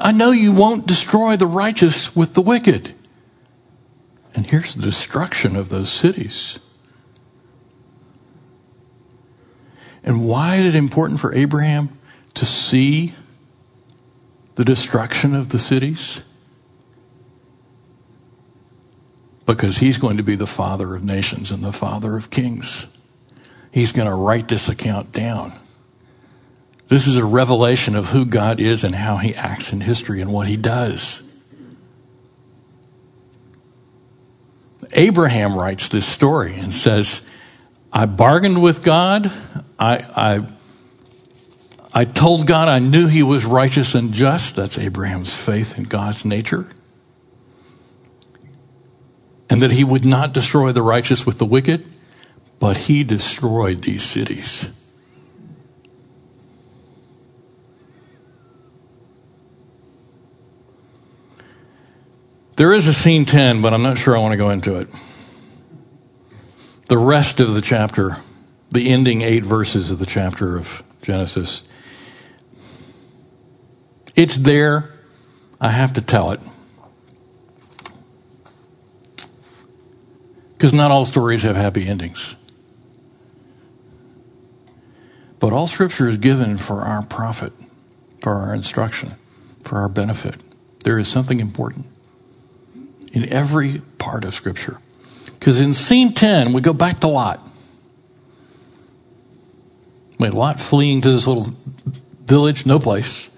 I 0.00 0.12
know 0.12 0.30
you 0.30 0.52
won't 0.52 0.86
destroy 0.86 1.36
the 1.36 1.46
righteous 1.46 2.16
with 2.16 2.34
the 2.34 2.40
wicked. 2.40 2.94
And 4.34 4.46
here's 4.46 4.74
the 4.74 4.82
destruction 4.82 5.56
of 5.56 5.68
those 5.68 5.90
cities. 5.90 6.58
And 10.02 10.26
why 10.26 10.56
is 10.56 10.74
it 10.74 10.78
important 10.78 11.20
for 11.20 11.34
Abraham 11.34 11.90
to 12.34 12.46
see 12.46 13.12
the 14.54 14.64
destruction 14.64 15.34
of 15.34 15.50
the 15.50 15.58
cities? 15.58 16.22
Because 19.46 19.78
he's 19.78 19.98
going 19.98 20.16
to 20.16 20.22
be 20.22 20.36
the 20.36 20.46
father 20.46 20.94
of 20.94 21.02
nations 21.02 21.50
and 21.50 21.64
the 21.64 21.72
father 21.72 22.16
of 22.16 22.30
kings. 22.30 22.86
He's 23.72 23.92
going 23.92 24.08
to 24.08 24.14
write 24.14 24.48
this 24.48 24.68
account 24.68 25.12
down. 25.12 25.52
This 26.88 27.06
is 27.06 27.16
a 27.16 27.24
revelation 27.24 27.94
of 27.94 28.06
who 28.06 28.24
God 28.24 28.58
is 28.58 28.82
and 28.82 28.94
how 28.94 29.16
he 29.16 29.34
acts 29.34 29.72
in 29.72 29.80
history 29.80 30.20
and 30.20 30.32
what 30.32 30.48
he 30.48 30.56
does. 30.56 31.22
Abraham 34.92 35.56
writes 35.56 35.88
this 35.88 36.04
story 36.04 36.54
and 36.58 36.72
says, 36.72 37.24
I 37.92 38.06
bargained 38.06 38.60
with 38.60 38.82
God. 38.82 39.30
I, 39.78 39.96
I, 40.16 40.46
I 41.92 42.04
told 42.04 42.46
God 42.46 42.68
I 42.68 42.80
knew 42.80 43.06
he 43.06 43.22
was 43.22 43.44
righteous 43.44 43.94
and 43.94 44.12
just. 44.12 44.56
That's 44.56 44.78
Abraham's 44.78 45.34
faith 45.34 45.78
in 45.78 45.84
God's 45.84 46.24
nature. 46.24 46.66
And 49.50 49.60
that 49.60 49.72
he 49.72 49.84
would 49.84 50.06
not 50.06 50.32
destroy 50.32 50.72
the 50.72 50.82
righteous 50.82 51.26
with 51.26 51.38
the 51.38 51.44
wicked, 51.44 51.86
but 52.58 52.76
he 52.76 53.04
destroyed 53.04 53.82
these 53.82 54.02
cities. 54.02 54.70
There 62.56 62.72
is 62.72 62.86
a 62.86 62.94
scene 62.94 63.26
10, 63.26 63.60
but 63.60 63.74
I'm 63.74 63.82
not 63.82 63.98
sure 63.98 64.16
I 64.16 64.20
want 64.20 64.32
to 64.32 64.38
go 64.38 64.50
into 64.50 64.78
it 64.78 64.88
the 66.90 66.98
rest 66.98 67.38
of 67.38 67.54
the 67.54 67.60
chapter, 67.60 68.16
the 68.70 68.90
ending 68.90 69.22
eight 69.22 69.44
verses 69.44 69.92
of 69.92 70.00
the 70.00 70.06
chapter 70.06 70.58
of 70.58 70.82
Genesis. 71.02 71.62
It's 74.16 74.36
there. 74.36 74.90
I 75.60 75.68
have 75.68 75.92
to 75.92 76.00
tell 76.00 76.32
it. 76.32 76.40
Because 80.60 80.74
not 80.74 80.90
all 80.90 81.06
stories 81.06 81.42
have 81.44 81.56
happy 81.56 81.88
endings. 81.88 82.36
But 85.38 85.54
all 85.54 85.66
scripture 85.66 86.06
is 86.06 86.18
given 86.18 86.58
for 86.58 86.82
our 86.82 87.02
profit, 87.02 87.54
for 88.20 88.34
our 88.34 88.54
instruction, 88.54 89.14
for 89.64 89.78
our 89.78 89.88
benefit. 89.88 90.34
There 90.84 90.98
is 90.98 91.08
something 91.08 91.40
important 91.40 91.86
in 93.14 93.26
every 93.32 93.80
part 93.96 94.26
of 94.26 94.34
scripture. 94.34 94.76
Because 95.38 95.62
in 95.62 95.72
scene 95.72 96.12
10, 96.12 96.52
we 96.52 96.60
go 96.60 96.74
back 96.74 97.00
to 97.00 97.06
Lot. 97.06 97.40
We 100.18 100.26
had 100.26 100.34
Lot 100.34 100.60
fleeing 100.60 101.00
to 101.00 101.10
this 101.10 101.26
little 101.26 101.54
village, 102.26 102.66
no 102.66 102.78
place. 102.78 103.30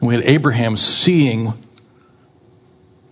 And 0.00 0.08
we 0.08 0.16
had 0.16 0.24
Abraham 0.24 0.76
seeing 0.76 1.52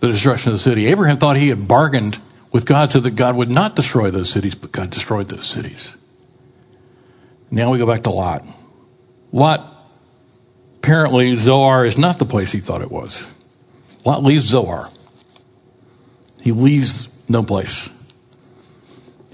the 0.01 0.09
destruction 0.09 0.51
of 0.51 0.55
the 0.55 0.61
city. 0.61 0.87
Abraham 0.87 1.15
thought 1.15 1.37
he 1.37 1.47
had 1.47 1.65
bargained 1.65 2.19
with 2.57 2.65
God 2.65 2.89
so 2.89 2.99
that 2.99 3.11
God 3.11 3.35
would 3.35 3.51
not 3.51 3.75
destroy 3.75 4.09
those 4.09 4.31
cities, 4.31 4.55
but 4.55 4.71
God 4.71 4.89
destroyed 4.89 5.29
those 5.29 5.45
cities. 5.45 5.95
Now 7.51 7.69
we 7.69 7.77
go 7.77 7.85
back 7.85 8.01
to 8.05 8.09
Lot. 8.09 8.49
Lot 9.31 9.63
apparently 10.77 11.35
Zoar 11.35 11.85
is 11.85 11.99
not 11.99 12.17
the 12.17 12.25
place 12.25 12.51
he 12.51 12.59
thought 12.59 12.81
it 12.81 12.89
was. 12.89 13.31
Lot 14.05 14.23
leaves 14.23 14.45
Zoar. 14.45 14.89
He 16.41 16.51
leaves 16.51 17.07
no 17.29 17.43
place. 17.43 17.91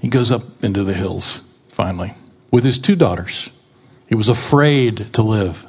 He 0.02 0.08
goes 0.08 0.30
up 0.30 0.42
into 0.62 0.84
the 0.84 0.92
hills, 0.92 1.40
finally, 1.70 2.12
with 2.50 2.62
his 2.62 2.78
two 2.78 2.94
daughters. 2.94 3.48
He 4.06 4.16
was 4.16 4.28
afraid 4.28 5.14
to 5.14 5.22
live 5.22 5.66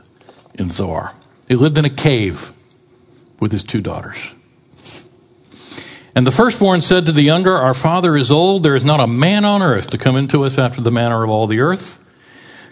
in 0.56 0.72
Zoar. 0.72 1.14
He 1.48 1.56
lived 1.56 1.78
in 1.78 1.86
a 1.86 1.90
cave 1.90 2.52
with 3.40 3.54
his 3.54 3.64
two 3.64 3.80
daughters. 3.80 4.34
And 6.16 6.26
the 6.26 6.32
firstborn 6.32 6.80
said 6.80 7.06
to 7.06 7.12
the 7.12 7.22
younger, 7.22 7.54
Our 7.54 7.74
father 7.74 8.16
is 8.16 8.32
old. 8.32 8.64
There 8.64 8.76
is 8.76 8.86
not 8.86 9.02
a 9.02 9.08
man 9.08 9.44
on 9.44 9.62
earth 9.62 9.90
to 9.90 9.98
come 9.98 10.16
into 10.16 10.46
us 10.46 10.58
after 10.58 10.82
the 10.82 10.92
manner 10.92 11.24
of 11.24 11.30
all 11.30 11.46
the 11.46 11.60
earth. 11.60 12.02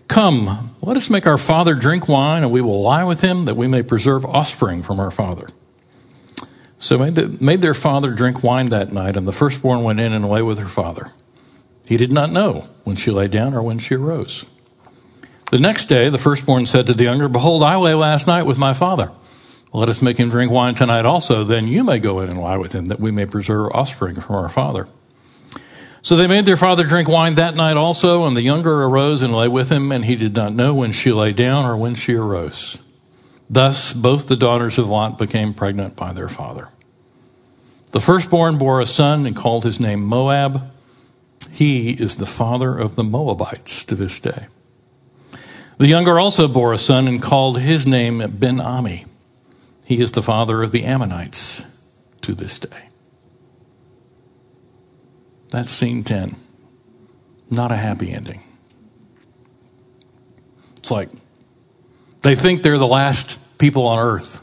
Come, 0.08 0.76
let 0.82 0.96
us 0.96 1.10
make 1.10 1.28
our 1.28 1.38
father 1.38 1.76
drink 1.76 2.08
wine, 2.08 2.44
and 2.44 2.52
we 2.52 2.62
will 2.62 2.82
lie 2.82 3.04
with 3.04 3.22
him, 3.22 3.44
that 3.44 3.56
we 3.56 3.68
may 3.68 3.84
preserve 3.84 4.26
offspring 4.26 4.82
from 4.82 5.00
our 5.00 5.12
father. 5.12 5.50
So 6.80 6.98
made, 6.98 7.16
the, 7.16 7.28
made 7.44 7.62
their 7.62 7.74
father 7.74 8.12
drink 8.12 8.44
wine 8.44 8.70
that 8.70 8.92
night, 8.92 9.18
and 9.18 9.28
the 9.28 9.32
firstborn 9.32 9.84
went 9.84 10.00
in 10.00 10.14
and 10.14 10.28
lay 10.28 10.42
with 10.42 10.60
her 10.60 10.68
father. 10.68 11.12
He 11.88 11.98
did 11.98 12.12
not 12.12 12.32
know 12.32 12.68
when 12.84 12.96
she 12.96 13.12
lay 13.12 13.28
down 13.28 13.54
or 13.54 13.62
when 13.62 13.80
she 13.80 13.96
arose. 13.96 14.46
The 15.52 15.60
next 15.60 15.86
day, 15.86 16.10
the 16.10 16.18
firstborn 16.18 16.66
said 16.66 16.88
to 16.88 16.94
the 16.94 17.04
younger, 17.04 17.28
Behold, 17.28 17.64
I 17.64 17.76
lay 17.76 17.94
last 17.94 18.26
night 18.28 18.44
with 18.44 18.58
my 18.58 18.74
father. 18.74 19.12
Let 19.76 19.90
us 19.90 20.04
make 20.04 20.18
him 20.18 20.30
drink 20.30 20.52
wine 20.52 20.76
tonight 20.76 21.04
also, 21.04 21.44
then 21.44 21.68
you 21.68 21.84
may 21.84 21.98
go 21.98 22.20
in 22.20 22.30
and 22.30 22.40
lie 22.40 22.58
with 22.58 22.74
him, 22.74 22.86
that 22.86 23.00
we 23.00 23.12
may 23.12 23.26
preserve 23.26 23.72
offspring 23.74 24.20
from 24.22 24.36
our 24.36 24.50
father. 24.50 24.88
So 26.04 26.16
they 26.16 26.28
made 26.28 26.46
their 26.46 26.58
father 26.58 26.84
drink 26.84 27.10
wine 27.10 27.36
that 27.36 27.56
night 27.56 27.76
also, 27.76 28.26
and 28.26 28.38
the 28.38 28.44
younger 28.44 28.84
arose 28.84 29.24
and 29.24 29.34
lay 29.34 29.48
with 29.48 29.72
him, 29.72 29.92
and 29.92 30.06
he 30.06 30.16
did 30.16 30.36
not 30.36 30.54
know 30.54 30.76
when 30.76 30.92
she 30.92 31.12
lay 31.12 31.32
down 31.32 31.66
or 31.66 31.76
when 31.76 31.96
she 31.96 32.14
arose. 32.14 32.78
Thus 33.50 33.94
both 33.94 34.28
the 34.28 34.36
daughters 34.36 34.78
of 34.78 34.90
Lot 34.90 35.18
became 35.18 35.56
pregnant 35.56 35.96
by 35.96 36.14
their 36.14 36.30
father. 36.30 36.70
The 37.94 38.00
firstborn 38.00 38.58
bore 38.58 38.80
a 38.80 38.86
son 38.86 39.26
and 39.26 39.36
called 39.36 39.64
his 39.64 39.80
name 39.80 40.04
Moab. 40.04 40.72
He 41.52 41.92
is 41.92 42.18
the 42.18 42.26
father 42.26 42.78
of 42.78 42.96
the 42.96 43.04
Moabites 43.04 43.84
to 43.86 43.96
this 43.96 44.20
day. 44.20 44.48
The 45.78 45.88
younger 45.88 46.20
also 46.20 46.48
bore 46.48 46.74
a 46.74 46.78
son 46.78 47.08
and 47.08 47.22
called 47.22 47.60
his 47.60 47.88
name 47.88 48.24
Ben 48.38 48.60
Ami. 48.60 49.06
He 49.86 50.00
is 50.02 50.14
the 50.14 50.22
father 50.22 50.64
of 50.64 50.72
the 50.72 50.86
Ammonites 50.86 51.64
to 52.22 52.34
this 52.34 52.60
day. 52.60 52.90
That's 55.50 55.70
scene 55.70 56.04
10. 56.04 56.36
Not 57.50 57.72
a 57.72 57.76
happy 57.76 58.12
ending. 58.12 58.44
It's 60.78 60.90
like 60.90 61.10
they 62.24 62.36
think 62.36 62.64
they're 62.64 62.78
the 62.78 62.88
last 62.88 63.38
people 63.58 63.86
on 63.86 64.00
earth. 64.00 64.42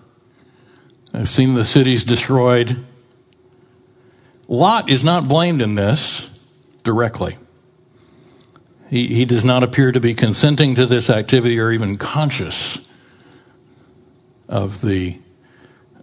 They've 1.12 1.28
seen 1.28 1.54
the 1.54 1.64
cities 1.64 2.04
destroyed. 2.04 2.84
Lot 4.46 4.88
is 4.88 5.02
not 5.02 5.28
blamed 5.28 5.62
in 5.62 5.74
this 5.74 6.30
directly. 6.84 7.36
He, 8.88 9.08
he 9.08 9.24
does 9.24 9.44
not 9.44 9.62
appear 9.62 9.92
to 9.92 10.00
be 10.00 10.14
consenting 10.14 10.74
to 10.76 10.86
this 10.86 11.10
activity 11.10 11.58
or 11.58 11.72
even 11.72 11.96
conscious 11.96 12.88
of 14.48 14.80
the 14.80 15.18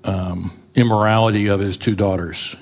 um, 0.07 0.51
immorality 0.73 1.47
of 1.47 1.59
his 1.59 1.77
two 1.77 1.95
daughters. 1.95 2.55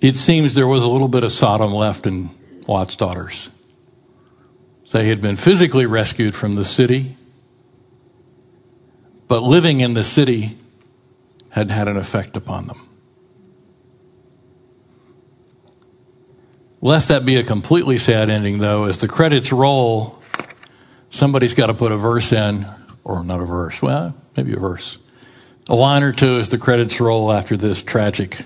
It 0.00 0.16
seems 0.16 0.54
there 0.54 0.68
was 0.68 0.84
a 0.84 0.88
little 0.88 1.08
bit 1.08 1.24
of 1.24 1.32
Sodom 1.32 1.72
left 1.72 2.06
in 2.06 2.28
Lot's 2.68 2.94
daughters. 2.94 3.50
They 4.92 5.08
had 5.08 5.20
been 5.20 5.36
physically 5.36 5.86
rescued 5.86 6.34
from 6.34 6.54
the 6.54 6.64
city, 6.64 7.16
but 9.26 9.42
living 9.42 9.80
in 9.80 9.94
the 9.94 10.04
city 10.04 10.56
had 11.48 11.70
had 11.70 11.88
an 11.88 11.96
effect 11.96 12.36
upon 12.36 12.66
them. 12.66 12.88
Lest 16.80 17.08
that 17.08 17.24
be 17.24 17.36
a 17.36 17.42
completely 17.42 17.96
sad 17.96 18.28
ending, 18.28 18.58
though, 18.58 18.84
as 18.84 18.98
the 18.98 19.08
credits 19.08 19.52
roll, 19.52 20.20
somebody's 21.08 21.54
got 21.54 21.68
to 21.68 21.74
put 21.74 21.90
a 21.90 21.96
verse 21.96 22.30
in 22.30 22.66
or 23.04 23.22
not 23.22 23.40
a 23.40 23.44
verse, 23.44 23.80
well, 23.80 24.14
maybe 24.36 24.52
a 24.54 24.58
verse. 24.58 24.98
A 25.68 25.74
line 25.74 26.02
or 26.02 26.12
two 26.12 26.38
as 26.38 26.48
the 26.48 26.58
credits 26.58 27.00
roll 27.00 27.32
after 27.32 27.56
this 27.56 27.82
tragic 27.82 28.44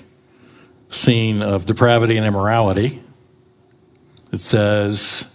scene 0.88 1.42
of 1.42 1.66
depravity 1.66 2.16
and 2.16 2.26
immorality. 2.26 3.02
It 4.32 4.38
says, 4.38 5.28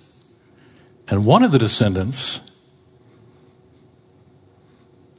and 1.08 1.26
one 1.26 1.44
of 1.44 1.52
the 1.52 1.60
descendants 1.60 2.42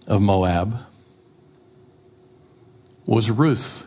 of 0.06 0.22
Moab 0.22 0.78
was 3.06 3.30
Ruth. 3.30 3.86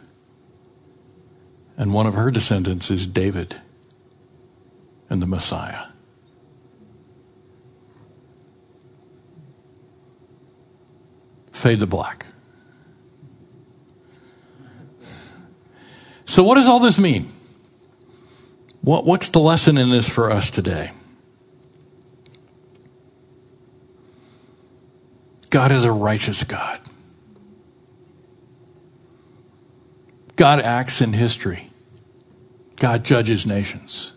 And 1.78 1.94
one 1.94 2.08
of 2.08 2.16
her 2.16 2.32
descendants 2.32 2.90
is 2.90 3.06
David 3.06 3.56
and 5.10 5.22
the 5.22 5.28
Messiah. 5.28 5.87
Fade 11.58 11.80
to 11.80 11.88
black. 11.88 12.26
So, 16.26 16.44
what 16.44 16.56
does 16.56 16.68
all 16.68 16.80
this 16.80 17.00
mean? 17.00 17.32
What, 18.82 19.06
what's 19.06 19.30
the 19.30 19.40
lesson 19.40 19.78
in 19.78 19.90
this 19.90 20.08
for 20.08 20.32
us 20.32 20.50
today? 20.50 20.92
God 25.50 25.72
is 25.72 25.86
a 25.86 25.92
righteous 25.92 26.44
God. 26.44 26.80
God 30.36 30.62
acts 30.62 31.02
in 31.02 31.14
history. 31.14 31.70
God 32.76 33.04
judges 33.04 33.48
nations. 33.48 34.14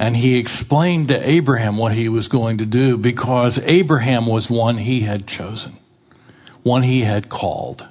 And 0.00 0.16
he 0.16 0.38
explained 0.38 1.08
to 1.08 1.28
Abraham 1.28 1.76
what 1.76 1.92
he 1.92 2.08
was 2.08 2.26
going 2.26 2.56
to 2.56 2.64
do 2.64 2.96
because 2.96 3.58
Abraham 3.66 4.24
was 4.24 4.50
one 4.50 4.78
he 4.78 5.00
had 5.00 5.26
chosen, 5.26 5.76
one 6.62 6.84
he 6.84 7.02
had 7.02 7.28
called. 7.28 7.86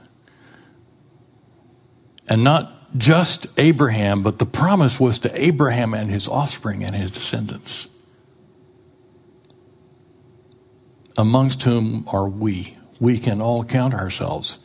And 2.28 2.44
not 2.44 2.98
just 2.98 3.46
Abraham, 3.60 4.24
but 4.24 4.40
the 4.40 4.48
promise 4.48 5.00
was 5.00 5.20
to 5.20 5.40
Abraham 5.40 5.94
and 5.94 6.10
his 6.10 6.28
offspring 6.28 6.84
and 6.84 6.96
his 6.96 7.12
descendants, 7.12 7.90
amongst 11.16 11.62
whom 11.62 12.06
are 12.08 12.28
we. 12.28 12.76
We 13.00 13.20
can 13.20 13.40
all 13.40 13.64
count 13.64 13.94
ourselves. 13.94 14.58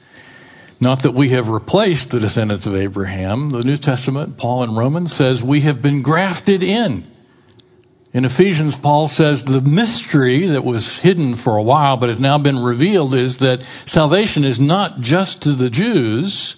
Not 0.80 1.02
that 1.02 1.12
we 1.12 1.28
have 1.28 1.50
replaced 1.50 2.10
the 2.10 2.20
descendants 2.20 2.64
of 2.64 2.74
Abraham. 2.74 3.50
The 3.50 3.62
New 3.62 3.76
Testament, 3.76 4.38
Paul 4.38 4.62
in 4.62 4.74
Romans, 4.74 5.12
says 5.12 5.42
we 5.42 5.60
have 5.60 5.82
been 5.82 6.00
grafted 6.00 6.62
in 6.62 7.10
in 8.14 8.24
Ephesians, 8.24 8.76
Paul 8.76 9.08
says 9.08 9.44
the 9.44 9.60
mystery 9.60 10.46
that 10.46 10.64
was 10.64 11.00
hidden 11.00 11.34
for 11.34 11.56
a 11.56 11.62
while 11.62 11.96
but 11.96 12.08
has 12.08 12.20
now 12.20 12.38
been 12.38 12.60
revealed 12.60 13.12
is 13.12 13.38
that 13.38 13.62
salvation 13.86 14.44
is 14.44 14.60
not 14.60 15.00
just 15.00 15.42
to 15.42 15.50
the 15.50 15.68
Jews, 15.68 16.54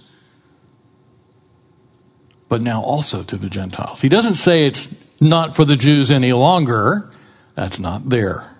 but 2.50 2.60
now 2.60 2.82
also 2.82 3.22
to 3.22 3.38
the 3.38 3.48
Gentiles. 3.48 4.02
He 4.02 4.10
doesn't 4.10 4.34
say 4.34 4.66
it's 4.66 4.94
not 5.18 5.56
for 5.56 5.64
the 5.64 5.78
Jews 5.78 6.10
any 6.10 6.34
longer. 6.34 7.10
That's 7.54 7.78
not 7.78 8.10
there. 8.10 8.54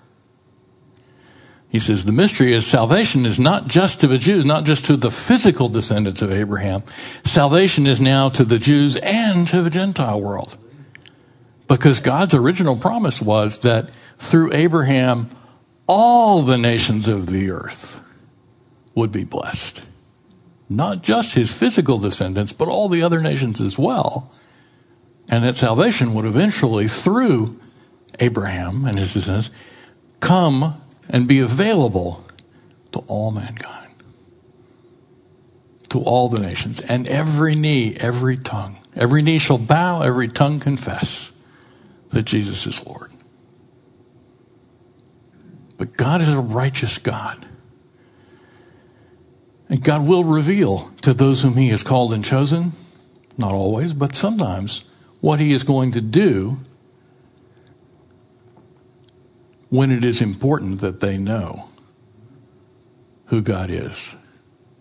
He 1.69 1.79
says 1.79 2.07
the 2.07 2.13
mystery 2.13 2.55
is 2.55 2.67
salvation 2.67 3.27
is 3.27 3.39
not 3.39 3.69
just 3.69 4.01
to 4.01 4.07
the 4.07 4.17
Jews, 4.17 4.47
not 4.47 4.65
just 4.65 4.87
to 4.87 4.97
the 4.97 5.11
physical 5.11 5.69
descendants 5.69 6.23
of 6.23 6.33
Abraham. 6.33 6.83
Salvation 7.25 7.87
is 7.87 8.01
now 8.01 8.31
to 8.31 8.43
the 8.43 8.59
Jews 8.59 8.97
and 8.97 9.47
to 9.49 9.61
the 9.61 9.69
Gentile 9.69 10.19
world. 10.19 10.57
Because 11.69 12.01
God's 12.01 12.35
original 12.35 12.77
promise 12.77 13.21
was 13.21 13.61
that 13.61 13.91
through 14.19 14.53
Abraham, 14.53 15.31
all 15.87 16.43
the 16.43 16.59
nations 16.59 17.09
of 17.09 17.27
the 17.27 17.51
earth 17.51 18.01
would 18.95 19.13
be 19.13 19.25
blessed. 19.25 19.85
Not 20.69 21.03
just 21.03 21.35
his 21.35 21.53
physical 21.53 21.99
descendants, 21.99 22.53
but 22.53 22.69
all 22.69 22.89
the 22.89 23.03
other 23.03 23.21
nations 23.21 23.61
as 23.61 23.79
well. 23.79 24.33
And 25.29 25.45
that 25.45 25.57
salvation 25.57 26.15
would 26.15 26.25
eventually, 26.25 26.89
through 26.89 27.59
Abraham 28.21 28.85
and 28.85 28.99
his 28.99 29.15
descendants, 29.15 29.51
come 30.21 30.81
and 31.09 31.29
be 31.29 31.41
available 31.41 32.25
to 32.93 33.01
all 33.01 33.31
mankind, 33.33 33.93
to 35.89 36.01
all 36.01 36.29
the 36.29 36.41
nations, 36.41 36.81
and 36.81 37.09
every 37.09 37.55
knee, 37.55 37.97
every 37.97 38.37
tongue. 38.37 38.79
Every 38.95 39.23
knee 39.23 39.39
shall 39.39 39.59
bow, 39.59 40.03
every 40.03 40.29
tongue 40.29 40.59
confess 40.59 41.33
that 42.11 42.25
Jesus 42.25 42.67
is 42.67 42.87
Lord. 42.87 43.13
But 45.79 45.97
God 45.97 46.21
is 46.21 46.33
a 46.33 46.41
righteous 46.41 46.99
God. 46.99 47.47
And 49.69 49.83
God 49.83 50.07
will 50.07 50.25
reveal 50.25 50.93
to 51.03 51.13
those 51.13 51.43
whom 51.43 51.55
He 51.55 51.69
has 51.69 51.83
called 51.83 52.13
and 52.13 52.25
chosen, 52.25 52.73
not 53.37 53.53
always, 53.53 53.93
but 53.93 54.15
sometimes, 54.15 54.85
what 55.21 55.41
He 55.41 55.53
is 55.53 55.65
going 55.65 55.93
to 55.93 56.01
do 56.01 56.59
when 59.69 59.91
it 59.91 60.05
is 60.05 60.23
important 60.23 60.81
that 60.81 61.01
they 61.01 61.19
know 61.19 61.69
who 63.27 63.43
God 63.43 63.71
is 63.71 64.15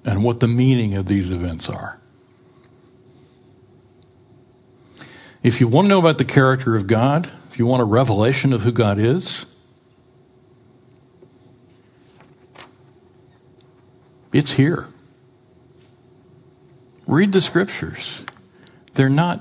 and 0.06 0.24
what 0.24 0.40
the 0.40 0.48
meaning 0.48 0.94
of 0.94 1.08
these 1.08 1.32
events 1.32 1.68
are. 1.68 2.00
If 5.46 5.62
you 5.62 5.68
want 5.68 5.86
to 5.86 5.90
know 5.90 6.00
about 6.00 6.18
the 6.18 6.26
character 6.26 6.76
of 6.76 6.88
God, 6.88 7.32
if 7.52 7.60
you 7.60 7.68
want 7.68 7.80
a 7.80 7.86
revelation 7.86 8.52
of 8.52 8.64
who 8.64 8.72
God 8.72 8.98
is, 8.98 9.46
it's 14.34 14.54
here. 14.54 14.88
Read 17.06 17.32
the 17.32 17.42
scriptures. 17.42 18.26
They're 18.96 19.08
not 19.08 19.40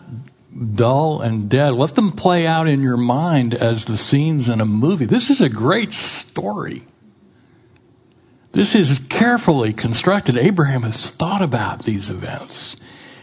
dull 0.74 1.22
and 1.22 1.48
dead. 1.48 1.72
Let 1.72 1.94
them 1.94 2.12
play 2.12 2.46
out 2.46 2.68
in 2.68 2.82
your 2.82 2.98
mind 2.98 3.55
as 3.55 3.86
the 3.86 3.96
scenes 3.96 4.50
in 4.50 4.61
a 4.61 4.66
movie. 4.66 5.07
This 5.07 5.30
is 5.30 5.40
a 5.40 5.48
great 5.48 5.94
story. 5.94 6.82
This 8.52 8.74
is 8.74 8.98
carefully 9.09 9.72
constructed. 9.72 10.36
Abraham 10.36 10.82
has 10.82 11.11
thought 11.11 11.40
about 11.40 11.84
these 11.84 12.11
events. 12.11 12.76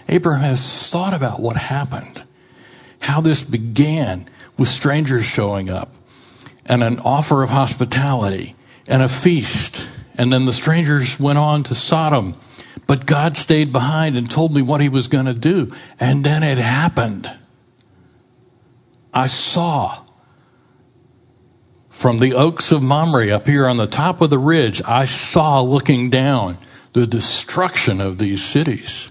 Abraham 0.10 0.42
has 0.42 0.90
thought 0.90 1.14
about 1.14 1.40
what 1.40 1.58
happened, 1.58 2.24
how 3.02 3.22
this 3.22 3.44
began 3.44 4.28
with 4.58 4.70
strangers 4.70 5.26
showing 5.26 5.70
up 5.70 5.94
and 6.66 6.84
an 6.84 7.00
offer 7.00 7.44
of 7.44 7.50
hospitality 7.50 8.56
and 8.88 9.04
a 9.04 9.10
feast. 9.10 9.90
And 10.18 10.32
then 10.32 10.46
the 10.46 10.54
strangers 10.54 11.20
went 11.20 11.38
on 11.38 11.64
to 11.64 11.76
Sodom 11.76 12.36
but 12.88 13.06
God 13.06 13.38
stayed 13.38 13.72
behind 13.72 14.18
and 14.18 14.30
told 14.30 14.54
me 14.54 14.62
what 14.62 14.82
he 14.82 14.90
was 14.90 15.08
going 15.08 15.26
to 15.26 15.34
do. 15.34 15.72
And 16.00 16.24
then 16.24 16.44
it 16.44 16.58
happened. 16.58 17.30
I 19.14 19.28
saw 19.28 20.04
from 21.90 22.20
the 22.20 22.34
oaks 22.34 22.72
of 22.72 22.82
Mamre 22.82 23.32
up 23.32 23.48
here 23.48 23.68
on 23.68 23.78
the 23.78 23.88
top 23.88 24.22
of 24.22 24.30
the 24.30 24.40
ridge, 24.40 24.82
I 24.86 25.06
saw 25.06 25.62
looking 25.62 26.10
down 26.10 26.58
the 26.94 27.06
destruction 27.06 28.02
of 28.02 28.18
these 28.18 28.44
cities. 28.44 29.11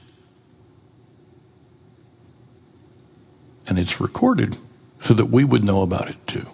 And 3.71 3.79
it's 3.79 4.01
recorded 4.01 4.57
so 4.99 5.15
that 5.15 5.27
we 5.27 5.45
would 5.45 5.63
know 5.63 5.83
about 5.83 6.11
it 6.11 6.27
too. 6.27 6.45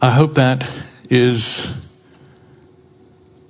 I 0.00 0.10
hope 0.10 0.34
that 0.34 0.70
is 1.08 1.74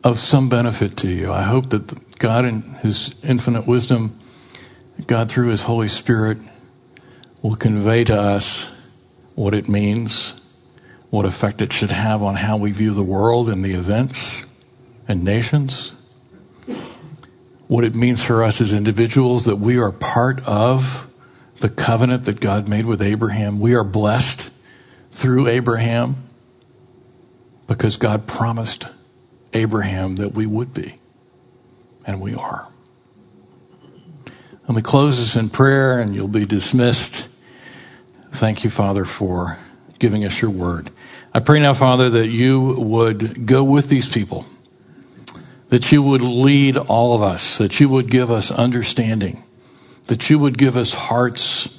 of 0.04 0.20
some 0.20 0.48
benefit 0.48 0.96
to 0.98 1.08
you. 1.08 1.32
I 1.32 1.42
hope 1.42 1.70
that 1.70 2.18
God, 2.20 2.44
in 2.44 2.62
His 2.62 3.16
infinite 3.24 3.66
wisdom, 3.66 4.16
God 5.08 5.28
through 5.28 5.48
His 5.48 5.64
Holy 5.64 5.88
Spirit, 5.88 6.38
will 7.42 7.56
convey 7.56 8.04
to 8.04 8.16
us 8.16 8.72
what 9.34 9.54
it 9.54 9.68
means, 9.68 10.40
what 11.10 11.26
effect 11.26 11.60
it 11.60 11.72
should 11.72 11.90
have 11.90 12.22
on 12.22 12.36
how 12.36 12.56
we 12.56 12.70
view 12.70 12.92
the 12.92 13.02
world 13.02 13.48
and 13.48 13.64
the 13.64 13.72
events 13.72 14.44
and 15.08 15.24
nations, 15.24 15.94
what 17.66 17.82
it 17.82 17.96
means 17.96 18.22
for 18.22 18.44
us 18.44 18.60
as 18.60 18.72
individuals 18.72 19.46
that 19.46 19.56
we 19.56 19.78
are 19.78 19.90
part 19.90 20.46
of 20.46 21.10
the 21.58 21.68
covenant 21.68 22.24
that 22.24 22.40
God 22.40 22.68
made 22.68 22.86
with 22.86 23.02
Abraham. 23.02 23.58
We 23.58 23.74
are 23.74 23.84
blessed 23.84 24.50
through 25.10 25.48
Abraham 25.48 26.16
because 27.66 27.96
God 27.96 28.26
promised 28.26 28.86
Abraham 29.52 30.16
that 30.16 30.32
we 30.32 30.46
would 30.46 30.72
be, 30.72 30.94
and 32.06 32.20
we 32.20 32.34
are. 32.34 32.68
Let 34.66 34.76
me 34.76 34.82
close 34.82 35.18
this 35.18 35.34
in 35.34 35.48
prayer, 35.48 35.98
and 35.98 36.14
you'll 36.14 36.28
be 36.28 36.44
dismissed. 36.44 37.28
Thank 38.32 38.64
you, 38.64 38.70
Father, 38.70 39.06
for 39.06 39.58
giving 39.98 40.24
us 40.24 40.42
your 40.42 40.50
word. 40.50 40.90
I 41.32 41.40
pray 41.40 41.60
now, 41.60 41.72
Father, 41.74 42.10
that 42.10 42.28
you 42.28 42.74
would 42.78 43.46
go 43.46 43.64
with 43.64 43.88
these 43.88 44.06
people, 44.06 44.46
that 45.68 45.92
you 45.92 46.02
would 46.02 46.22
lead 46.22 46.76
all 46.76 47.14
of 47.14 47.22
us, 47.22 47.58
that 47.58 47.78
you 47.80 47.88
would 47.88 48.10
give 48.10 48.30
us 48.30 48.50
understanding, 48.50 49.42
that 50.06 50.30
you 50.30 50.38
would 50.38 50.56
give 50.56 50.76
us 50.76 50.94
hearts 50.94 51.78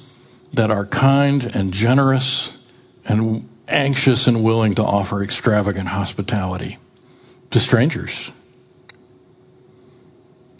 that 0.52 0.70
are 0.70 0.86
kind 0.86 1.54
and 1.54 1.72
generous 1.72 2.56
and 3.04 3.48
anxious 3.68 4.26
and 4.26 4.42
willing 4.42 4.74
to 4.74 4.82
offer 4.82 5.22
extravagant 5.22 5.88
hospitality 5.88 6.78
to 7.50 7.58
strangers. 7.58 8.32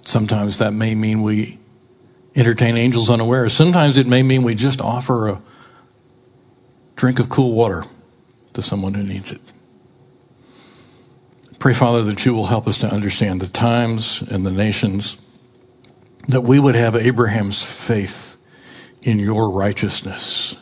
Sometimes 0.04 0.58
that 0.58 0.72
may 0.72 0.94
mean 0.94 1.22
we 1.22 1.58
entertain 2.34 2.76
angels 2.76 3.10
unawares. 3.10 3.52
Sometimes 3.52 3.96
it 3.96 4.06
may 4.06 4.22
mean 4.22 4.42
we 4.42 4.54
just 4.54 4.80
offer 4.80 5.28
a 5.28 5.42
drink 6.96 7.18
of 7.18 7.28
cool 7.28 7.52
water 7.52 7.84
to 8.54 8.62
someone 8.62 8.94
who 8.94 9.02
needs 9.02 9.30
it. 9.32 9.40
Pray, 11.60 11.72
Father, 11.72 12.02
that 12.02 12.26
you 12.26 12.34
will 12.34 12.46
help 12.46 12.66
us 12.66 12.78
to 12.78 12.92
understand 12.92 13.40
the 13.40 13.46
times 13.46 14.22
and 14.22 14.44
the 14.44 14.50
nations, 14.50 15.20
that 16.26 16.40
we 16.40 16.58
would 16.58 16.74
have 16.74 16.96
Abraham's 16.96 17.62
faith 17.62 18.36
in 19.02 19.20
your 19.20 19.50
righteousness 19.50 20.56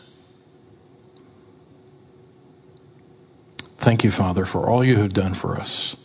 Thank 3.89 4.03
you, 4.05 4.11
Father, 4.11 4.45
for 4.45 4.69
all 4.69 4.85
you 4.85 4.97
have 4.97 5.15
done 5.15 5.33
for 5.33 5.57
us, 5.57 5.97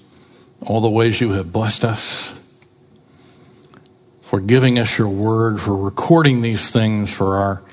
all 0.65 0.79
the 0.79 0.89
ways 0.89 1.19
you 1.19 1.31
have 1.31 1.51
blessed 1.51 1.83
us, 1.83 2.33
for 4.21 4.39
giving 4.39 4.79
us 4.79 4.97
your 4.97 5.09
word, 5.09 5.59
for 5.59 5.75
recording 5.75 6.41
these 6.41 6.71
things 6.71 7.11
for 7.11 7.35
our 7.35 7.63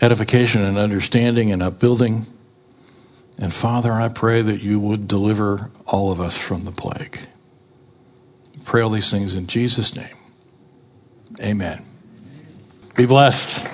edification 0.00 0.62
and 0.62 0.78
understanding 0.78 1.52
and 1.52 1.62
upbuilding. 1.62 2.26
And 3.40 3.54
Father, 3.54 3.92
I 3.92 4.08
pray 4.08 4.42
that 4.42 4.60
you 4.62 4.78
would 4.78 5.08
deliver 5.08 5.70
all 5.86 6.12
of 6.12 6.20
us 6.20 6.36
from 6.36 6.64
the 6.64 6.72
plague. 6.72 7.18
pray 8.66 8.82
all 8.82 8.90
these 8.90 9.10
things 9.10 9.34
in 9.34 9.46
Jesus' 9.46 9.96
name. 9.96 10.16
Amen. 11.40 11.82
Be 12.94 13.06
blessed. 13.06 13.66